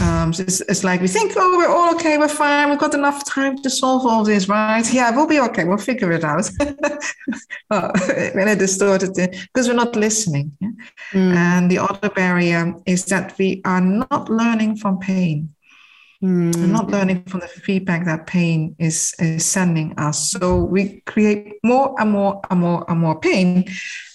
Um, 0.00 0.32
so 0.32 0.44
it's, 0.44 0.60
it's, 0.62 0.84
like 0.84 1.00
we 1.00 1.08
think, 1.08 1.32
oh, 1.36 1.56
we're 1.58 1.68
all 1.68 1.94
okay, 1.94 2.18
we're 2.18 2.28
fine, 2.28 2.70
we've 2.70 2.78
got 2.78 2.94
enough 2.94 3.24
time 3.24 3.60
to 3.62 3.70
solve 3.70 4.06
all 4.06 4.24
this, 4.24 4.48
right? 4.48 4.84
Yeah, 4.92 5.14
we'll 5.14 5.26
be 5.26 5.40
okay, 5.40 5.64
we'll 5.64 5.76
figure 5.76 6.12
it 6.12 6.24
out. 6.24 6.48
oh, 7.70 7.90
when 8.34 8.48
it 8.48 8.58
distorted 8.58 9.14
because 9.14 9.68
we're 9.68 9.74
not 9.74 9.96
listening. 9.96 10.56
Yeah? 10.60 10.70
Mm. 11.12 11.34
And 11.34 11.70
the 11.70 11.78
other 11.78 12.10
barrier 12.10 12.74
is 12.86 13.04
that 13.06 13.36
we 13.38 13.60
are 13.64 13.80
not 13.80 14.30
learning 14.30 14.76
from 14.76 14.98
pain. 14.98 15.54
Mm. 16.22 16.56
We're 16.56 16.66
not 16.66 16.90
learning 16.90 17.24
from 17.24 17.40
the 17.40 17.46
feedback 17.46 18.04
that 18.06 18.26
pain 18.26 18.74
is, 18.78 19.14
is 19.20 19.46
sending 19.46 19.96
us. 19.98 20.30
So 20.30 20.64
we 20.64 21.00
create 21.06 21.54
more 21.62 21.94
and 22.00 22.10
more 22.10 22.40
and 22.50 22.60
more 22.60 22.84
and 22.90 22.98
more 22.98 23.20
pain. 23.20 23.64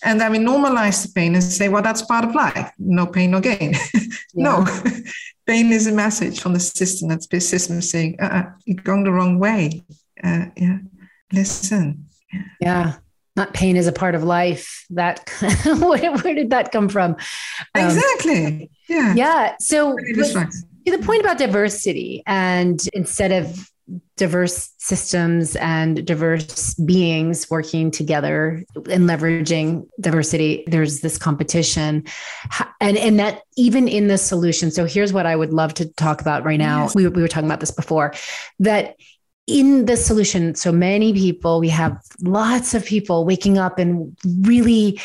And 0.04 0.20
then 0.20 0.32
we 0.32 0.40
normalize 0.40 1.06
the 1.06 1.14
pain 1.14 1.34
and 1.34 1.44
say, 1.44 1.70
well, 1.70 1.82
that's 1.82 2.02
part 2.02 2.26
of 2.26 2.36
life. 2.36 2.72
No 2.78 3.06
pain, 3.06 3.32
no 3.32 3.40
gain. 3.40 3.76
no, 4.34 4.66
pain 5.46 5.72
is 5.72 5.88
a 5.88 5.92
message 5.92 6.40
from 6.40 6.54
the 6.54 6.60
system. 6.60 7.10
That's 7.10 7.28
the 7.28 7.40
system 7.40 7.82
saying, 7.82 8.18
uh-uh, 8.22 8.52
you're 8.66 8.84
going 8.84 9.04
the 9.04 9.12
wrong 9.12 9.40
way. 9.40 9.84
Uh, 10.24 10.46
yeah, 10.58 10.78
listen. 11.32 12.06
Yeah. 12.32 12.44
yeah. 12.60 12.94
Not 13.36 13.54
pain 13.54 13.78
is 13.78 13.88
a 13.88 13.92
part 13.92 14.14
of 14.14 14.24
life. 14.24 14.86
That 14.92 15.28
where, 15.66 16.16
where, 16.18 16.36
did 16.36 16.52
that 16.52 16.72
come 16.72 16.88
from? 16.88 17.16
Um, 17.74 17.86
exactly. 17.86 18.70
Yeah. 18.88 19.16
Yeah. 19.16 19.56
So 19.60 19.96
to 19.96 20.98
the 20.98 21.04
point 21.04 21.22
about 21.22 21.38
diversity, 21.38 22.22
and 22.28 22.80
instead 22.94 23.32
of 23.32 23.70
diverse 24.16 24.72
systems 24.78 25.56
and 25.56 26.06
diverse 26.06 26.76
beings 26.76 27.50
working 27.50 27.90
together 27.90 28.64
and 28.76 29.10
leveraging 29.10 29.88
diversity 30.00 30.64
there's 30.68 31.00
this 31.00 31.18
competition 31.18 32.04
and 32.80 32.96
and 32.98 33.20
that 33.20 33.42
even 33.58 33.88
in 33.88 34.08
the 34.08 34.18
solution 34.18 34.70
so 34.70 34.86
here's 34.86 35.12
what 35.12 35.26
i 35.26 35.36
would 35.36 35.52
love 35.52 35.74
to 35.74 35.92
talk 35.94 36.22
about 36.22 36.44
right 36.46 36.60
now 36.60 36.84
yes. 36.84 36.96
we, 36.96 37.08
we 37.08 37.22
were 37.24 37.28
talking 37.28 37.50
about 37.50 37.60
this 37.60 37.72
before 37.72 38.14
that 38.60 38.96
in 39.48 39.86
the 39.86 39.98
solution 39.98 40.54
so 40.54 40.72
many 40.72 41.12
people 41.12 41.60
we 41.60 41.70
have 41.70 42.00
lots 42.22 42.76
of 42.76 42.86
people 42.86 43.26
waking 43.26 43.58
up 43.58 43.80
and 43.80 44.16
really 44.42 45.00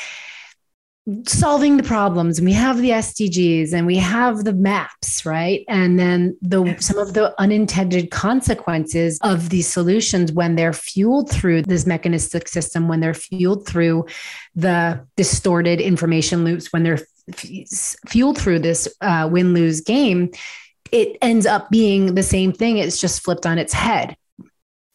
solving 1.26 1.76
the 1.76 1.82
problems 1.82 2.38
and 2.38 2.44
we 2.44 2.52
have 2.52 2.78
the 2.78 2.90
SDGs 2.90 3.72
and 3.72 3.86
we 3.86 3.96
have 3.96 4.44
the 4.44 4.52
maps, 4.52 5.24
right? 5.24 5.64
And 5.68 5.98
then 5.98 6.36
the 6.42 6.76
some 6.80 6.98
of 6.98 7.14
the 7.14 7.34
unintended 7.40 8.10
consequences 8.10 9.18
of 9.22 9.48
these 9.48 9.66
solutions 9.66 10.32
when 10.32 10.56
they're 10.56 10.72
fueled 10.72 11.30
through 11.30 11.62
this 11.62 11.86
mechanistic 11.86 12.48
system, 12.48 12.88
when 12.88 13.00
they're 13.00 13.14
fueled 13.14 13.66
through 13.66 14.06
the 14.54 15.06
distorted 15.16 15.80
information 15.80 16.44
loops, 16.44 16.72
when 16.72 16.82
they're 16.82 17.00
f- 17.28 17.96
fueled 18.06 18.38
through 18.38 18.58
this 18.58 18.88
uh, 19.00 19.28
win 19.30 19.54
lose 19.54 19.80
game, 19.80 20.30
it 20.92 21.16
ends 21.22 21.46
up 21.46 21.70
being 21.70 22.14
the 22.14 22.22
same 22.22 22.52
thing. 22.52 22.78
It's 22.78 23.00
just 23.00 23.22
flipped 23.22 23.46
on 23.46 23.58
its 23.58 23.72
head, 23.72 24.16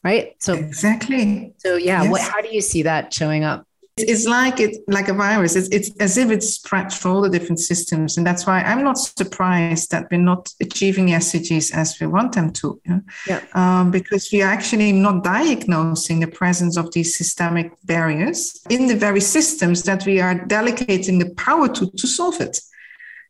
right? 0.03 0.36
So 0.39 0.53
exactly. 0.53 1.53
So 1.57 1.76
yeah, 1.76 2.03
yes. 2.03 2.11
what? 2.11 2.22
How 2.22 2.41
do 2.41 2.53
you 2.53 2.61
see 2.61 2.84
that 2.84 3.14
showing 3.14 3.43
up? 3.43 3.66
It's 3.98 4.26
like 4.26 4.60
it 4.60 4.78
like 4.88 5.08
a 5.08 5.14
virus. 5.14 5.56
It's, 5.56 5.70
it's 5.70 5.91
as 6.00 6.18
if 6.18 6.32
it's 6.32 6.56
spread 6.56 6.91
through 6.91 7.12
all 7.12 7.22
the 7.22 7.30
different 7.30 7.60
systems, 7.60 8.18
and 8.18 8.26
that's 8.26 8.48
why 8.48 8.62
I'm 8.62 8.84
not 8.84 8.98
surprised 8.98 9.91
that 9.91 10.08
we're 10.10 10.18
not 10.18 10.52
achieving 10.60 11.06
the 11.06 11.14
SDGs 11.14 11.74
as 11.76 12.00
we 12.00 12.08
want 12.08 12.34
them 12.34 12.52
to. 12.54 12.82
You 12.86 12.94
know? 12.94 13.02
Yeah. 13.28 13.41
Um, 13.54 13.91
because 13.91 14.32
we 14.32 14.41
are 14.41 14.52
actually 14.52 14.91
not 14.94 15.24
diagnosing 15.24 16.22
the 16.22 16.28
presence 16.28 16.76
of 16.76 16.91
these 16.91 17.16
systemic 17.16 17.72
barriers 17.84 18.60
in 18.70 18.88
the 18.88 18.96
very 18.96 19.22
systems 19.22 19.84
that 19.84 20.06
we 20.08 20.20
are 20.20 20.44
delegating 20.46 21.20
the 21.20 21.30
power 21.36 21.68
to 21.70 21.91
to 21.91 22.08
solve 22.08 22.41
it. 22.41 22.60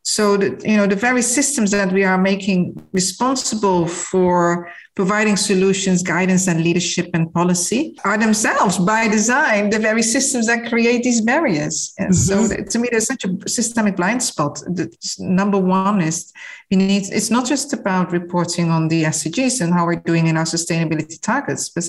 So 0.06 0.36
that 0.36 0.62
you 0.64 0.76
know 0.76 0.86
the 0.86 0.96
very 0.96 1.22
systems 1.22 1.70
that 1.70 1.90
we 1.90 2.04
are 2.04 2.18
making 2.18 2.86
responsible 2.92 3.88
for 3.88 4.70
providing 4.94 5.36
solutions, 5.36 6.02
guidance, 6.02 6.46
and 6.46 6.62
leadership 6.62 7.10
and 7.14 7.32
policy 7.32 7.96
are 8.04 8.16
themselves, 8.16 8.78
by 8.78 9.08
design, 9.08 9.70
the 9.70 9.78
very 9.78 10.02
systems 10.02 10.46
that 10.46 10.68
create 10.68 11.02
these 11.02 11.20
barriers. 11.20 11.94
And 11.98 12.12
mm-hmm. 12.12 12.46
so, 12.46 12.62
to 12.62 12.78
me, 12.78 12.88
there's 12.90 13.06
such 13.06 13.24
a 13.24 13.48
systemic 13.48 13.96
blind 13.96 14.22
spot. 14.22 14.56
The, 14.66 14.94
number 15.18 15.58
one 15.58 16.00
is 16.00 16.32
we 16.70 16.76
need, 16.76 17.04
it's 17.10 17.30
not 17.30 17.46
just 17.46 17.72
about 17.72 18.12
reporting 18.12 18.70
on 18.70 18.88
the 18.88 19.04
SDGs 19.04 19.60
and 19.60 19.72
how 19.72 19.86
we're 19.86 19.96
doing 19.96 20.26
in 20.28 20.36
our 20.36 20.44
sustainability 20.44 21.20
targets, 21.20 21.68
but 21.70 21.88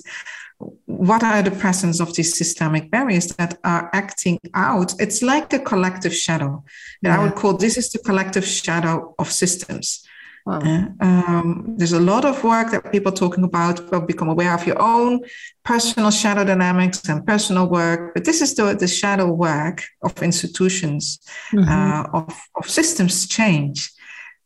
what 0.86 1.24
are 1.24 1.42
the 1.42 1.52
presence 1.52 2.00
of 2.00 2.16
these 2.16 2.38
systemic 2.38 2.90
barriers 2.90 3.28
that 3.36 3.58
are 3.64 3.90
acting 3.94 4.40
out? 4.54 4.94
It's 5.00 5.22
like 5.22 5.52
a 5.54 5.60
collective 5.60 6.16
shadow. 6.16 6.64
And 7.04 7.12
yeah. 7.12 7.20
I 7.20 7.24
would 7.24 7.36
call 7.36 7.58
this 7.58 7.78
is 7.78 7.92
the 7.92 8.00
collective 8.00 8.46
shadow 8.46 9.16
of 9.20 9.32
systems. 9.32 10.06
Wow. 10.46 10.60
Uh, 10.60 11.04
um, 11.04 11.76
there's 11.78 11.94
a 11.94 12.00
lot 12.00 12.24
of 12.24 12.44
work 12.44 12.70
that 12.70 12.92
people 12.92 13.12
are 13.12 13.16
talking 13.16 13.44
about. 13.44 13.92
Well, 13.92 14.02
become 14.02 14.30
aware 14.30 14.54
of 14.54 14.66
your 14.68 14.80
own 14.80 15.22
personal 15.64 16.12
shadow 16.12 16.44
dynamics 16.44 17.10
and 17.10 17.26
personal 17.26 17.68
work. 17.68 18.14
But 18.14 18.26
this 18.26 18.42
is 18.42 18.54
the, 18.54 18.76
the 18.76 18.88
shadow 18.88 19.32
work 19.32 19.84
of 20.04 20.22
institutions, 20.22 21.20
mm-hmm. 21.52 21.68
uh, 21.68 22.20
of, 22.20 22.40
of 22.56 22.70
systems 22.70 23.28
change. 23.28 23.92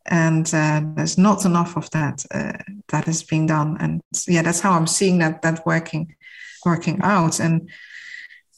And 0.06 0.46
uh, 0.54 0.82
there's 0.96 1.18
not 1.18 1.44
enough 1.44 1.76
of 1.76 1.90
that 1.90 2.24
uh, 2.30 2.58
that 2.88 3.06
is 3.06 3.22
being 3.22 3.46
done. 3.46 3.76
And 3.80 4.00
yeah, 4.26 4.42
that's 4.42 4.60
how 4.60 4.72
I'm 4.72 4.86
seeing 4.86 5.18
that 5.18 5.42
that 5.42 5.64
working 5.66 6.14
working 6.64 7.00
out. 7.02 7.40
And 7.40 7.70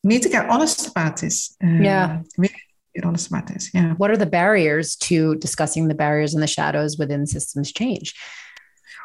need 0.05 0.23
to 0.23 0.29
get 0.29 0.49
honest 0.49 0.89
about 0.89 1.17
this. 1.19 1.57
Uh, 1.63 1.83
yeah. 1.83 2.23
Really 2.37 2.55
get 2.95 3.05
honest 3.05 3.29
about 3.29 3.47
this. 3.47 3.71
Yeah. 3.75 3.95
What 3.95 4.11
are 4.11 4.17
the 4.17 4.27
barriers 4.27 4.97
to 4.97 5.37
discussing 5.37 5.89
the 5.89 5.95
barriers 5.95 6.35
and 6.35 6.43
the 6.43 6.47
shadows 6.47 6.99
within 6.99 7.27
systems 7.27 7.73
change? 7.73 8.15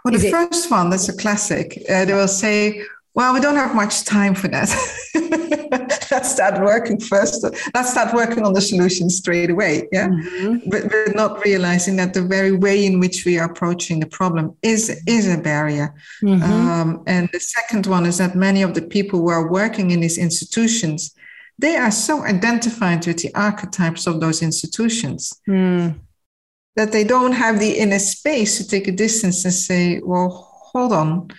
Well, 0.06 0.18
the 0.18 0.30
first 0.30 0.70
one, 0.72 0.90
that's 0.90 1.10
a 1.10 1.18
classic. 1.18 1.84
Uh, 1.90 2.06
they 2.06 2.14
will 2.14 2.28
say, 2.28 2.84
well, 3.18 3.34
we 3.34 3.40
don't 3.40 3.56
have 3.56 3.74
much 3.74 4.04
time 4.04 4.36
for 4.36 4.48
that. 4.48 4.70
let's 6.12 6.32
start 6.32 6.62
working 6.62 7.00
first. 7.00 7.44
Let's 7.74 7.90
start 7.90 8.14
working 8.14 8.46
on 8.46 8.54
the 8.54 8.62
solution 8.62 9.10
straight 9.10 9.50
away. 9.50 9.88
Yeah. 9.92 10.10
Mm-hmm. 10.10 10.70
But 10.70 10.84
we're 10.92 11.14
not 11.14 11.44
realizing 11.44 11.96
that 11.96 12.14
the 12.14 12.22
very 12.22 12.52
way 12.52 12.86
in 12.86 13.00
which 13.00 13.26
we 13.26 13.40
are 13.40 13.50
approaching 13.50 14.00
the 14.00 14.06
problem 14.06 14.56
is, 14.62 15.02
is 15.08 15.28
a 15.34 15.40
barrier. 15.40 15.96
Mm-hmm. 16.22 16.44
Um, 16.44 17.04
and 17.08 17.28
the 17.34 17.40
second 17.40 17.88
one 17.88 18.06
is 18.06 18.20
that 18.20 18.36
many 18.36 18.62
of 18.62 18.76
the 18.76 18.84
people 18.84 19.20
who 19.20 19.30
are 19.30 19.52
working 19.52 19.90
in 19.90 20.02
these 20.02 20.20
institutions, 20.20 21.16
they 21.58 21.76
are 21.76 21.90
so 21.90 22.24
identified 22.24 23.08
with 23.08 23.24
the 23.24 23.34
archetypes 23.34 24.06
of 24.06 24.22
those 24.22 24.44
institutions. 24.44 25.34
Mm. 25.50 26.02
That 26.76 26.92
they 26.92 27.04
don't 27.04 27.32
have 27.32 27.60
the 27.60 27.80
inner 27.80 27.98
space 27.98 28.58
to 28.58 28.68
take 28.68 28.88
a 28.88 28.92
distance 28.92 29.44
and 29.44 29.54
say, 29.56 30.02
well, 30.04 30.30
hold 30.72 30.94
on 30.94 31.32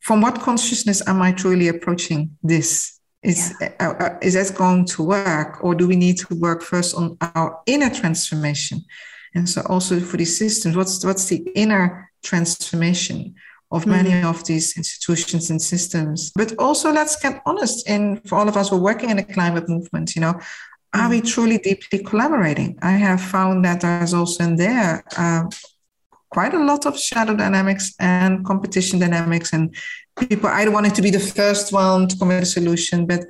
from 0.00 0.20
what 0.20 0.40
consciousness 0.40 1.06
am 1.06 1.22
I 1.22 1.32
truly 1.32 1.68
approaching 1.68 2.36
this? 2.42 2.98
Is, 3.22 3.54
yeah. 3.60 3.72
uh, 3.80 4.04
uh, 4.04 4.18
is 4.22 4.34
that 4.34 4.56
going 4.56 4.84
to 4.86 5.02
work? 5.02 5.62
Or 5.62 5.74
do 5.74 5.88
we 5.88 5.96
need 5.96 6.18
to 6.18 6.34
work 6.36 6.62
first 6.62 6.94
on 6.94 7.16
our 7.20 7.60
inner 7.66 7.90
transformation? 7.90 8.84
And 9.34 9.48
so 9.48 9.62
also 9.62 10.00
for 10.00 10.16
these 10.16 10.38
systems, 10.38 10.76
what's, 10.76 11.04
what's 11.04 11.26
the 11.26 11.46
inner 11.54 12.10
transformation 12.22 13.34
of 13.70 13.86
many 13.86 14.10
mm-hmm. 14.10 14.26
of 14.26 14.44
these 14.44 14.76
institutions 14.76 15.50
and 15.50 15.60
systems? 15.60 16.32
But 16.34 16.54
also 16.58 16.92
let's 16.92 17.16
get 17.16 17.42
honest 17.44 17.88
in 17.88 18.20
for 18.20 18.38
all 18.38 18.48
of 18.48 18.56
us 18.56 18.70
who 18.70 18.76
are 18.76 18.80
working 18.80 19.10
in 19.10 19.16
the 19.18 19.24
climate 19.24 19.68
movement, 19.68 20.14
you 20.14 20.22
know, 20.22 20.40
are 20.94 21.10
we 21.10 21.18
mm-hmm. 21.18 21.26
truly 21.26 21.58
deeply 21.58 21.98
collaborating? 21.98 22.78
I 22.80 22.92
have 22.92 23.20
found 23.20 23.64
that 23.64 23.82
there's 23.82 24.14
also 24.14 24.44
in 24.44 24.56
there 24.56 25.04
uh, 25.16 25.44
quite 26.30 26.54
a 26.54 26.64
lot 26.64 26.86
of 26.86 26.98
shadow 26.98 27.34
dynamics 27.34 27.94
and 27.98 28.44
competition 28.44 28.98
dynamics 28.98 29.52
and 29.52 29.74
people 30.28 30.48
either 30.50 30.70
wanting 30.70 30.92
to 30.92 31.02
be 31.02 31.10
the 31.10 31.20
first 31.20 31.72
one 31.72 32.08
to 32.08 32.18
come 32.18 32.28
with 32.28 32.42
a 32.42 32.46
solution 32.46 33.06
but 33.06 33.20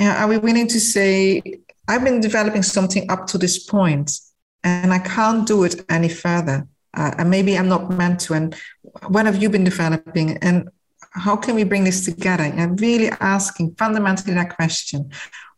are 0.00 0.28
we 0.28 0.38
willing 0.38 0.68
to 0.68 0.80
say 0.80 1.42
i've 1.88 2.04
been 2.04 2.20
developing 2.20 2.62
something 2.62 3.10
up 3.10 3.26
to 3.26 3.38
this 3.38 3.64
point 3.64 4.12
and 4.64 4.92
i 4.92 4.98
can't 4.98 5.46
do 5.46 5.64
it 5.64 5.84
any 5.88 6.08
further. 6.08 6.66
Uh, 6.92 7.12
and 7.18 7.30
maybe 7.30 7.56
i'm 7.56 7.68
not 7.68 7.88
meant 7.90 8.18
to 8.18 8.34
and 8.34 8.54
what 9.08 9.24
have 9.24 9.40
you 9.40 9.48
been 9.48 9.64
developing 9.64 10.36
and 10.38 10.68
how 11.10 11.36
can 11.36 11.54
we 11.54 11.64
bring 11.64 11.84
this 11.84 12.04
together? 12.04 12.44
And 12.44 12.80
really 12.80 13.08
asking 13.20 13.74
fundamentally 13.74 14.34
that 14.34 14.54
question. 14.54 15.10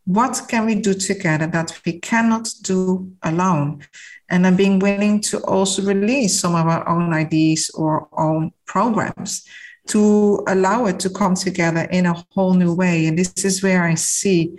What 0.04 0.42
can 0.48 0.66
we 0.66 0.74
do 0.74 0.94
together 0.94 1.46
that 1.46 1.78
we 1.86 2.00
cannot 2.00 2.48
do 2.62 3.12
alone 3.22 3.84
and 4.32 4.42
then 4.44 4.56
being 4.56 4.78
willing 4.78 5.20
to 5.20 5.38
also 5.44 5.82
release 5.82 6.40
some 6.40 6.54
of 6.54 6.66
our 6.66 6.88
own 6.88 7.12
ideas 7.12 7.70
or 7.74 8.08
own 8.16 8.50
programs 8.64 9.46
to 9.88 10.42
allow 10.48 10.86
it 10.86 10.98
to 11.00 11.10
come 11.10 11.34
together 11.34 11.82
in 11.92 12.06
a 12.06 12.24
whole 12.30 12.54
new 12.54 12.74
way. 12.74 13.06
And 13.06 13.18
this 13.18 13.44
is 13.44 13.62
where 13.62 13.84
I 13.84 13.94
see 13.94 14.58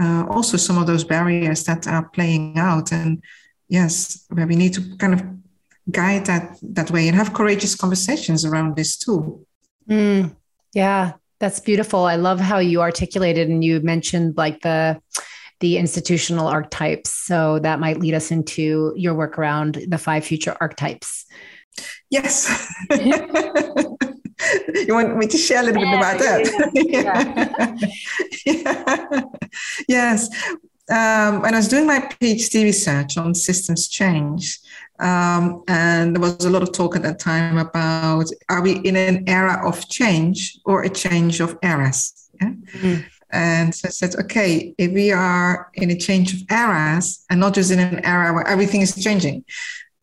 uh, 0.00 0.26
also 0.28 0.56
some 0.56 0.76
of 0.76 0.88
those 0.88 1.04
barriers 1.04 1.62
that 1.64 1.86
are 1.86 2.08
playing 2.08 2.58
out. 2.58 2.92
And 2.92 3.22
yes, 3.68 4.26
where 4.28 4.46
we 4.46 4.56
need 4.56 4.74
to 4.74 4.96
kind 4.96 5.14
of 5.14 5.22
guide 5.90 6.26
that 6.26 6.58
that 6.62 6.90
way 6.90 7.06
and 7.06 7.16
have 7.16 7.32
courageous 7.32 7.76
conversations 7.76 8.44
around 8.44 8.74
this 8.74 8.96
too. 8.96 9.46
Mm, 9.88 10.34
yeah, 10.74 11.12
that's 11.38 11.60
beautiful. 11.60 12.04
I 12.06 12.16
love 12.16 12.40
how 12.40 12.58
you 12.58 12.80
articulated 12.80 13.48
and 13.48 13.62
you 13.62 13.80
mentioned 13.80 14.36
like 14.36 14.62
the 14.62 15.00
the 15.62 15.78
institutional 15.78 16.48
archetypes. 16.48 17.10
So 17.10 17.58
that 17.60 17.80
might 17.80 17.98
lead 17.98 18.14
us 18.14 18.30
into 18.30 18.92
your 18.96 19.14
work 19.14 19.38
around 19.38 19.82
the 19.88 19.96
five 19.96 20.24
future 20.24 20.54
archetypes. 20.60 21.24
Yes. 22.10 22.68
you 22.90 23.16
want 24.88 25.16
me 25.16 25.26
to 25.28 25.38
share 25.38 25.60
a 25.60 25.62
little 25.62 25.82
bit 25.82 25.94
about 25.94 26.18
that? 26.18 26.40
Yeah. 26.74 27.74
yeah. 28.44 29.22
Yes. 29.88 30.28
Um, 30.90 31.42
when 31.42 31.54
I 31.54 31.58
was 31.58 31.68
doing 31.68 31.86
my 31.86 32.00
PhD 32.00 32.64
research 32.64 33.16
on 33.16 33.34
systems 33.34 33.88
change, 33.88 34.58
um, 34.98 35.62
and 35.68 36.14
there 36.14 36.20
was 36.20 36.44
a 36.44 36.50
lot 36.50 36.62
of 36.62 36.72
talk 36.72 36.96
at 36.96 37.02
that 37.02 37.18
time 37.18 37.58
about 37.58 38.26
are 38.48 38.62
we 38.62 38.72
in 38.78 38.96
an 38.96 39.28
era 39.28 39.60
of 39.66 39.88
change 39.88 40.58
or 40.64 40.82
a 40.82 40.90
change 40.90 41.40
of 41.40 41.56
eras? 41.62 42.28
Yeah? 42.40 42.48
Mm-hmm. 42.48 43.00
And 43.32 43.74
so 43.74 43.88
I 43.88 43.90
said, 43.90 44.14
okay, 44.16 44.74
if 44.76 44.92
we 44.92 45.10
are 45.10 45.70
in 45.74 45.90
a 45.90 45.96
change 45.96 46.34
of 46.34 46.40
eras 46.50 47.24
and 47.30 47.40
not 47.40 47.54
just 47.54 47.70
in 47.70 47.78
an 47.78 48.04
era 48.04 48.32
where 48.32 48.46
everything 48.46 48.82
is 48.82 48.94
changing, 49.02 49.44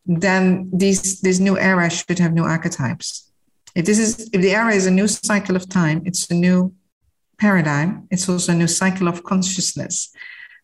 then 0.06 0.70
these 0.74 1.22
this 1.22 1.40
new 1.40 1.58
era 1.58 1.90
should 1.90 2.18
have 2.18 2.34
new 2.34 2.44
archetypes. 2.44 3.32
If 3.76 3.86
this 3.86 4.00
is 4.00 4.30
if 4.34 4.42
the 4.42 4.56
era 4.56 4.74
is 4.74 4.88
a 4.88 4.92
new 4.92 5.08
cycle 5.08 5.56
of 5.56 5.70
time, 5.70 6.02
it's 6.06 6.30
a 6.32 6.34
new 6.34 6.74
paradigm. 7.38 8.08
It's 8.10 8.28
also 8.28 8.52
a 8.52 8.56
new 8.56 8.68
cycle 8.68 9.08
of 9.08 9.24
consciousness. 9.24 10.12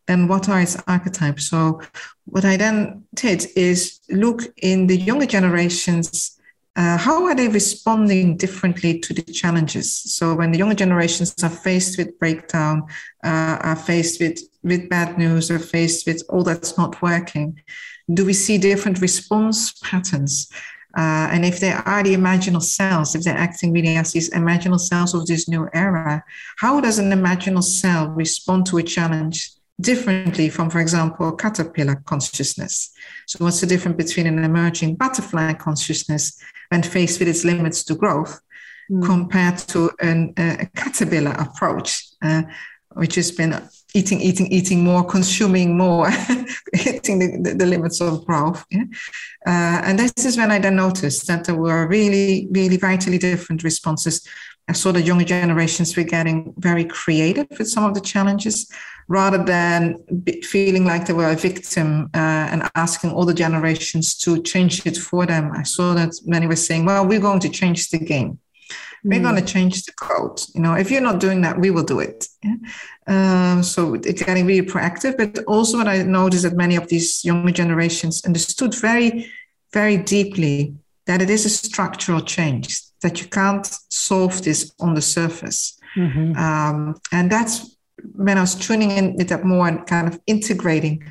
Then 0.08 0.28
what 0.28 0.50
are 0.50 0.62
its 0.62 0.78
archetypes? 0.88 1.50
So 1.50 1.82
what 2.26 2.46
I 2.46 2.58
then 2.58 3.06
did 3.14 3.48
is 3.56 4.00
look 4.10 4.42
in 4.62 4.88
the 4.88 4.98
younger 4.98 5.26
generations 5.28 6.40
uh, 6.76 6.98
how 6.98 7.26
are 7.26 7.36
they 7.36 7.48
responding 7.48 8.36
differently 8.36 9.00
to 9.00 9.14
the 9.14 9.22
challenges? 9.22 9.98
So 10.14 10.36
when 10.36 10.52
the 10.52 10.58
younger 10.58 10.76
generations 10.76 11.34
are 11.42 11.50
faced 11.50 11.98
with 11.98 12.20
breakdown, 12.20 12.84
uh, 13.24 13.58
are 13.62 13.76
faced 13.78 14.20
with, 14.20 14.40
with 14.62 14.90
bad 14.90 15.18
news, 15.18 15.50
are 15.50 15.60
faced 15.60 16.06
with 16.06 16.22
all 16.28 16.44
that's 16.44 16.78
not 16.78 17.02
working, 17.02 17.62
do 18.14 18.26
we 18.26 18.34
see 18.34 18.58
different 18.58 19.00
response 19.00 19.74
patterns? 19.80 20.50
Uh, 20.98 21.28
and 21.32 21.46
if 21.46 21.60
they 21.60 21.72
are 21.72 22.04
the 22.04 22.16
imaginal 22.16 22.62
cells, 22.62 23.16
if 23.16 23.24
they're 23.24 23.38
acting 23.38 23.72
really 23.74 23.96
as 23.96 24.12
these 24.12 24.30
imaginal 24.32 24.80
cells 24.80 25.14
of 25.14 25.26
this 25.28 25.48
new 25.48 25.68
era, 25.74 26.24
how 26.58 26.80
does 26.80 27.00
an 27.00 27.12
imaginal 27.12 27.64
cell 27.64 28.10
respond 28.10 28.66
to 28.66 28.78
a 28.78 28.84
challenge 28.84 29.52
differently 29.80 30.50
from, 30.50 30.70
for 30.70 30.80
example, 30.80 31.32
caterpillar 31.34 32.02
consciousness? 32.06 32.92
So, 33.28 33.44
what's 33.44 33.62
the 33.62 33.68
difference 33.68 33.98
between 33.98 34.28
an 34.28 34.44
emerging 34.44 34.96
butterfly 34.96 35.54
consciousness 35.54 36.40
when 36.70 36.84
faced 36.84 37.20
with 37.20 37.28
its 37.28 37.46
limits 37.46 37.84
to 37.86 37.96
growth 37.96 38.40
mm. 38.92 39.06
compared 39.06 39.58
to 39.60 39.92
an, 40.00 40.34
a 40.38 40.68
caterpillar 40.76 41.32
approach, 41.32 42.06
uh, 42.22 42.44
which 42.94 43.16
has 43.16 43.32
been 43.32 43.62
eating, 43.96 44.20
eating, 44.22 44.48
eating 44.48 44.84
more, 44.84 45.04
consuming 45.04 45.78
more, 45.78 46.10
hitting 46.74 47.20
the, 47.20 47.40
the, 47.42 47.56
the, 47.56 47.66
limits 47.66 48.02
of 48.02 48.26
growth. 48.26 48.66
Yeah? 48.70 48.84
Uh, 49.48 49.82
and 49.86 50.00
this 50.00 50.26
is 50.26 50.38
when 50.38 50.52
I 50.52 50.60
then 50.60 50.76
noticed 50.76 51.28
that 51.28 51.46
there 51.46 51.56
were 51.56 51.88
really, 51.88 52.48
really 52.52 52.78
vitally 52.78 53.18
different 53.18 53.64
responses. 53.64 54.28
I 54.68 54.74
saw 54.74 54.92
that 54.94 55.04
younger 55.04 55.26
generations 55.26 55.96
were 55.96 56.04
getting 56.04 56.54
very 56.58 56.86
creative 56.86 57.48
with 57.52 57.70
some 57.70 57.84
of 57.84 57.94
the 57.94 58.02
challenges 58.02 58.70
rather 59.08 59.38
than 59.38 60.04
feeling 60.42 60.86
like 60.86 61.06
they 61.06 61.14
were 61.14 61.30
a 61.30 61.36
victim 61.36 62.10
uh, 62.16 62.50
and 62.52 62.70
asking 62.74 63.12
all 63.12 63.26
the 63.26 63.34
generations 63.34 64.16
to 64.16 64.42
change 64.42 64.84
it 64.86 64.98
for 64.98 65.28
them. 65.28 65.52
I 65.52 65.64
saw 65.64 65.94
that 65.94 66.14
many 66.26 66.48
were 66.48 66.56
saying, 66.56 66.86
well, 66.86 67.06
we're 67.06 67.20
going 67.20 67.42
to 67.42 67.50
change 67.50 67.90
the 67.90 68.00
game. 68.00 68.40
We're 69.04 69.20
mm. 69.20 69.24
going 69.24 69.36
to 69.36 69.54
change 69.54 69.84
the 69.84 69.92
code. 69.92 70.42
You 70.56 70.62
know, 70.62 70.74
if 70.74 70.90
you're 70.90 71.02
not 71.02 71.20
doing 71.20 71.42
that, 71.42 71.60
we 71.60 71.70
will 71.70 71.84
do 71.84 72.00
it. 72.00 72.26
Yeah? 72.44 72.56
Um, 73.06 73.62
so 73.62 73.94
it's 73.94 74.24
getting 74.24 74.48
really 74.48 74.66
proactive. 74.66 75.16
But 75.16 75.44
also, 75.46 75.78
what 75.78 75.88
I 75.88 76.02
noticed 76.02 76.42
that 76.42 76.56
many 76.56 76.76
of 76.76 76.88
these 76.88 77.24
younger 77.24 77.52
generations 77.52 78.26
understood 78.26 78.74
very, 78.74 79.32
very 79.72 79.98
deeply 79.98 80.74
that 81.06 81.22
it 81.22 81.30
is 81.30 81.46
a 81.46 81.50
structural 81.50 82.22
change 82.22 82.82
that 83.06 83.22
you 83.22 83.28
can't 83.28 83.68
solve 83.90 84.42
this 84.42 84.74
on 84.80 84.96
the 84.96 85.02
surface. 85.02 85.80
Mm-hmm. 85.96 86.36
Um, 86.36 86.96
and 87.12 87.32
that's 87.32 87.78
when 88.16 88.40
I 88.40 88.42
was 88.42 88.56
tuning 88.56 88.90
in 88.90 89.16
with 89.16 89.30
that 89.30 89.46
more 89.46 89.68
and 89.68 89.86
kind 89.86 90.08
of 90.08 90.20
integrating 90.26 91.04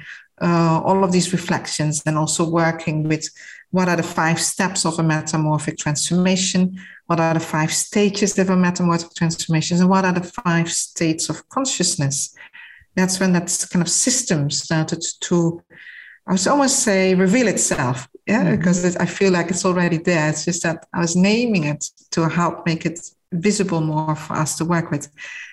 uh, 0.43 0.81
all 0.85 1.05
of 1.05 1.13
these 1.13 1.33
reflections 1.33 2.03
and 2.05 2.19
also 2.19 2.43
working 2.51 3.05
with 3.05 3.29
what 3.71 3.89
are 3.89 3.97
the 3.97 4.03
five 4.03 4.41
steps 4.41 4.85
of 4.85 4.99
a 4.99 5.05
metamorphic 5.05 5.79
transformation, 5.79 6.81
what 7.07 7.21
are 7.21 7.35
the 7.35 7.41
five 7.41 7.73
stages 7.73 8.37
of 8.41 8.51
a 8.51 8.57
metamorphic 8.57 9.15
transformation, 9.15 9.79
and 9.79 9.89
what 9.89 10.05
are 10.05 10.13
the 10.13 10.33
five 10.45 10.71
states 10.73 11.29
of 11.29 11.49
consciousness. 11.49 12.35
That's 12.97 13.21
when 13.21 13.33
that 13.35 13.67
kind 13.71 13.83
of 13.83 13.89
system 13.89 14.51
started 14.51 15.03
to, 15.21 15.63
I 16.27 16.33
would 16.33 16.49
almost 16.49 16.81
say, 16.81 17.15
reveal 17.15 17.47
itself. 17.47 18.09
Yeah, 18.27 18.45
mm-hmm. 18.45 18.57
because 18.57 18.97
I 18.97 19.05
feel 19.05 19.33
like 19.33 19.51
it's 19.51 19.65
already 19.65 19.99
there. 19.99 20.31
It's 20.31 20.45
just 20.47 20.63
that 20.63 20.87
I 20.95 21.01
was 21.01 21.15
naming 21.15 21.65
it 21.65 21.85
to 22.13 22.29
help 22.29 22.65
make 22.67 22.87
it 22.87 22.99
visible 23.33 23.81
more 23.81 24.15
for 24.15 24.35
us 24.35 24.57
to 24.59 24.65
work 24.65 24.91
with. 24.91 25.09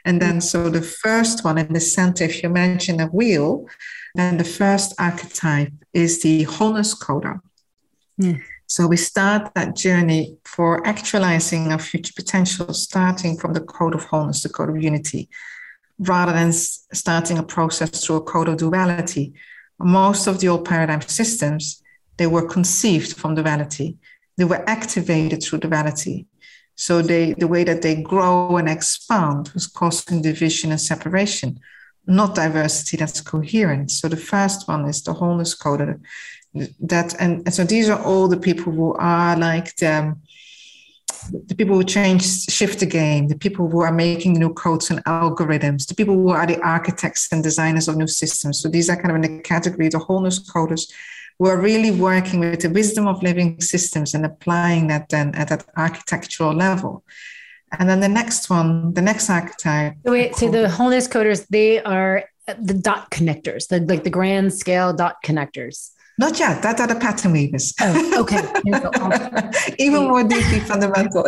And 0.06 0.22
then, 0.22 0.40
so 0.40 0.70
the 0.70 0.82
first 0.82 1.44
one 1.44 1.58
in 1.58 1.74
the 1.74 1.80
center, 1.80 2.24
if 2.24 2.42
you 2.42 2.50
mention 2.50 3.02
a 3.02 3.08
wheel, 3.08 3.68
then 4.16 4.38
the 4.38 4.44
first 4.44 4.94
archetype 5.00 5.74
is 5.94 6.22
the 6.22 6.44
wholeness 6.44 6.96
coder. 6.96 7.42
Mm. 8.22 8.42
So 8.68 8.88
we 8.88 8.96
start 8.96 9.54
that 9.56 9.76
journey 9.76 10.38
for 10.46 10.86
actualizing 10.88 11.74
our 11.74 11.80
future 11.80 12.14
potential, 12.16 12.74
starting 12.74 13.38
from 13.38 13.54
the 13.54 13.60
code 13.60 13.96
of 13.96 14.06
wholeness, 14.06 14.44
the 14.44 14.50
code 14.50 14.70
of 14.70 14.82
unity, 14.82 15.28
rather 16.00 16.32
than 16.32 16.54
starting 16.54 17.38
a 17.38 17.44
process 17.44 18.06
through 18.06 18.18
a 18.18 18.22
code 18.22 18.48
of 18.48 18.58
duality. 18.58 19.34
Most 19.78 20.28
of 20.28 20.40
the 20.40 20.48
old 20.48 20.64
paradigm 20.64 21.02
systems, 21.02 21.81
they 22.22 22.28
were 22.28 22.48
conceived 22.48 23.12
from 23.18 23.36
duality 23.36 23.98
they 24.38 24.46
were 24.46 24.68
activated 24.68 25.44
through 25.44 25.60
duality. 25.60 26.26
So 26.76 27.02
they, 27.04 27.34
the 27.34 27.48
way 27.48 27.64
that 27.64 27.84
they 27.84 28.02
grow 28.02 28.58
and 28.58 28.68
expand 28.68 29.50
was 29.54 29.68
causing 29.68 30.24
division 30.24 30.72
and 30.72 30.82
separation, 30.82 31.60
not 32.08 32.34
diversity 32.34 32.98
that's 32.98 33.22
coherent. 33.22 33.92
So 33.92 34.08
the 34.08 34.18
first 34.18 34.68
one 34.68 34.86
is 34.90 35.04
the 35.04 35.14
wholeness 35.14 35.54
code. 35.54 36.02
That 36.80 37.14
and, 37.20 37.44
and 37.46 37.54
so 37.54 37.64
these 37.64 37.88
are 37.88 38.02
all 38.04 38.28
the 38.28 38.40
people 38.40 38.74
who 38.74 38.94
are 38.96 39.38
like 39.38 39.76
the, 39.76 40.16
the 41.46 41.54
people 41.54 41.76
who 41.76 41.84
change, 41.84 42.24
shift 42.50 42.80
the 42.80 42.88
game, 42.88 43.28
the 43.28 43.38
people 43.38 43.70
who 43.70 43.82
are 43.82 43.94
making 43.94 44.34
new 44.34 44.54
codes 44.54 44.90
and 44.90 45.04
algorithms, 45.06 45.88
the 45.88 45.94
people 45.96 46.16
who 46.16 46.30
are 46.30 46.48
the 46.48 46.60
architects 46.62 47.32
and 47.32 47.44
designers 47.44 47.88
of 47.88 47.96
new 47.96 48.08
systems. 48.08 48.60
So 48.60 48.70
these 48.70 48.90
are 48.90 48.96
kind 48.96 49.12
of 49.12 49.18
in 49.18 49.22
the 49.22 49.42
category 49.44 49.88
the 49.90 50.00
wholeness 50.00 50.40
coders 50.52 50.92
who 51.42 51.48
are 51.48 51.60
really 51.60 51.90
working 51.90 52.40
with 52.40 52.62
the 52.62 52.70
wisdom 52.70 53.08
of 53.08 53.24
living 53.24 53.60
systems 53.60 54.14
and 54.14 54.24
applying 54.24 54.86
that 54.86 55.10
then 55.10 55.34
at 55.34 55.48
that 55.48 55.66
architectural 55.76 56.54
level. 56.54 57.04
And 57.80 57.90
then 57.90 58.00
the 58.00 58.08
next 58.08 58.48
one, 58.48 58.94
the 58.94 59.02
next 59.02 59.28
archetype. 59.28 59.96
So 60.06 60.12
wait, 60.12 60.36
so 60.36 60.52
the 60.52 60.70
wholeness 60.70 61.08
coders, 61.08 61.48
they 61.50 61.82
are 61.82 62.26
the 62.46 62.76
dot 62.76 63.10
connectors, 63.10 63.70
the 63.70 63.80
like 63.80 64.04
the 64.04 64.12
grand 64.12 64.54
scale 64.54 64.94
dot 64.94 65.16
connectors. 65.26 65.90
Not 66.20 66.38
yet. 66.38 66.62
That 66.62 66.80
are 66.80 66.86
the 66.86 66.94
pattern 66.94 67.32
weavers. 67.32 67.74
Oh, 67.82 68.22
okay. 68.22 68.44
Even 69.80 70.10
more 70.10 70.24
deeply 70.24 70.60
fundamental. 70.60 71.24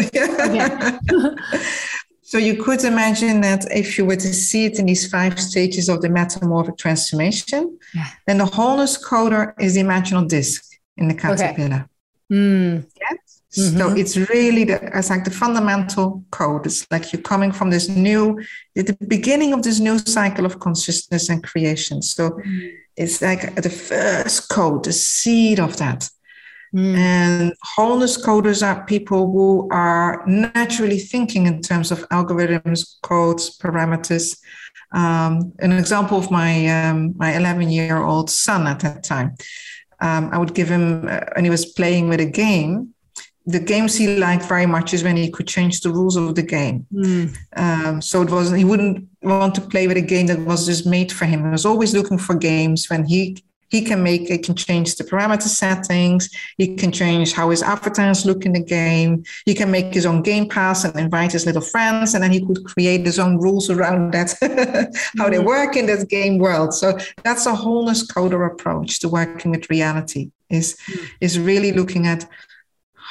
so 2.34 2.40
you 2.40 2.56
could 2.56 2.84
imagine 2.84 3.42
that 3.42 3.64
if 3.72 3.96
you 3.96 4.06
were 4.06 4.16
to 4.16 4.34
see 4.34 4.66
it 4.66 4.80
in 4.80 4.88
these 4.88 5.08
five 5.08 5.40
stages 5.40 5.88
of 5.88 6.02
the 6.02 6.10
metamorphic 6.10 6.78
transformation, 6.78 7.78
yeah. 7.94 8.08
then 8.26 8.40
the 8.40 8.46
wholeness 8.48 8.98
coder 8.98 9.54
is 9.60 9.76
the 9.76 9.82
imaginal 9.82 10.28
disc 10.28 10.66
in 10.98 11.10
the 11.10 11.14
caterpillar. 11.14 11.88
Okay. 12.32 12.36
Mm. 12.36 12.86
Yes? 13.00 13.42
Mm-hmm. 13.56 13.78
So 13.78 13.90
it's 13.96 14.18
really 14.18 14.64
the, 14.64 14.82
it's 14.98 15.12
like 15.12 15.26
the 15.26 15.30
fundamental 15.30 16.26
code. 16.32 16.66
It's 16.66 16.90
like 16.90 17.14
you're 17.14 17.22
coming 17.22 17.52
from 17.52 17.70
this 17.70 17.88
new, 17.88 18.42
the 18.74 18.98
beginning 19.08 19.54
of 19.54 19.62
this 19.62 19.80
new 19.80 20.00
cycle 20.00 20.48
of 20.48 20.58
consciousness 20.58 21.30
and 21.30 21.44
creation. 21.44 22.02
So 22.02 22.32
mm. 22.32 22.74
it's 22.98 23.22
like 23.22 23.54
the 23.62 23.70
first 23.70 24.50
code, 24.50 24.86
the 24.86 24.94
seed 24.94 25.60
of 25.60 25.78
that. 25.78 26.10
Mm. 26.74 26.96
And 26.96 27.54
wholeness 27.62 28.18
coders 28.18 28.66
are 28.66 28.86
people 28.86 29.32
who 29.32 29.70
are 29.72 30.24
naturally 30.26 31.00
thinking 31.00 31.46
in 31.46 31.62
terms 31.62 31.92
of 31.92 32.08
algorithms, 32.10 32.96
codes, 33.02 33.58
parameters. 33.58 34.38
Um, 34.92 35.54
an 35.60 35.72
example 35.72 36.18
of 36.18 36.32
my 36.32 36.68
um, 36.68 37.16
my 37.18 37.36
11 37.36 37.70
year 37.70 37.98
old 37.98 38.30
son 38.30 38.68
at 38.68 38.80
that 38.82 39.04
time, 39.04 39.36
um, 40.02 40.30
I 40.32 40.38
would 40.38 40.54
give 40.54 40.70
him, 40.70 41.08
uh, 41.08 41.22
and 41.36 41.46
he 41.46 41.50
was 41.50 41.66
playing 41.66 42.10
with 42.10 42.20
a 42.20 42.26
game 42.26 42.94
the 43.46 43.60
games 43.60 43.98
he 43.98 44.16
liked 44.18 44.46
very 44.46 44.66
much 44.66 44.94
is 44.94 45.04
when 45.04 45.18
he 45.18 45.30
could 45.30 45.48
change 45.48 45.82
the 45.82 45.90
rules 45.90 46.16
of 46.16 46.36
the 46.36 46.44
game. 46.44 46.86
Mm. 46.94 47.38
Um, 47.58 48.02
so 48.02 48.22
it 48.22 48.32
wasn't 48.32 48.58
he 48.58 48.64
wouldn't 48.64 49.08
want 49.22 49.56
to 49.56 49.62
play 49.62 49.88
with 49.88 49.98
a 49.98 50.02
game 50.02 50.28
that 50.28 50.40
was 50.40 50.66
just 50.66 50.86
made 50.86 51.12
for 51.12 51.26
him. 51.26 51.44
He 51.44 51.50
was 51.50 51.66
always 51.66 51.94
looking 51.94 52.18
for 52.18 52.36
games 52.36 52.90
when 52.90 53.06
he 53.06 53.44
he 53.74 53.82
can 53.82 54.04
make 54.04 54.28
he 54.28 54.38
can 54.38 54.56
change 54.56 54.96
the 54.98 55.04
parameter 55.04 55.50
settings. 55.64 56.30
He 56.60 56.76
can 56.76 56.92
change 56.92 57.34
how 57.34 57.50
his 57.50 57.64
avatars 57.64 58.24
look 58.24 58.46
in 58.46 58.54
the 58.54 58.64
game. 58.64 59.24
He 59.48 59.56
can 59.56 59.72
make 59.72 59.92
his 59.92 60.06
own 60.06 60.22
game 60.22 60.48
pass 60.48 60.84
and 60.84 60.96
invite 60.96 61.32
his 61.32 61.48
little 61.48 61.68
friends, 61.74 62.14
and 62.14 62.24
then 62.24 62.32
he 62.32 62.46
could 62.46 62.64
create 62.66 63.04
his 63.04 63.18
own 63.18 63.40
rules 63.40 63.72
around 63.72 64.14
that, 64.14 64.30
how 65.18 65.28
mm. 65.28 65.32
they 65.32 65.40
work 65.40 65.76
in 65.76 65.88
that 65.88 66.08
game 66.08 66.38
world. 66.38 66.72
So 66.76 67.00
that's 67.24 67.48
a 67.48 67.56
wholeness 67.56 68.06
coder 68.06 68.46
approach 68.46 69.00
to 69.00 69.10
working 69.10 69.50
with 69.50 69.68
reality. 69.72 70.30
Is 70.52 70.78
mm. 70.86 71.10
is 71.20 71.40
really 71.40 71.72
looking 71.72 72.06
at 72.06 72.30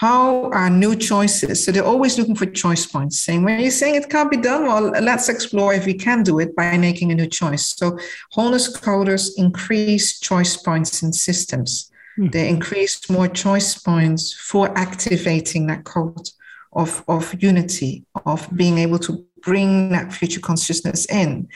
how 0.02 0.50
are 0.50 0.68
new 0.68 0.96
choices? 0.96 1.64
So 1.64 1.70
they're 1.70 1.92
always 1.94 2.18
looking 2.18 2.34
for 2.34 2.46
choice 2.46 2.84
points, 2.84 3.20
saying, 3.20 3.44
when 3.44 3.60
you're 3.60 3.70
saying 3.70 3.94
it 3.94 4.10
can't 4.10 4.32
be 4.32 4.36
done, 4.36 4.66
well, 4.66 4.90
let's 5.00 5.28
explore 5.28 5.72
if 5.74 5.86
we 5.86 5.94
can 5.94 6.24
do 6.24 6.40
it 6.40 6.56
by 6.56 6.76
making 6.76 7.12
a 7.12 7.14
new 7.14 7.28
choice. 7.28 7.66
So 7.76 7.96
wholeness 8.32 8.66
coders 8.76 9.30
increase 9.36 10.18
choice 10.18 10.56
points 10.56 11.04
in 11.04 11.12
systems. 11.12 11.88
Mm. 12.18 12.32
They 12.32 12.48
increase 12.48 13.08
more 13.08 13.28
choice 13.28 13.78
points 13.78 14.34
for 14.34 14.76
activating 14.76 15.68
that 15.68 15.84
code 15.84 16.28
of, 16.72 17.04
of 17.06 17.40
unity, 17.40 18.04
of 18.26 18.48
being 18.56 18.78
able 18.78 18.98
to 19.06 19.24
bring 19.42 19.90
that 19.90 20.12
future 20.12 20.40
consciousness 20.40 21.06
in. 21.06 21.44
Mm. 21.44 21.48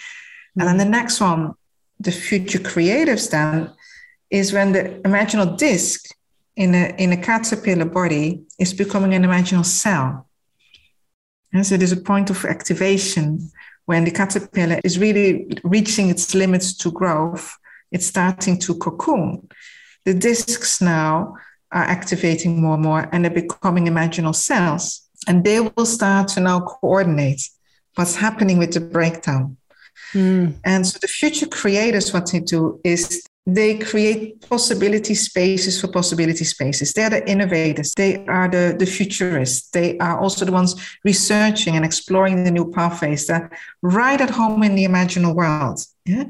And 0.60 0.68
then 0.68 0.78
the 0.78 0.84
next 0.98 1.20
one, 1.20 1.54
the 1.98 2.12
future 2.12 2.60
creatives 2.60 3.28
then, 3.28 3.72
is 4.30 4.52
when 4.52 4.70
the 4.70 4.84
imaginal 5.04 5.58
disc 5.58 6.15
in 6.56 6.74
a, 6.74 6.94
in 6.98 7.12
a 7.12 7.16
caterpillar 7.16 7.84
body 7.84 8.42
is 8.58 8.72
becoming 8.72 9.14
an 9.14 9.22
imaginal 9.22 9.64
cell. 9.64 10.26
And 11.52 11.66
so 11.66 11.76
there's 11.76 11.92
a 11.92 11.96
point 11.96 12.30
of 12.30 12.44
activation 12.44 13.50
when 13.84 14.04
the 14.04 14.10
caterpillar 14.10 14.80
is 14.82 14.98
really 14.98 15.48
reaching 15.62 16.08
its 16.08 16.34
limits 16.34 16.74
to 16.78 16.90
growth. 16.90 17.56
It's 17.92 18.06
starting 18.06 18.58
to 18.60 18.74
cocoon. 18.74 19.48
The 20.04 20.14
discs 20.14 20.80
now 20.80 21.36
are 21.72 21.84
activating 21.84 22.60
more 22.60 22.74
and 22.74 22.82
more 22.82 23.08
and 23.12 23.24
they're 23.24 23.30
becoming 23.30 23.86
imaginal 23.86 24.34
cells. 24.34 25.02
And 25.28 25.44
they 25.44 25.60
will 25.60 25.86
start 25.86 26.28
to 26.28 26.40
now 26.40 26.60
coordinate 26.60 27.48
what's 27.94 28.16
happening 28.16 28.58
with 28.58 28.72
the 28.72 28.80
breakdown. 28.80 29.56
Mm. 30.12 30.54
And 30.64 30.86
so 30.86 30.98
the 31.00 31.08
future 31.08 31.46
creators, 31.46 32.12
what 32.12 32.30
they 32.30 32.40
do 32.40 32.80
is 32.84 33.26
they 33.46 33.78
create 33.78 34.40
possibility 34.48 35.14
spaces 35.14 35.80
for 35.80 35.86
possibility 35.88 36.44
spaces. 36.44 36.92
They're 36.92 37.10
the 37.10 37.30
innovators. 37.30 37.94
They 37.94 38.24
are 38.26 38.48
the, 38.48 38.74
the 38.76 38.86
futurists. 38.86 39.70
They 39.70 39.96
are 39.98 40.18
also 40.18 40.44
the 40.44 40.52
ones 40.52 40.74
researching 41.04 41.76
and 41.76 41.84
exploring 41.84 42.42
the 42.42 42.50
new 42.50 42.70
pathways 42.72 43.28
that 43.28 43.52
right 43.82 44.20
at 44.20 44.30
home 44.30 44.64
in 44.64 44.74
the 44.74 44.84
imaginal 44.84 45.34
world. 45.34 45.78
Yeah. 46.04 46.24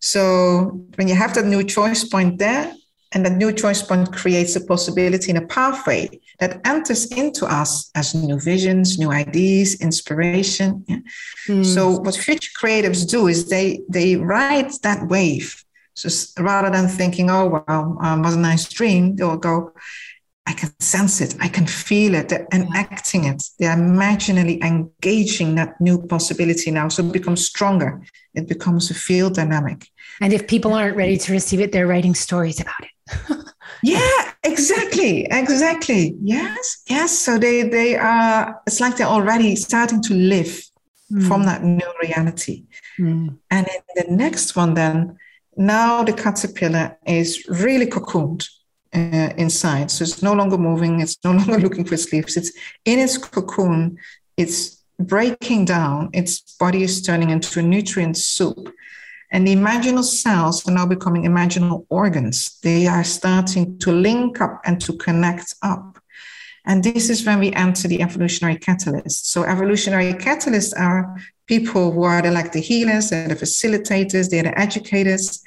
So 0.00 0.86
when 0.96 1.08
you 1.08 1.14
have 1.14 1.34
that 1.34 1.44
new 1.44 1.64
choice 1.64 2.04
point 2.04 2.38
there, 2.38 2.74
and 3.12 3.24
that 3.24 3.36
new 3.36 3.52
choice 3.52 3.80
point 3.80 4.12
creates 4.12 4.56
a 4.56 4.64
possibility 4.64 5.30
and 5.30 5.38
a 5.38 5.46
pathway 5.46 6.08
that 6.40 6.60
enters 6.66 7.06
into 7.12 7.46
us 7.46 7.88
as 7.94 8.12
new 8.12 8.40
visions, 8.40 8.98
new 8.98 9.12
ideas, 9.12 9.80
inspiration. 9.80 10.84
Yeah? 10.88 10.98
Mm. 11.46 11.64
So 11.64 11.90
what 12.00 12.16
future 12.16 12.50
creatives 12.60 13.08
do 13.08 13.28
is 13.28 13.48
they 13.48 13.82
they 13.88 14.16
ride 14.16 14.72
that 14.82 15.06
wave 15.06 15.63
so 15.94 16.42
rather 16.42 16.70
than 16.70 16.88
thinking, 16.88 17.30
oh, 17.30 17.46
well, 17.66 17.96
um, 18.00 18.22
was 18.22 18.34
a 18.34 18.38
nice 18.38 18.68
dream, 18.68 19.16
they'll 19.16 19.36
go, 19.36 19.72
I 20.46 20.52
can 20.52 20.78
sense 20.80 21.20
it, 21.20 21.34
I 21.40 21.48
can 21.48 21.66
feel 21.66 22.14
it, 22.14 22.28
they're 22.28 22.46
enacting 22.52 23.24
it, 23.24 23.42
they're 23.58 23.72
imaginally 23.72 24.62
engaging 24.62 25.54
that 25.54 25.80
new 25.80 26.04
possibility 26.06 26.70
now. 26.70 26.88
So 26.88 27.04
it 27.04 27.12
becomes 27.12 27.46
stronger, 27.46 28.02
it 28.34 28.48
becomes 28.48 28.90
a 28.90 28.94
field 28.94 29.34
dynamic. 29.34 29.88
And 30.20 30.32
if 30.32 30.46
people 30.46 30.74
aren't 30.74 30.96
ready 30.96 31.16
to 31.16 31.32
receive 31.32 31.60
it, 31.60 31.72
they're 31.72 31.86
writing 31.86 32.14
stories 32.14 32.60
about 32.60 32.80
it. 32.80 33.46
yeah, 33.82 34.32
exactly, 34.42 35.26
exactly. 35.30 36.16
Yes, 36.20 36.82
yes. 36.88 37.18
So 37.18 37.38
they 37.38 37.62
they 37.64 37.96
are. 37.96 38.60
It's 38.66 38.80
like 38.80 38.96
they're 38.96 39.06
already 39.06 39.56
starting 39.56 40.02
to 40.02 40.14
live 40.14 40.62
mm. 41.12 41.26
from 41.26 41.44
that 41.44 41.62
new 41.64 41.92
reality. 42.02 42.64
Mm. 42.98 43.38
And 43.50 43.66
in 43.66 44.06
the 44.08 44.16
next 44.16 44.56
one, 44.56 44.74
then 44.74 45.18
now 45.56 46.02
the 46.02 46.12
caterpillar 46.12 46.98
is 47.06 47.44
really 47.48 47.86
cocooned 47.86 48.48
uh, 48.94 49.32
inside. 49.36 49.90
So 49.90 50.04
it's 50.04 50.22
no 50.22 50.32
longer 50.32 50.58
moving, 50.58 51.00
it's 51.00 51.18
no 51.24 51.32
longer 51.38 51.58
looking 51.58 51.84
for 51.84 51.94
its 51.94 52.12
leaves. 52.12 52.36
It's 52.36 52.52
in 52.84 52.98
its 52.98 53.18
cocoon, 53.18 53.98
it's 54.36 54.82
breaking 54.98 55.64
down, 55.64 56.10
its 56.12 56.40
body 56.58 56.82
is 56.82 57.02
turning 57.02 57.30
into 57.30 57.58
a 57.58 57.62
nutrient 57.62 58.16
soup. 58.16 58.72
And 59.32 59.48
the 59.48 59.54
imaginal 59.54 60.04
cells 60.04 60.66
are 60.68 60.72
now 60.72 60.86
becoming 60.86 61.24
imaginal 61.24 61.86
organs. 61.88 62.60
They 62.62 62.86
are 62.86 63.02
starting 63.02 63.78
to 63.80 63.90
link 63.90 64.40
up 64.40 64.60
and 64.64 64.80
to 64.82 64.92
connect 64.96 65.54
up. 65.62 65.93
And 66.66 66.82
this 66.82 67.10
is 67.10 67.26
when 67.26 67.40
we 67.40 67.52
enter 67.52 67.88
the 67.88 68.00
evolutionary 68.00 68.56
catalyst. 68.56 69.30
So, 69.30 69.42
evolutionary 69.42 70.14
catalysts 70.14 70.72
are 70.78 71.16
people 71.46 71.92
who 71.92 72.04
are 72.04 72.22
like 72.30 72.52
the 72.52 72.60
healers, 72.60 73.10
they're 73.10 73.28
the 73.28 73.34
facilitators, 73.34 74.30
they're 74.30 74.44
the 74.44 74.58
educators. 74.58 75.42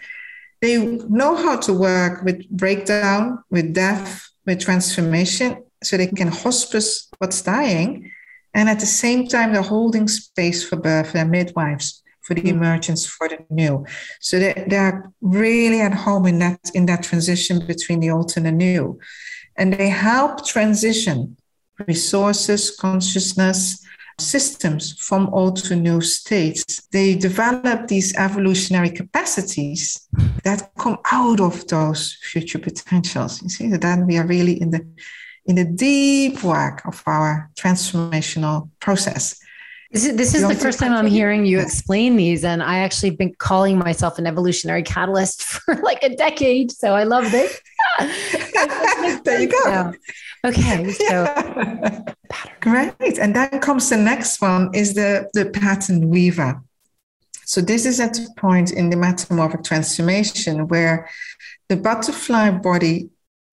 They 0.61 0.78
know 0.78 1.36
how 1.36 1.57
to 1.57 1.74
work 1.74 2.24
with 2.24 2.47
breakdown, 2.49 3.43
with 3.49 3.74
death, 3.74 4.28
with 4.45 4.59
transformation, 4.59 5.63
so 5.84 5.97
they 5.97 6.07
can 6.07 6.30
hospice 6.30 7.09
what's 7.20 7.41
dying. 7.41 8.11
And 8.53 8.70
at 8.70 8.80
the 8.80 8.88
same 8.88 9.28
time, 9.28 9.53
they're 9.53 9.61
holding 9.61 10.07
space 10.07 10.68
for 10.68 10.78
birth, 10.78 11.13
they're 11.13 11.26
midwives 11.26 12.01
for 12.28 12.34
the 12.34 12.49
emergence 12.49 13.05
for 13.05 13.30
the 13.30 13.39
new. 13.49 13.86
So 14.20 14.38
they, 14.38 14.65
they're 14.68 15.11
really 15.22 15.80
at 15.80 15.93
home 15.93 16.26
in 16.26 16.39
that 16.39 16.59
in 16.74 16.86
that 16.88 17.03
transition 17.03 17.65
between 17.65 18.01
the 18.01 18.11
old 18.11 18.34
and 18.36 18.45
the 18.45 18.51
new. 18.51 18.99
And 19.58 19.74
they 19.74 19.89
help 19.89 20.45
transition 20.45 21.38
resources, 21.88 22.76
consciousness, 22.76 23.84
systems 24.20 24.93
from 24.99 25.30
old 25.34 25.58
to 25.58 25.76
new 25.76 26.01
states. 26.01 26.88
They 26.91 27.16
develop 27.16 27.88
these 27.88 28.16
evolutionary 28.16 28.89
capacities 28.89 30.08
that 30.43 30.72
come 30.78 30.97
out 31.12 31.39
of 31.39 31.68
those 31.68 32.18
future 32.22 32.60
potentials. 32.60 33.41
You 33.41 33.49
see, 33.49 33.68
then 33.70 34.08
we 34.08 34.18
are 34.18 34.26
really 34.26 34.60
in 34.60 34.72
the 34.72 34.86
in 35.45 35.55
the 35.55 35.66
deep 35.66 36.43
work 36.43 36.86
of 36.86 37.01
our 37.05 37.49
transformational 37.55 38.70
process. 38.82 39.39
This 39.98 40.06
is, 40.06 40.16
this 40.16 40.36
is 40.36 40.48
the 40.48 40.54
first 40.54 40.78
time 40.78 40.93
I'm 40.93 41.08
hearing 41.08 41.43
you 41.43 41.60
explain 41.60 42.18
these, 42.18 42.43
and 42.43 42.62
I 42.62 42.78
actually 42.80 43.10
been 43.10 43.34
calling 43.39 43.80
myself 43.80 44.20
an 44.20 44.28
evolutionary 44.28 44.84
catalyst 44.84 45.43
for 45.52 45.74
like 45.78 46.04
a 46.04 46.16
decade. 46.16 46.72
So 46.72 46.93
I 46.93 47.02
love 47.02 47.32
this. 47.32 47.60
there 49.24 49.41
you 49.41 49.50
go. 49.50 49.93
Okay, 50.45 50.91
so 50.91 51.04
yeah. 51.04 52.02
great, 52.62 53.18
and 53.18 53.36
then 53.36 53.60
comes 53.60 53.89
the 53.89 53.98
next 53.98 54.39
one 54.39 54.70
is 54.74 54.93
the 54.93 55.28
the 55.34 55.50
pattern 55.50 56.10
weaver. 56.10 56.62
So 57.43 57.60
this 57.60 57.88
is 57.88 58.00
at 58.00 58.14
the 58.14 58.30
point 58.38 58.72
in 58.72 58.91
the 58.91 58.98
metamorphic 58.98 59.64
transformation 59.64 60.68
where 60.68 61.10
the 61.70 61.76
butterfly 61.76 62.52
body 62.52 63.10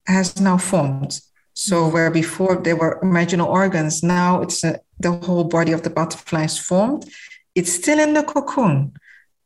has 0.06 0.38
now 0.38 0.58
formed. 0.58 1.20
So 1.54 1.88
where 1.88 2.10
before 2.10 2.56
there 2.56 2.76
were 2.76 2.98
imaginal 3.02 3.46
organs, 3.46 4.02
now 4.02 4.42
it's 4.42 4.64
a, 4.64 4.80
the 4.98 5.12
whole 5.12 5.44
body 5.44 5.72
of 5.72 5.82
the 5.82 5.90
butterfly 5.90 6.44
is 6.44 6.58
formed. 6.58 7.08
It's 7.54 7.72
still 7.72 8.00
in 8.00 8.14
the 8.14 8.24
cocoon, 8.24 8.92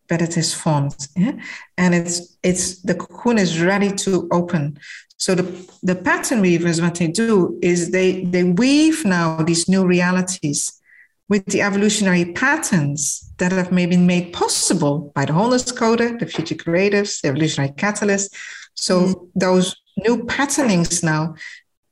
but 0.08 0.22
it 0.22 0.36
is 0.36 0.54
formed, 0.54 0.96
yeah? 1.14 1.32
and 1.76 1.94
it's 1.94 2.38
it's 2.42 2.80
the 2.82 2.94
cocoon 2.94 3.38
is 3.38 3.62
ready 3.62 3.92
to 3.92 4.26
open. 4.32 4.78
So 5.18 5.34
the 5.34 5.44
the 5.82 5.94
pattern 5.94 6.40
weavers, 6.40 6.80
what 6.80 6.94
they 6.94 7.08
do 7.08 7.58
is 7.60 7.90
they 7.90 8.24
they 8.24 8.44
weave 8.44 9.04
now 9.04 9.42
these 9.42 9.68
new 9.68 9.86
realities 9.86 10.80
with 11.28 11.44
the 11.46 11.60
evolutionary 11.60 12.32
patterns 12.32 13.30
that 13.36 13.52
have 13.52 13.70
maybe 13.70 13.96
been 13.96 14.06
made 14.06 14.32
possible 14.32 15.12
by 15.14 15.26
the 15.26 15.32
wholeness 15.34 15.70
coder, 15.70 16.18
the 16.18 16.24
future 16.24 16.54
creatives, 16.54 17.20
the 17.20 17.28
evolutionary 17.28 17.72
catalyst. 17.76 18.34
So 18.74 19.00
mm. 19.00 19.28
those 19.34 19.76
new 19.98 20.24
patternings 20.24 21.02
now, 21.02 21.34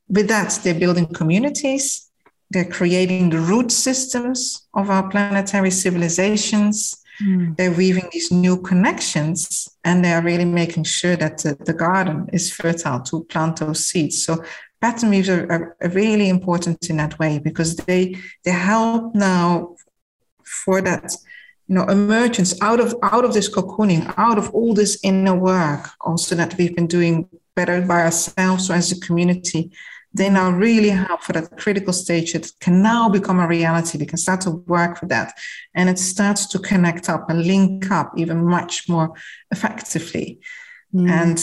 with 0.09 0.27
that, 0.27 0.59
they're 0.63 0.73
building 0.79 1.07
communities, 1.07 2.09
they're 2.49 2.69
creating 2.69 3.29
the 3.29 3.39
root 3.39 3.71
systems 3.71 4.67
of 4.73 4.89
our 4.89 5.09
planetary 5.09 5.71
civilizations. 5.71 7.03
Mm. 7.21 7.57
They're 7.57 7.71
weaving 7.71 8.09
these 8.11 8.31
new 8.31 8.61
connections 8.61 9.67
and 9.83 10.05
they're 10.05 10.21
really 10.21 10.45
making 10.45 10.83
sure 10.83 11.15
that 11.15 11.39
the, 11.39 11.57
the 11.65 11.73
garden 11.73 12.29
is 12.31 12.51
fertile 12.51 13.01
to 13.01 13.23
plant 13.25 13.57
those 13.57 13.85
seeds. 13.85 14.23
So 14.23 14.43
pattern 14.81 15.09
weaves 15.09 15.29
are, 15.29 15.51
are, 15.51 15.77
are, 15.81 15.89
really 15.89 16.29
important 16.29 16.89
in 16.89 16.97
that 16.97 17.17
way 17.19 17.39
because 17.39 17.75
they 17.75 18.15
they 18.43 18.51
help 18.51 19.15
now 19.15 19.75
for 20.43 20.81
that 20.81 21.11
you 21.67 21.75
know 21.75 21.85
emergence 21.85 22.61
out 22.61 22.79
of 22.79 22.95
out 23.01 23.25
of 23.25 23.33
this 23.33 23.49
cocooning 23.49 24.13
out 24.17 24.37
of 24.37 24.49
all 24.51 24.73
this 24.73 24.99
inner 25.03 25.35
work 25.35 25.89
also 26.01 26.35
that 26.35 26.55
we've 26.57 26.75
been 26.75 26.87
doing 26.87 27.27
better 27.55 27.81
by 27.81 28.01
ourselves 28.03 28.69
or 28.69 28.73
as 28.73 28.91
a 28.91 28.99
community 28.99 29.71
they 30.13 30.29
now 30.29 30.49
really 30.49 30.89
help 30.89 31.21
for 31.21 31.33
that 31.33 31.57
critical 31.57 31.93
stage 31.93 32.33
It 32.33 32.51
can 32.59 32.81
now 32.81 33.09
become 33.09 33.39
a 33.39 33.47
reality 33.47 33.97
We 33.97 34.05
can 34.05 34.17
start 34.17 34.41
to 34.41 34.51
work 34.51 34.99
for 34.99 35.05
that 35.07 35.33
and 35.75 35.89
it 35.89 35.99
starts 35.99 36.47
to 36.47 36.59
connect 36.59 37.09
up 37.09 37.29
and 37.29 37.45
link 37.45 37.91
up 37.91 38.13
even 38.17 38.45
much 38.45 38.89
more 38.89 39.13
effectively 39.51 40.39
mm. 40.93 41.09
and 41.09 41.37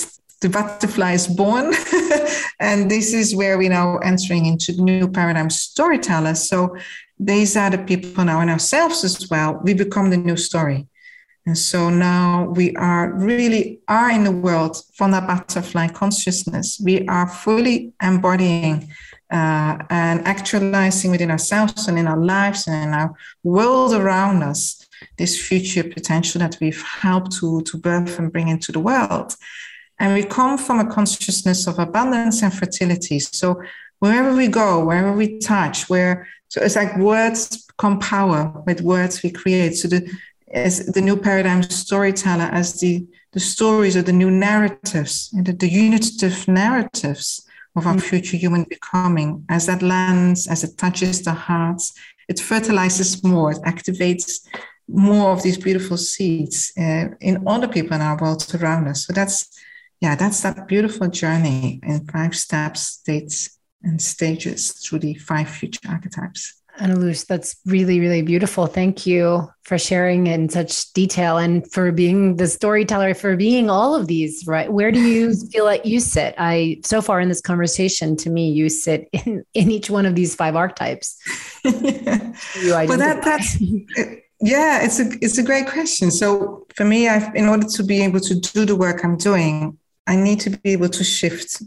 the 0.44 0.50
butterfly 0.50 1.12
is 1.12 1.26
born. 1.26 1.72
and 2.60 2.90
this 2.90 3.14
is 3.14 3.34
where 3.34 3.56
we're 3.56 3.70
now 3.70 3.96
entering 3.98 4.44
into 4.44 4.72
new 4.72 5.08
paradigm 5.08 5.48
storytellers. 5.48 6.46
So 6.50 6.76
these 7.18 7.56
are 7.56 7.70
the 7.70 7.78
people 7.78 8.24
now 8.24 8.42
in 8.42 8.50
ourselves 8.50 9.04
as 9.04 9.28
well. 9.30 9.58
We 9.64 9.72
become 9.72 10.10
the 10.10 10.18
new 10.18 10.36
story. 10.36 10.86
And 11.46 11.58
so 11.58 11.90
now 11.90 12.50
we 12.56 12.74
are 12.76 13.12
really 13.12 13.80
are 13.86 14.10
in 14.10 14.24
the 14.24 14.30
world 14.30 14.82
from 14.94 15.10
that 15.10 15.26
butterfly 15.26 15.88
consciousness. 15.88 16.80
We 16.82 17.06
are 17.06 17.28
fully 17.28 17.92
embodying 18.02 18.90
uh, 19.30 19.78
and 19.90 20.26
actualizing 20.26 21.10
within 21.10 21.30
ourselves 21.30 21.86
and 21.86 21.98
in 21.98 22.06
our 22.06 22.18
lives 22.18 22.66
and 22.66 22.88
in 22.88 22.94
our 22.94 23.14
world 23.42 23.92
around 23.92 24.42
us 24.42 24.86
this 25.18 25.40
future 25.40 25.84
potential 25.84 26.38
that 26.38 26.56
we've 26.60 26.82
helped 26.82 27.32
to, 27.32 27.60
to 27.62 27.76
birth 27.76 28.18
and 28.18 28.32
bring 28.32 28.48
into 28.48 28.72
the 28.72 28.80
world. 28.80 29.36
And 29.98 30.14
we 30.14 30.24
come 30.24 30.56
from 30.56 30.80
a 30.80 30.90
consciousness 30.90 31.66
of 31.66 31.78
abundance 31.78 32.42
and 32.42 32.52
fertility. 32.52 33.18
So 33.18 33.62
wherever 33.98 34.34
we 34.34 34.48
go, 34.48 34.84
wherever 34.84 35.12
we 35.12 35.38
touch, 35.38 35.90
where 35.90 36.26
so 36.48 36.62
it's 36.62 36.76
like 36.76 36.96
words 36.98 37.66
become 37.66 37.98
power. 37.98 38.62
With 38.64 38.80
words 38.80 39.22
we 39.22 39.30
create. 39.30 39.74
So 39.74 39.88
the 39.88 40.08
as 40.52 40.86
the 40.86 41.00
new 41.00 41.16
paradigm 41.16 41.62
storyteller, 41.62 42.48
as 42.52 42.80
the 42.80 43.06
the 43.32 43.40
stories 43.40 43.96
or 43.96 44.02
the 44.02 44.12
new 44.12 44.30
narratives, 44.30 45.30
and 45.32 45.44
the, 45.44 45.52
the 45.52 45.68
unitive 45.68 46.46
narratives 46.46 47.44
of 47.74 47.86
our 47.86 47.96
mm. 47.96 48.02
future 48.02 48.36
human 48.36 48.64
becoming, 48.64 49.44
as 49.48 49.66
that 49.66 49.82
lands, 49.82 50.46
as 50.46 50.62
it 50.62 50.78
touches 50.78 51.22
the 51.22 51.32
hearts, 51.32 51.92
it 52.28 52.38
fertilizes 52.38 53.24
more, 53.24 53.50
it 53.50 53.62
activates 53.62 54.46
more 54.88 55.32
of 55.32 55.42
these 55.42 55.58
beautiful 55.58 55.96
seeds 55.96 56.72
uh, 56.78 57.06
in 57.20 57.42
all 57.46 57.58
the 57.58 57.68
people 57.68 57.96
in 57.96 58.02
our 58.02 58.16
world 58.18 58.54
around 58.54 58.86
us. 58.86 59.06
So 59.06 59.12
that's 59.12 59.48
yeah, 60.00 60.16
that's 60.16 60.42
that 60.42 60.68
beautiful 60.68 61.08
journey 61.08 61.80
in 61.82 62.06
five 62.06 62.36
steps, 62.36 62.80
states, 62.80 63.58
and 63.82 64.00
stages 64.00 64.72
through 64.72 64.98
the 64.98 65.14
five 65.14 65.48
future 65.48 65.88
archetypes. 65.88 66.60
Anneloes, 66.78 67.24
that's 67.24 67.56
really, 67.66 68.00
really 68.00 68.22
beautiful. 68.22 68.66
Thank 68.66 69.06
you 69.06 69.48
for 69.62 69.78
sharing 69.78 70.26
in 70.26 70.48
such 70.48 70.92
detail 70.92 71.38
and 71.38 71.70
for 71.72 71.92
being 71.92 72.36
the 72.36 72.46
storyteller, 72.46 73.14
for 73.14 73.36
being 73.36 73.70
all 73.70 73.94
of 73.94 74.06
these, 74.08 74.44
right? 74.46 74.72
Where 74.72 74.90
do 74.90 75.00
you 75.00 75.34
feel 75.52 75.64
like 75.64 75.86
you 75.86 76.00
sit? 76.00 76.34
I, 76.36 76.80
so 76.84 77.00
far 77.00 77.20
in 77.20 77.28
this 77.28 77.40
conversation, 77.40 78.16
to 78.16 78.30
me, 78.30 78.50
you 78.50 78.68
sit 78.68 79.08
in, 79.12 79.44
in 79.54 79.70
each 79.70 79.88
one 79.88 80.04
of 80.04 80.14
these 80.14 80.34
five 80.34 80.56
archetypes. 80.56 81.16
you 81.64 81.72
well, 82.72 82.98
that, 82.98 83.22
that's, 83.22 83.60
yeah, 84.40 84.84
it's 84.84 84.98
a, 84.98 85.10
it's 85.22 85.38
a 85.38 85.42
great 85.42 85.68
question. 85.68 86.10
So 86.10 86.66
for 86.74 86.84
me, 86.84 87.08
I've, 87.08 87.34
in 87.34 87.46
order 87.46 87.68
to 87.68 87.82
be 87.84 88.02
able 88.02 88.20
to 88.20 88.34
do 88.34 88.64
the 88.64 88.76
work 88.76 89.04
I'm 89.04 89.16
doing, 89.16 89.78
I 90.06 90.16
need 90.16 90.40
to 90.40 90.50
be 90.50 90.72
able 90.72 90.88
to 90.88 91.04
shift 91.04 91.62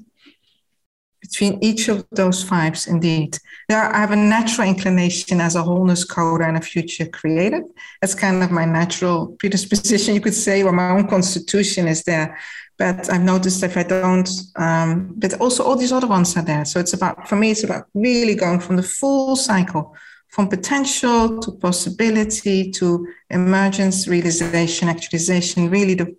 between 1.22 1.58
each 1.64 1.88
of 1.88 2.06
those 2.12 2.44
fives 2.44 2.88
indeed. 2.88 3.38
There 3.70 3.84
I 3.84 4.00
have 4.00 4.12
a 4.12 4.16
natural 4.16 4.68
inclination 4.68 5.42
as 5.42 5.56
a 5.56 5.64
wholeness 5.64 6.06
coder 6.06 6.48
and 6.48 6.58
a 6.58 6.62
future 6.62 7.06
creative. 7.06 7.64
That's 8.02 8.16
kind 8.16 8.44
of 8.44 8.52
my 8.52 8.66
natural 8.66 9.28
predisposition, 9.40 10.16
you 10.16 10.22
could 10.22 10.34
say, 10.34 10.64
or 10.64 10.72
my 10.72 10.92
own 10.92 11.08
constitution 11.08 11.88
is 11.88 12.04
there. 12.04 12.38
But 12.78 13.12
I've 13.12 13.24
noticed 13.24 13.64
if 13.64 13.76
I 13.76 13.84
don't, 13.84 14.30
um, 14.56 15.14
but 15.18 15.34
also 15.42 15.64
all 15.64 15.76
these 15.76 15.92
other 15.92 16.08
ones 16.08 16.38
are 16.38 16.44
there. 16.44 16.64
So 16.64 16.80
it's 16.80 16.94
about, 16.94 17.28
for 17.28 17.36
me, 17.36 17.52
it's 17.52 17.64
about 17.64 17.88
really 17.96 18.36
going 18.36 18.60
from 18.60 18.76
the 18.76 18.84
full 18.84 19.36
cycle, 19.36 19.96
from 20.30 20.48
potential 20.48 21.40
to 21.40 21.52
possibility 21.54 22.70
to 22.72 23.08
emergence, 23.32 24.08
realization, 24.08 24.90
actualization, 24.90 25.72
really 25.72 25.96
the 25.96 26.16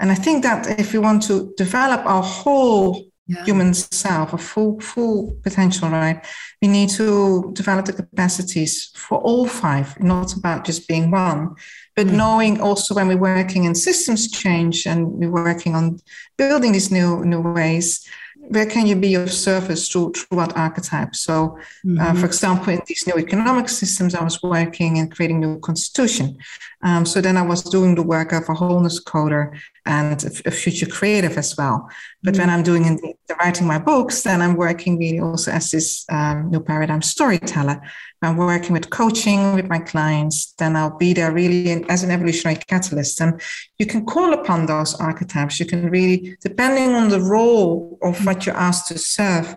and 0.00 0.12
I 0.12 0.14
think 0.14 0.42
that 0.44 0.78
if 0.78 0.92
we 0.92 0.98
want 0.98 1.22
to 1.24 1.52
develop 1.56 2.06
our 2.06 2.22
whole 2.22 3.07
yeah. 3.28 3.44
human 3.44 3.74
self, 3.74 4.32
a 4.32 4.38
full 4.38 4.80
full 4.80 5.36
potential, 5.42 5.88
right, 5.90 6.24
we 6.62 6.68
need 6.68 6.88
to 6.90 7.50
develop 7.52 7.84
the 7.84 7.92
capacities 7.92 8.90
for 8.96 9.18
all 9.18 9.46
five, 9.46 10.00
not 10.00 10.34
about 10.34 10.64
just 10.64 10.88
being 10.88 11.10
one, 11.10 11.54
but 11.94 12.06
mm. 12.06 12.12
knowing 12.12 12.60
also 12.60 12.94
when 12.94 13.06
we're 13.06 13.16
working 13.16 13.64
in 13.64 13.74
systems 13.74 14.30
change 14.30 14.86
and 14.86 15.06
we're 15.06 15.30
working 15.30 15.74
on 15.74 15.98
building 16.38 16.72
these 16.72 16.90
new 16.90 17.24
new 17.24 17.40
ways, 17.40 18.08
where 18.48 18.66
can 18.66 18.86
you 18.86 18.96
be 18.96 19.14
of 19.14 19.32
service 19.32 19.88
to, 19.90 20.10
to 20.12 20.26
what 20.30 20.56
archetype? 20.56 21.14
So, 21.14 21.58
mm-hmm. 21.84 22.00
uh, 22.00 22.14
for 22.14 22.26
example, 22.26 22.72
in 22.72 22.80
these 22.86 23.06
new 23.06 23.18
economic 23.18 23.68
systems, 23.68 24.14
I 24.14 24.24
was 24.24 24.42
working 24.42 24.98
and 24.98 25.14
creating 25.14 25.40
new 25.40 25.58
constitution. 25.60 26.38
Um, 26.82 27.04
so 27.04 27.20
then 27.20 27.36
I 27.36 27.42
was 27.42 27.62
doing 27.62 27.94
the 27.94 28.02
work 28.02 28.32
of 28.32 28.48
a 28.48 28.54
wholeness 28.54 29.02
coder 29.02 29.58
and 29.84 30.22
a, 30.24 30.48
a 30.48 30.50
future 30.50 30.86
creative 30.86 31.36
as 31.36 31.56
well. 31.56 31.88
But 32.22 32.34
mm-hmm. 32.34 32.40
when 32.40 32.50
I'm 32.50 32.62
doing 32.62 32.82
the, 32.96 33.14
the, 33.26 33.34
writing 33.34 33.66
my 33.66 33.78
books, 33.78 34.22
then 34.22 34.40
I'm 34.40 34.56
working 34.56 34.98
really 34.98 35.20
also 35.20 35.50
as 35.50 35.70
this 35.70 36.04
um, 36.10 36.50
new 36.50 36.60
paradigm 36.60 37.02
storyteller. 37.02 37.82
I'm 38.20 38.36
working 38.36 38.72
with 38.72 38.90
coaching 38.90 39.54
with 39.54 39.68
my 39.68 39.78
clients, 39.78 40.52
then 40.58 40.74
I'll 40.74 40.96
be 40.96 41.12
there 41.12 41.32
really 41.32 41.84
as 41.88 42.02
an 42.02 42.10
evolutionary 42.10 42.58
catalyst. 42.66 43.20
And 43.20 43.40
you 43.78 43.86
can 43.86 44.04
call 44.04 44.32
upon 44.32 44.66
those 44.66 44.94
archetypes. 44.96 45.60
You 45.60 45.66
can 45.66 45.88
really, 45.88 46.36
depending 46.40 46.94
on 46.94 47.10
the 47.10 47.20
role 47.20 47.98
of 48.02 48.16
mm-hmm. 48.16 48.24
what 48.24 48.44
you're 48.44 48.56
asked 48.56 48.88
to 48.88 48.98
serve, 48.98 49.56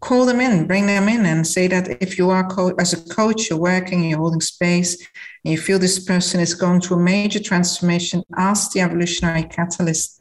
call 0.00 0.24
them 0.24 0.40
in, 0.40 0.66
bring 0.66 0.86
them 0.86 1.08
in, 1.08 1.26
and 1.26 1.46
say 1.46 1.66
that 1.66 2.00
if 2.02 2.16
you 2.16 2.30
are 2.30 2.48
co- 2.48 2.74
as 2.78 2.94
a 2.94 3.14
coach, 3.14 3.50
you're 3.50 3.58
working, 3.58 4.08
you're 4.08 4.18
holding 4.18 4.40
space, 4.40 4.96
and 5.44 5.52
you 5.52 5.58
feel 5.58 5.78
this 5.78 6.02
person 6.02 6.40
is 6.40 6.54
going 6.54 6.80
through 6.80 6.98
a 6.98 7.02
major 7.02 7.40
transformation, 7.40 8.22
ask 8.36 8.72
the 8.72 8.80
evolutionary 8.80 9.42
catalyst 9.42 10.18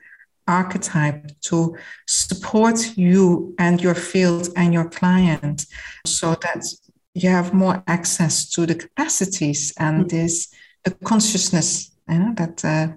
archetype 0.47 1.27
to 1.41 1.75
support 2.07 2.97
you 2.97 3.53
and 3.59 3.81
your 3.81 3.95
field 3.95 4.49
and 4.55 4.73
your 4.73 4.89
client 4.89 5.65
so 6.05 6.35
that 6.41 6.63
you 7.24 7.30
have 7.30 7.53
more 7.53 7.84
access 7.88 8.49
to 8.51 8.65
the 8.65 8.76
capacities 8.76 9.74
and 9.80 10.05
mm-hmm. 10.05 10.15
this 10.15 10.53
the 10.84 10.91
consciousness 10.91 11.91
you 12.07 12.20
know, 12.20 12.34
that 12.36 12.63
uh, 12.63 12.88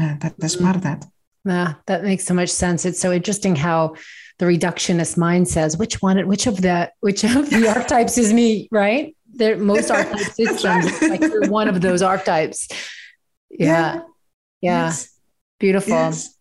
uh, 0.00 0.14
that 0.20 0.34
is 0.42 0.56
part 0.56 0.76
of 0.76 0.82
that. 0.82 1.04
Yeah, 1.44 1.74
that 1.86 2.04
makes 2.04 2.24
so 2.24 2.34
much 2.34 2.50
sense. 2.50 2.84
It's 2.84 3.00
so 3.00 3.12
interesting 3.12 3.56
how 3.56 3.94
the 4.38 4.46
reductionist 4.46 5.16
mind 5.16 5.48
says, 5.48 5.76
which 5.76 6.02
one, 6.02 6.26
which 6.28 6.46
of 6.46 6.60
the, 6.60 6.90
which 7.00 7.24
of 7.24 7.50
the 7.50 7.68
archetypes 7.74 8.18
is 8.18 8.32
me, 8.32 8.68
right? 8.70 9.16
There, 9.32 9.56
most 9.56 9.90
archetype 9.96 10.32
systems, 10.32 10.62
right. 10.64 11.10
like 11.10 11.20
you're 11.20 11.48
one 11.48 11.68
of 11.68 11.80
those 11.80 12.02
archetypes. 12.02 12.68
Yeah. 13.52 13.66
Yeah. 13.66 14.02
yeah. 14.60 14.84
Yes. 14.86 15.18
Beautiful. 15.58 15.94
Yes. 15.94 16.36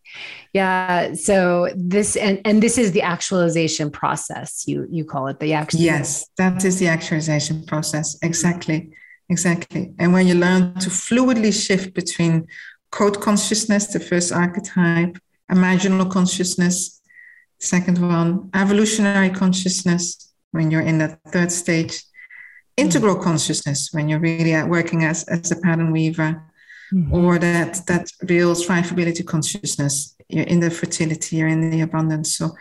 Yeah. 0.54 1.14
So 1.14 1.70
this 1.76 2.16
and 2.16 2.42
and 2.46 2.62
this 2.62 2.78
is 2.78 2.92
the 2.92 3.02
actualization 3.02 3.92
process. 3.92 4.64
You 4.68 4.88
you 4.90 5.06
call 5.06 5.28
it 5.28 5.40
the 5.40 5.54
actual. 5.54 5.82
Yes, 5.82 6.28
that 6.38 6.66
is 6.66 6.80
the 6.80 6.88
actualization 6.88 7.66
process. 7.66 8.18
Exactly. 8.22 8.92
Exactly. 9.30 9.94
And 10.00 10.12
when 10.12 10.28
you 10.28 10.34
learn 10.34 10.74
to 10.80 10.90
fluidly 10.90 11.54
shift 11.54 11.94
between 11.94 12.48
code 12.92 13.22
consciousness, 13.22 13.88
the 13.88 14.00
first 14.00 14.32
archetype, 14.32 15.20
imaginal 15.52 16.10
consciousness, 16.10 17.00
second 17.60 18.00
one, 18.00 18.50
evolutionary 18.56 19.30
consciousness, 19.30 20.34
when 20.52 20.72
you're 20.72 20.82
in 20.82 20.98
that 20.98 21.20
third 21.28 21.52
stage, 21.52 22.02
integral 22.76 23.16
mm-hmm. 23.16 23.24
consciousness, 23.24 23.90
when 23.92 24.10
you're 24.10 24.20
really 24.20 24.56
working 24.64 25.04
as, 25.04 25.24
as 25.26 25.52
a 25.52 25.58
pattern 25.58 25.92
weaver, 25.92 26.44
mm-hmm. 26.92 27.14
or 27.14 27.38
that 27.38 27.86
that 27.86 28.10
real 28.24 28.56
thriveability 28.56 29.26
consciousness, 29.26 30.16
you're 30.30 30.46
in 30.46 30.60
the 30.60 30.70
fertility, 30.70 31.38
you're 31.38 31.48
in 31.48 31.70
the 31.70 31.82
abundance. 31.82 32.36
So 32.36 32.56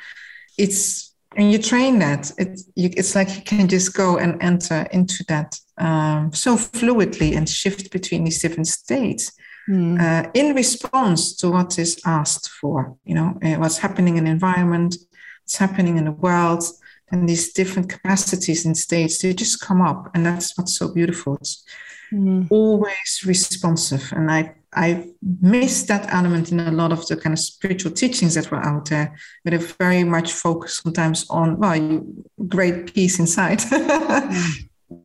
it's 0.57 1.15
and 1.37 1.53
you 1.53 1.59
train 1.59 1.99
that. 2.01 2.33
It, 2.39 2.61
you, 2.75 2.91
it's 2.97 3.15
like 3.15 3.35
you 3.37 3.43
can 3.43 3.69
just 3.69 3.95
go 3.95 4.19
and 4.19 4.43
enter 4.43 4.89
into 4.93 5.25
that 5.29 5.59
um, 5.77 6.33
so 6.33 6.57
fluidly 6.57 7.37
and 7.37 7.49
shift 7.49 7.93
between 7.93 8.25
these 8.25 8.41
different 8.41 8.67
states 8.67 9.33
mm. 9.69 10.01
uh, 10.01 10.31
in 10.35 10.55
response 10.55 11.37
to 11.37 11.51
what 11.51 11.79
is 11.79 12.01
asked 12.05 12.49
for. 12.49 12.97
You 13.05 13.15
know, 13.15 13.39
uh, 13.45 13.57
what's 13.57 13.79
happening 13.79 14.17
in 14.17 14.25
the 14.25 14.31
environment, 14.31 14.97
what's 15.45 15.57
happening 15.57 15.99
in 15.99 16.07
the 16.07 16.13
world, 16.13 16.65
and 17.11 17.29
these 17.29 17.53
different 17.53 17.89
capacities 17.89 18.67
and 18.67 18.77
states 18.77 19.19
they 19.19 19.33
just 19.33 19.61
come 19.61 19.81
up, 19.81 20.11
and 20.15 20.27
that's 20.27 20.57
what's 20.57 20.77
so 20.77 20.93
beautiful. 20.93 21.37
It's 21.37 21.65
mm. 22.13 22.47
always 22.51 23.23
responsive, 23.25 24.13
and 24.13 24.31
I 24.31 24.55
I 24.75 25.09
miss 25.41 25.85
that 25.85 26.13
element 26.13 26.53
in 26.53 26.61
a 26.61 26.71
lot 26.71 26.93
of 26.93 27.07
the 27.07 27.17
kind 27.17 27.33
of 27.33 27.39
spiritual 27.39 27.93
teachings 27.93 28.35
that 28.35 28.51
were 28.51 28.65
out 28.65 28.91
there, 28.91 29.17
but 29.45 29.55
a 29.55 29.59
very 29.59 30.05
much 30.05 30.33
focus 30.33 30.81
sometimes 30.83 31.27
on 31.31 31.59
well, 31.59 32.07
great 32.49 32.95
peace 32.95 33.19
inside. 33.19 33.63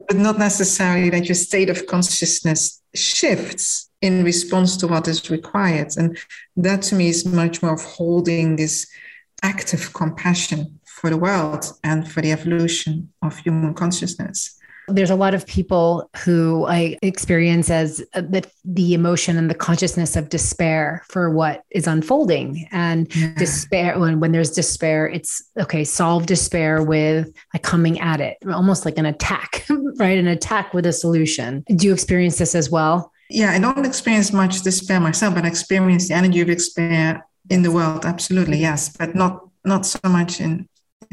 But 0.08 0.16
not 0.16 0.38
necessarily 0.38 1.10
that 1.10 1.26
your 1.26 1.36
state 1.36 1.70
of 1.70 1.88
consciousness 1.88 2.82
shifts 2.96 3.90
in 4.02 4.24
response 4.24 4.78
to 4.78 4.88
what 4.88 5.08
is 5.08 5.30
required. 5.30 5.94
And 5.98 6.18
that 6.56 6.84
to 6.84 6.96
me 6.96 7.08
is 7.08 7.26
much 7.26 7.62
more 7.62 7.74
of 7.74 7.84
holding 7.84 8.56
this 8.56 8.88
active 9.42 9.94
compassion 9.94 10.80
for 10.86 11.10
the 11.10 11.18
world 11.18 11.66
and 11.84 12.10
for 12.10 12.22
the 12.22 12.32
evolution 12.32 13.12
of 13.22 13.38
human 13.38 13.74
consciousness. 13.74 14.58
There's 14.88 15.10
a 15.10 15.16
lot 15.16 15.34
of 15.34 15.46
people 15.48 16.10
who 16.24 16.66
I 16.66 16.98
experience 17.02 17.70
as 17.70 18.04
uh, 18.14 18.22
the, 18.22 18.46
the 18.66 18.94
emotion 18.94 19.38
and 19.38 19.50
the 19.50 19.56
consciousness 19.56 20.16
of 20.16 20.30
despair 20.30 21.04
for 21.08 21.30
what 21.30 21.64
is 21.70 21.88
unfolding. 21.88 22.68
And 22.72 23.14
yeah. 23.16 23.34
despair, 23.36 23.98
when, 23.98 24.20
when 24.20 24.32
there's 24.32 24.52
despair, 24.52 25.08
it's 25.08 25.42
okay, 25.60 25.84
solve 25.84 26.26
despair 26.26 26.84
with 26.84 27.34
like 27.54 27.64
coming 27.64 28.00
at 28.00 28.20
it, 28.20 28.38
almost 28.52 28.86
like 28.86 28.98
an 28.98 29.06
attack, 29.06 29.66
right? 29.98 30.18
An 30.18 30.28
attack 30.28 30.74
with 30.74 30.86
a 30.86 30.94
solution. 30.94 31.64
Do 31.68 31.88
you 31.88 31.94
experience 31.94 32.38
this 32.38 32.56
as 32.56 32.70
well? 32.70 33.12
Yeah, 33.30 33.52
I 33.52 33.60
don't 33.60 33.86
experience 33.86 34.34
much 34.34 34.62
despair 34.62 35.00
myself, 35.00 35.34
but 35.34 35.46
I 35.46 35.48
experience 35.48 36.08
the 36.10 36.16
energy 36.16 36.42
of 36.42 36.48
despair 36.48 37.26
in 37.50 37.62
the 37.62 37.72
world. 37.72 38.06
Absolutely, 38.06 38.58
yes, 38.58 38.96
but 38.96 39.16
not 39.16 39.48
not 39.66 39.86
so 39.86 40.00
much 40.04 40.42
in 40.42 40.68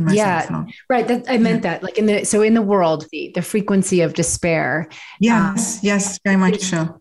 yeah 0.09 0.65
right 0.89 1.09
that 1.09 1.25
i 1.29 1.37
meant 1.39 1.65
yeah. 1.65 1.73
that 1.73 1.83
like 1.83 1.99
in 1.99 2.07
the 2.07 2.25
so 2.25 2.43
in 2.43 2.55
the 2.55 2.63
world 2.63 3.07
the, 3.13 3.31
the 3.35 3.43
frequency 3.43 4.01
of 4.01 4.15
despair 4.15 4.89
yes 5.19 5.77
um, 5.77 5.81
yes 5.83 6.19
very 6.25 6.37
much 6.37 6.61
so 6.61 7.01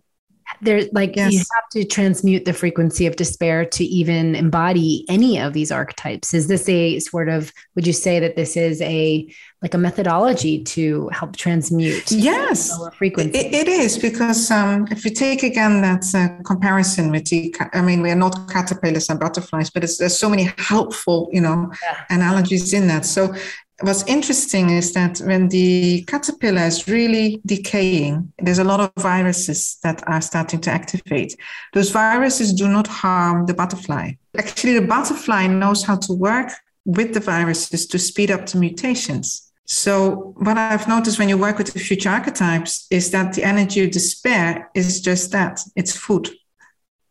there's 0.61 0.91
like 0.91 1.15
yes. 1.15 1.33
you 1.33 1.39
have 1.39 1.69
to 1.71 1.83
transmute 1.85 2.45
the 2.45 2.53
frequency 2.53 3.05
of 3.05 3.15
despair 3.15 3.65
to 3.65 3.83
even 3.83 4.35
embody 4.35 5.05
any 5.09 5.39
of 5.39 5.53
these 5.53 5.71
archetypes 5.71 6.33
is 6.33 6.47
this 6.47 6.67
a 6.69 6.99
sort 6.99 7.29
of 7.29 7.51
would 7.75 7.87
you 7.87 7.93
say 7.93 8.19
that 8.19 8.35
this 8.35 8.57
is 8.57 8.81
a 8.81 9.27
like 9.61 9.73
a 9.73 9.77
methodology 9.77 10.63
to 10.63 11.09
help 11.09 11.35
transmute 11.35 12.11
yes 12.11 12.71
frequency 12.95 13.37
it, 13.37 13.53
it 13.53 13.67
is 13.67 13.97
because 13.97 14.49
um, 14.51 14.87
if 14.91 15.03
you 15.05 15.11
take 15.11 15.43
again 15.43 15.81
that 15.81 16.03
uh, 16.15 16.41
comparison 16.43 17.11
with 17.11 17.25
the 17.25 17.53
i 17.73 17.81
mean 17.81 18.01
we 18.01 18.09
are 18.09 18.15
not 18.15 18.49
caterpillars 18.49 19.09
and 19.09 19.19
butterflies 19.19 19.69
but 19.69 19.81
there's 19.81 20.17
so 20.17 20.29
many 20.29 20.51
helpful 20.57 21.29
you 21.31 21.41
know 21.41 21.71
yeah. 21.83 22.05
analogies 22.09 22.73
in 22.73 22.87
that 22.87 23.05
so 23.05 23.33
what's 23.81 24.03
interesting 24.07 24.69
is 24.69 24.93
that 24.93 25.19
when 25.19 25.49
the 25.49 26.03
caterpillar 26.03 26.63
is 26.63 26.87
really 26.87 27.41
decaying, 27.45 28.31
there's 28.39 28.59
a 28.59 28.63
lot 28.63 28.79
of 28.79 28.91
viruses 28.97 29.77
that 29.83 30.05
are 30.07 30.21
starting 30.21 30.59
to 30.61 30.71
activate. 30.71 31.35
Those 31.73 31.91
viruses 31.91 32.53
do 32.53 32.67
not 32.67 32.87
harm 32.87 33.45
the 33.45 33.53
butterfly. 33.53 34.11
Actually, 34.37 34.79
the 34.79 34.87
butterfly 34.87 35.47
knows 35.47 35.83
how 35.83 35.97
to 35.97 36.13
work 36.13 36.51
with 36.85 37.13
the 37.13 37.19
viruses 37.19 37.85
to 37.87 37.99
speed 37.99 38.31
up 38.31 38.45
the 38.47 38.57
mutations. 38.57 39.51
So, 39.65 40.33
what 40.37 40.57
I've 40.57 40.87
noticed 40.87 41.19
when 41.19 41.29
you 41.29 41.37
work 41.37 41.57
with 41.57 41.73
the 41.73 41.79
future 41.79 42.09
archetypes 42.09 42.87
is 42.89 43.11
that 43.11 43.33
the 43.33 43.43
energy 43.43 43.83
of 43.83 43.91
despair 43.91 44.69
is 44.73 44.99
just 44.99 45.31
that 45.31 45.61
it's 45.75 45.95
food. 45.95 46.29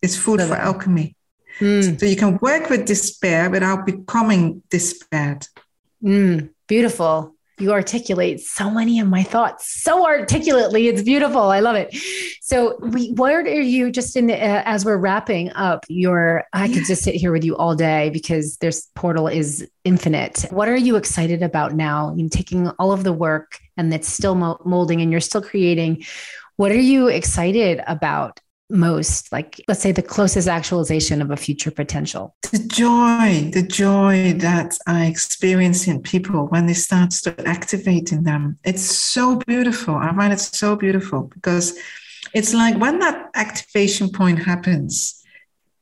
It's 0.02 0.16
food 0.16 0.40
for 0.42 0.54
alchemy. 0.54 1.14
Mm. 1.60 2.00
So, 2.00 2.06
you 2.06 2.16
can 2.16 2.38
work 2.42 2.68
with 2.68 2.84
despair 2.84 3.48
without 3.48 3.86
becoming 3.86 4.62
despaired. 4.70 5.46
Mm. 6.02 6.50
Beautiful. 6.68 7.34
You 7.58 7.72
articulate 7.72 8.40
so 8.40 8.70
many 8.70 9.00
of 9.00 9.08
my 9.08 9.24
thoughts 9.24 9.82
so 9.82 10.06
articulately. 10.06 10.86
It's 10.86 11.02
beautiful. 11.02 11.40
I 11.40 11.58
love 11.58 11.74
it. 11.74 11.96
So, 12.40 12.78
we, 12.80 13.10
where 13.12 13.40
are 13.40 13.48
you 13.48 13.90
just 13.90 14.16
in 14.16 14.28
the, 14.28 14.34
uh, 14.34 14.62
as 14.64 14.84
we're 14.84 14.96
wrapping 14.96 15.50
up 15.52 15.84
your, 15.88 16.44
I 16.52 16.68
could 16.68 16.84
just 16.84 17.02
sit 17.02 17.16
here 17.16 17.32
with 17.32 17.44
you 17.44 17.56
all 17.56 17.74
day 17.74 18.10
because 18.10 18.58
this 18.58 18.86
portal 18.94 19.26
is 19.26 19.68
infinite. 19.84 20.44
What 20.50 20.68
are 20.68 20.76
you 20.76 20.94
excited 20.94 21.42
about 21.42 21.74
now? 21.74 22.14
You 22.14 22.28
taking 22.28 22.68
all 22.78 22.92
of 22.92 23.02
the 23.02 23.12
work 23.12 23.58
and 23.76 23.92
it's 23.92 24.08
still 24.08 24.36
molding 24.36 25.00
and 25.00 25.10
you're 25.10 25.20
still 25.20 25.42
creating. 25.42 26.04
What 26.56 26.70
are 26.70 26.80
you 26.80 27.08
excited 27.08 27.82
about 27.86 28.40
most 28.70 29.32
like 29.32 29.62
let's 29.66 29.80
say 29.80 29.92
the 29.92 30.02
closest 30.02 30.46
actualization 30.46 31.22
of 31.22 31.30
a 31.30 31.36
future 31.36 31.70
potential. 31.70 32.34
The 32.52 32.58
joy 32.58 33.50
the 33.52 33.66
joy 33.66 34.34
that 34.38 34.78
i 34.86 35.06
experience 35.06 35.86
in 35.86 36.02
people 36.02 36.46
when 36.48 36.66
they 36.66 36.74
start 36.74 37.10
to 37.22 37.34
activate 37.46 38.12
in 38.12 38.24
them. 38.24 38.58
It's 38.64 38.82
so 38.82 39.36
beautiful. 39.36 39.94
I 39.94 40.14
find 40.14 40.32
it 40.32 40.40
so 40.40 40.76
beautiful 40.76 41.22
because 41.22 41.78
it's 42.34 42.52
like 42.52 42.76
when 42.78 42.98
that 42.98 43.30
activation 43.34 44.10
point 44.10 44.38
happens 44.42 45.14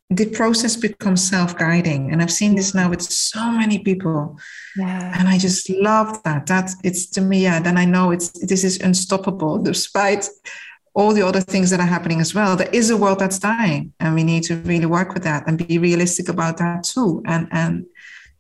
the 0.09 0.27
process 0.27 0.77
becomes 0.77 1.29
self-guiding. 1.29 2.13
And 2.13 2.23
i've 2.23 2.33
seen 2.33 2.55
this 2.55 2.75
now 2.75 2.89
with 2.89 3.03
so 3.03 3.51
many 3.51 3.81
people. 3.81 4.39
Yeah. 4.77 5.19
and 5.19 5.27
i 5.29 5.39
just 5.39 5.69
love 5.71 6.23
that. 6.23 6.47
That 6.47 6.71
it's 6.85 7.07
to 7.11 7.21
me 7.21 7.43
yeah 7.43 7.59
then 7.61 7.77
i 7.77 7.85
know 7.85 8.13
it's 8.13 8.31
this 8.47 8.63
is 8.63 8.79
unstoppable 8.81 9.59
despite 9.71 10.29
all 10.97 11.13
the 11.13 11.23
other 11.23 11.43
things 11.43 11.69
that 11.71 11.79
are 11.79 11.93
happening 11.95 12.21
as 12.21 12.35
well. 12.35 12.57
There 12.57 12.71
is 12.73 12.89
a 12.89 12.97
world 12.97 13.19
that's 13.19 13.39
dying, 13.39 13.93
and 14.01 14.15
we 14.15 14.25
need 14.25 14.43
to 14.45 14.57
really 14.57 14.87
work 14.87 15.13
with 15.13 15.25
that 15.25 15.47
and 15.47 15.59
be 15.59 15.79
realistic 15.79 16.29
about 16.29 16.57
that 16.57 16.85
too, 16.85 17.23
and 17.27 17.47
and 17.53 17.87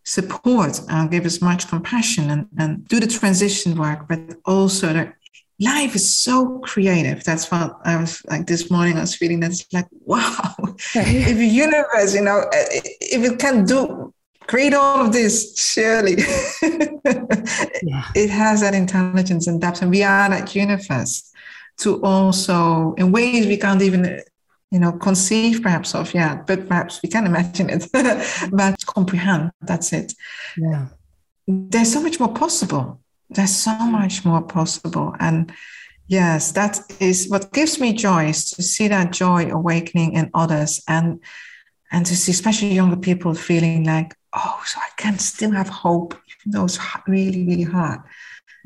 support 0.04 0.80
and 0.88 1.10
give 1.10 1.26
as 1.26 1.42
much 1.42 1.68
compassion 1.68 2.30
and, 2.30 2.46
and 2.58 2.88
do 2.88 2.98
the 2.98 3.06
transition 3.06 3.76
work, 3.76 4.08
but 4.08 4.20
also 4.44 4.92
that 4.92 5.14
life 5.60 5.94
is 5.94 6.08
so 6.08 6.60
creative. 6.60 7.22
That's 7.24 7.50
what 7.50 7.76
I 7.84 7.96
was 7.96 8.22
like 8.26 8.46
this 8.46 8.70
morning. 8.70 8.96
I 8.96 9.00
was 9.00 9.16
feeling 9.16 9.40
that's 9.40 9.66
like, 9.72 9.88
wow, 10.04 10.54
if 10.94 11.36
the 11.36 11.46
universe, 11.46 12.14
you 12.14 12.22
know, 12.22 12.38
eh, 12.52 12.66
eh, 12.76 12.80
if 13.00 13.32
it 13.32 13.38
can 13.38 13.64
do 13.64 14.12
create 14.46 14.74
all 14.74 15.04
of 15.04 15.12
this, 15.12 15.58
surely 15.58 16.14
yeah. 16.62 18.06
it 18.14 18.30
has 18.30 18.60
that 18.60 18.74
intelligence 18.74 19.48
and 19.48 19.60
depth, 19.60 19.82
and 19.82 19.90
we 19.90 20.04
are 20.04 20.30
that 20.30 20.54
universe 20.54 21.32
to 21.78 22.02
also 22.02 22.94
in 22.94 23.12
ways 23.12 23.46
we 23.46 23.56
can't 23.56 23.82
even 23.82 24.22
you 24.70 24.78
know 24.78 24.92
conceive 24.92 25.62
perhaps 25.62 25.94
of 25.94 26.12
yet 26.14 26.46
but 26.46 26.68
perhaps 26.68 27.00
we 27.02 27.08
can 27.08 27.26
imagine 27.26 27.70
it 27.70 27.86
but 28.52 28.86
comprehend 28.86 29.50
that's 29.60 29.92
it. 29.92 30.12
Yeah. 30.56 30.86
There's 31.46 31.92
so 31.92 32.02
much 32.02 32.18
more 32.18 32.32
possible. 32.34 33.00
There's 33.30 33.54
so 33.54 33.76
much 33.78 34.24
more 34.24 34.42
possible. 34.42 35.14
And 35.20 35.52
yes 36.08 36.52
that 36.52 36.80
is 37.00 37.28
what 37.28 37.52
gives 37.52 37.80
me 37.80 37.92
joy 37.92 38.26
is 38.26 38.50
to 38.50 38.62
see 38.62 38.88
that 38.88 39.12
joy 39.12 39.50
awakening 39.50 40.12
in 40.12 40.30
others 40.34 40.80
and 40.88 41.20
and 41.90 42.06
to 42.06 42.16
see 42.16 42.32
especially 42.32 42.72
younger 42.72 42.96
people 42.96 43.34
feeling 43.34 43.84
like 43.84 44.14
oh 44.32 44.62
so 44.64 44.78
i 44.80 44.88
can 44.96 45.18
still 45.18 45.50
have 45.50 45.68
hope 45.68 46.14
even 46.28 46.52
though 46.52 46.64
it's 46.64 46.78
really 47.08 47.44
really 47.46 47.64
hard 47.64 48.00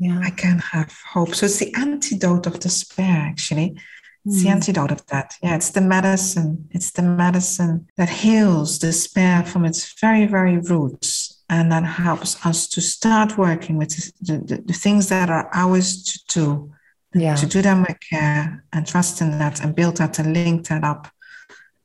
yeah. 0.01 0.19
I 0.23 0.31
can 0.31 0.59
have 0.59 0.91
hope. 1.13 1.35
So 1.35 1.45
it's 1.45 1.59
the 1.59 1.73
antidote 1.75 2.47
of 2.47 2.59
despair, 2.59 3.17
actually. 3.31 3.77
It's 4.25 4.37
mm. 4.37 4.43
the 4.43 4.49
hmm. 4.49 4.55
antidote 4.55 4.91
of 4.91 5.05
that. 5.07 5.35
Yeah, 5.41 5.55
it's 5.55 5.71
the 5.71 5.81
medicine. 5.81 6.67
It's 6.71 6.91
the 6.91 7.03
medicine 7.03 7.87
that 7.97 8.09
heals 8.09 8.79
despair 8.79 9.43
from 9.43 9.65
its 9.65 9.93
very, 9.99 10.25
very 10.25 10.57
roots 10.57 11.41
and 11.51 11.71
that 11.71 11.83
helps 11.83 12.43
us 12.45 12.67
to 12.69 12.81
start 12.81 13.37
working 13.37 13.77
with 13.77 13.89
the, 14.21 14.37
the, 14.39 14.61
the 14.61 14.73
things 14.73 15.09
that 15.09 15.29
are 15.29 15.49
ours 15.53 16.01
to 16.03 16.19
do 16.33 16.71
yeah. 17.13 17.35
to 17.35 17.45
do 17.45 17.61
them 17.61 17.81
with 17.81 17.97
care 17.99 18.63
and 18.71 18.87
trust 18.87 19.21
in 19.21 19.37
that 19.37 19.61
and 19.61 19.75
build 19.75 19.97
that 19.97 20.17
and 20.17 20.33
link 20.33 20.67
that 20.67 20.83
up 20.83 21.09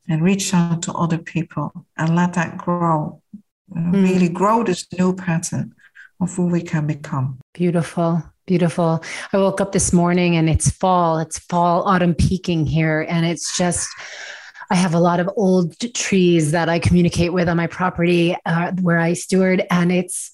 and 0.07 0.23
reach 0.23 0.53
out 0.53 0.81
to 0.83 0.93
other 0.93 1.17
people 1.17 1.85
and 1.97 2.15
let 2.15 2.33
that 2.33 2.57
grow 2.57 3.21
mm. 3.69 3.93
really 3.93 4.29
grow 4.29 4.63
this 4.63 4.87
new 4.97 5.13
pattern 5.13 5.75
of 6.21 6.33
who 6.33 6.47
we 6.47 6.61
can 6.61 6.87
become 6.87 7.37
beautiful 7.57 8.23
beautiful 8.45 9.03
i 9.33 9.37
woke 9.37 9.59
up 9.59 9.71
this 9.71 9.91
morning 9.91 10.35
and 10.35 10.47
it's 10.47 10.69
fall 10.69 11.17
it's 11.17 11.39
fall 11.39 11.81
autumn 11.87 12.13
peaking 12.13 12.67
here 12.67 13.03
and 13.09 13.25
it's 13.25 13.57
just 13.57 13.89
I 14.69 14.75
have 14.75 14.93
a 14.93 14.99
lot 14.99 15.19
of 15.19 15.29
old 15.35 15.79
trees 15.93 16.51
that 16.51 16.67
I 16.67 16.77
communicate 16.77 17.31
with 17.31 17.47
on 17.47 17.55
my 17.55 17.67
property 17.67 18.35
uh, 18.45 18.73
where 18.81 18.99
I 18.99 19.13
steward, 19.13 19.63
and 19.71 19.93
it's 19.93 20.29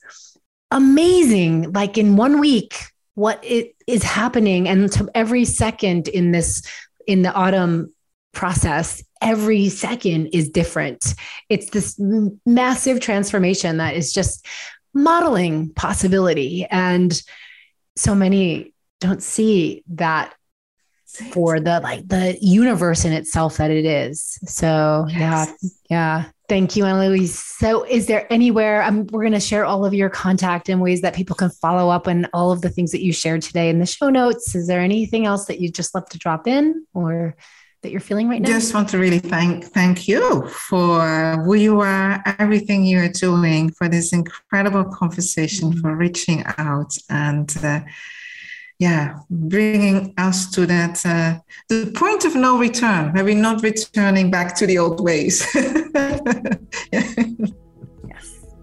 amazing. 0.72 1.72
Like 1.72 2.00
in 2.00 2.16
one 2.16 2.40
week, 2.40 2.80
what 3.14 3.40
it 3.44 3.76
is 3.86 4.02
happening, 4.02 4.68
and 4.68 4.92
to 4.94 5.08
every 5.14 5.46
second 5.46 6.08
in 6.08 6.32
this 6.32 6.64
in 7.06 7.22
the 7.22 7.32
autumn 7.32 7.94
process, 8.32 9.04
every 9.22 9.70
second 9.70 10.30
is 10.34 10.50
different. 10.50 11.14
It's 11.50 11.70
this 11.70 11.96
massive 12.44 13.02
transformation 13.02 13.78
that 13.78 13.96
is 13.96 14.12
just 14.12 14.48
modeling 14.94 15.74
possibility, 15.74 16.66
and 16.66 17.22
so 17.96 18.16
many 18.16 18.74
don't 19.00 19.22
see 19.22 19.84
that 19.88 20.34
for 21.32 21.60
the 21.60 21.80
like 21.82 22.08
the 22.08 22.38
universe 22.42 23.06
in 23.06 23.14
itself 23.14 23.58
that 23.58 23.70
it 23.70 23.86
is. 23.86 24.40
So 24.46 25.06
yes. 25.10 25.54
yeah, 25.62 25.70
yeah. 25.90 26.26
Thank 26.50 26.76
you, 26.76 26.86
Anneloes. 26.86 27.34
So 27.34 27.84
is 27.84 28.08
there 28.08 28.32
anywhere 28.32 28.84
um, 28.84 29.08
we're 29.08 29.22
going 29.22 29.34
to 29.34 29.40
share 29.40 29.66
all 29.66 29.86
of 29.86 29.94
your 29.94 30.10
contact 30.10 30.70
and 30.70 30.82
ways 30.82 31.02
that 31.02 31.16
people 31.16 31.36
can 31.36 31.50
follow 31.50 31.90
up 31.90 32.08
on 32.08 32.28
all 32.34 32.52
of 32.52 32.62
the 32.62 32.70
things 32.70 32.92
that 32.92 33.04
you 33.04 33.14
shared 33.14 33.42
today 33.42 33.70
in 33.70 33.80
the 33.80 33.86
show 33.86 34.10
notes? 34.10 34.54
Is 34.54 34.68
there 34.68 34.82
anything 34.82 35.26
else 35.26 35.46
that 35.46 35.60
you 35.62 35.72
just 35.72 35.96
love 35.96 36.10
to 36.10 36.18
drop 36.18 36.48
in 36.48 36.86
or 36.94 37.36
that 37.84 37.92
you're 37.92 38.02
feeling 38.02 38.28
right 38.28 38.42
now? 38.42 38.50
Just 38.50 38.74
want 38.74 38.90
to 38.90 38.98
really 38.98 39.20
thank 39.20 39.66
thank 39.66 40.08
you 40.08 40.48
for 40.48 41.44
who 41.46 41.54
you 41.54 41.82
are, 41.82 42.24
everything 42.40 42.84
you 42.84 43.00
are 43.00 43.10
doing, 43.10 43.72
for 43.72 43.88
this 43.88 44.12
incredible 44.14 44.86
conversation, 44.86 45.70
mm-hmm. 45.70 45.82
for 45.82 45.96
reaching 45.96 46.44
out 46.58 46.96
and. 47.10 47.56
Uh, 47.64 47.82
yeah, 48.80 49.20
bringing 49.30 50.14
us 50.18 50.50
to 50.52 50.66
that 50.66 51.06
uh, 51.06 51.40
the 51.70 51.92
point 51.96 52.26
of 52.26 52.36
no 52.36 52.58
return, 52.58 53.14
where 53.14 53.24
we're 53.24 53.36
not 53.36 53.62
returning 53.64 54.30
back 54.32 54.56
to 54.56 54.68
the 54.68 54.78
old 54.78 55.00
ways. 55.00 55.48
yes. 56.92 57.14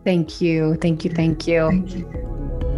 Thank 0.04 0.40
you. 0.40 0.74
Thank 0.74 1.04
you. 1.04 1.10
Thank 1.12 1.46
you. 1.46 1.70
Thank 1.70 1.94
you. 1.94 2.69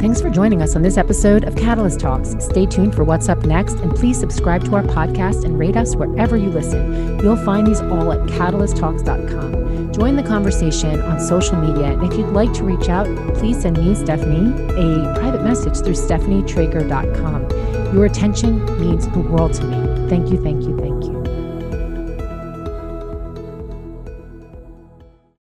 Thanks 0.00 0.20
for 0.20 0.28
joining 0.28 0.60
us 0.60 0.76
on 0.76 0.82
this 0.82 0.98
episode 0.98 1.44
of 1.44 1.56
Catalyst 1.56 2.00
Talks. 2.00 2.34
Stay 2.38 2.66
tuned 2.66 2.94
for 2.94 3.04
what's 3.04 3.28
up 3.28 3.44
next, 3.46 3.78
and 3.78 3.94
please 3.94 4.18
subscribe 4.18 4.64
to 4.64 4.74
our 4.74 4.82
podcast 4.82 5.44
and 5.44 5.58
rate 5.58 5.76
us 5.76 5.96
wherever 5.96 6.36
you 6.36 6.50
listen. 6.50 7.18
You'll 7.20 7.36
find 7.36 7.66
these 7.66 7.80
all 7.80 8.12
at 8.12 8.20
catalysttalks.com. 8.28 9.92
Join 9.92 10.16
the 10.16 10.22
conversation 10.22 11.00
on 11.00 11.20
social 11.20 11.56
media, 11.56 11.92
and 11.92 12.02
if 12.02 12.18
you'd 12.18 12.32
like 12.32 12.52
to 12.54 12.64
reach 12.64 12.88
out, 12.88 13.06
please 13.36 13.62
send 13.62 13.78
me, 13.78 13.94
Stephanie, 13.94 14.52
a 14.72 15.14
private 15.14 15.42
message 15.42 15.78
through 15.78 15.94
stephanietrager.com. 15.94 17.94
Your 17.94 18.04
attention 18.04 18.64
means 18.80 19.08
the 19.08 19.20
world 19.20 19.54
to 19.54 19.64
me. 19.64 20.08
Thank 20.10 20.30
you, 20.30 20.42
thank 20.42 20.64
you, 20.64 20.76
thank 20.76 20.88
you. 20.88 20.93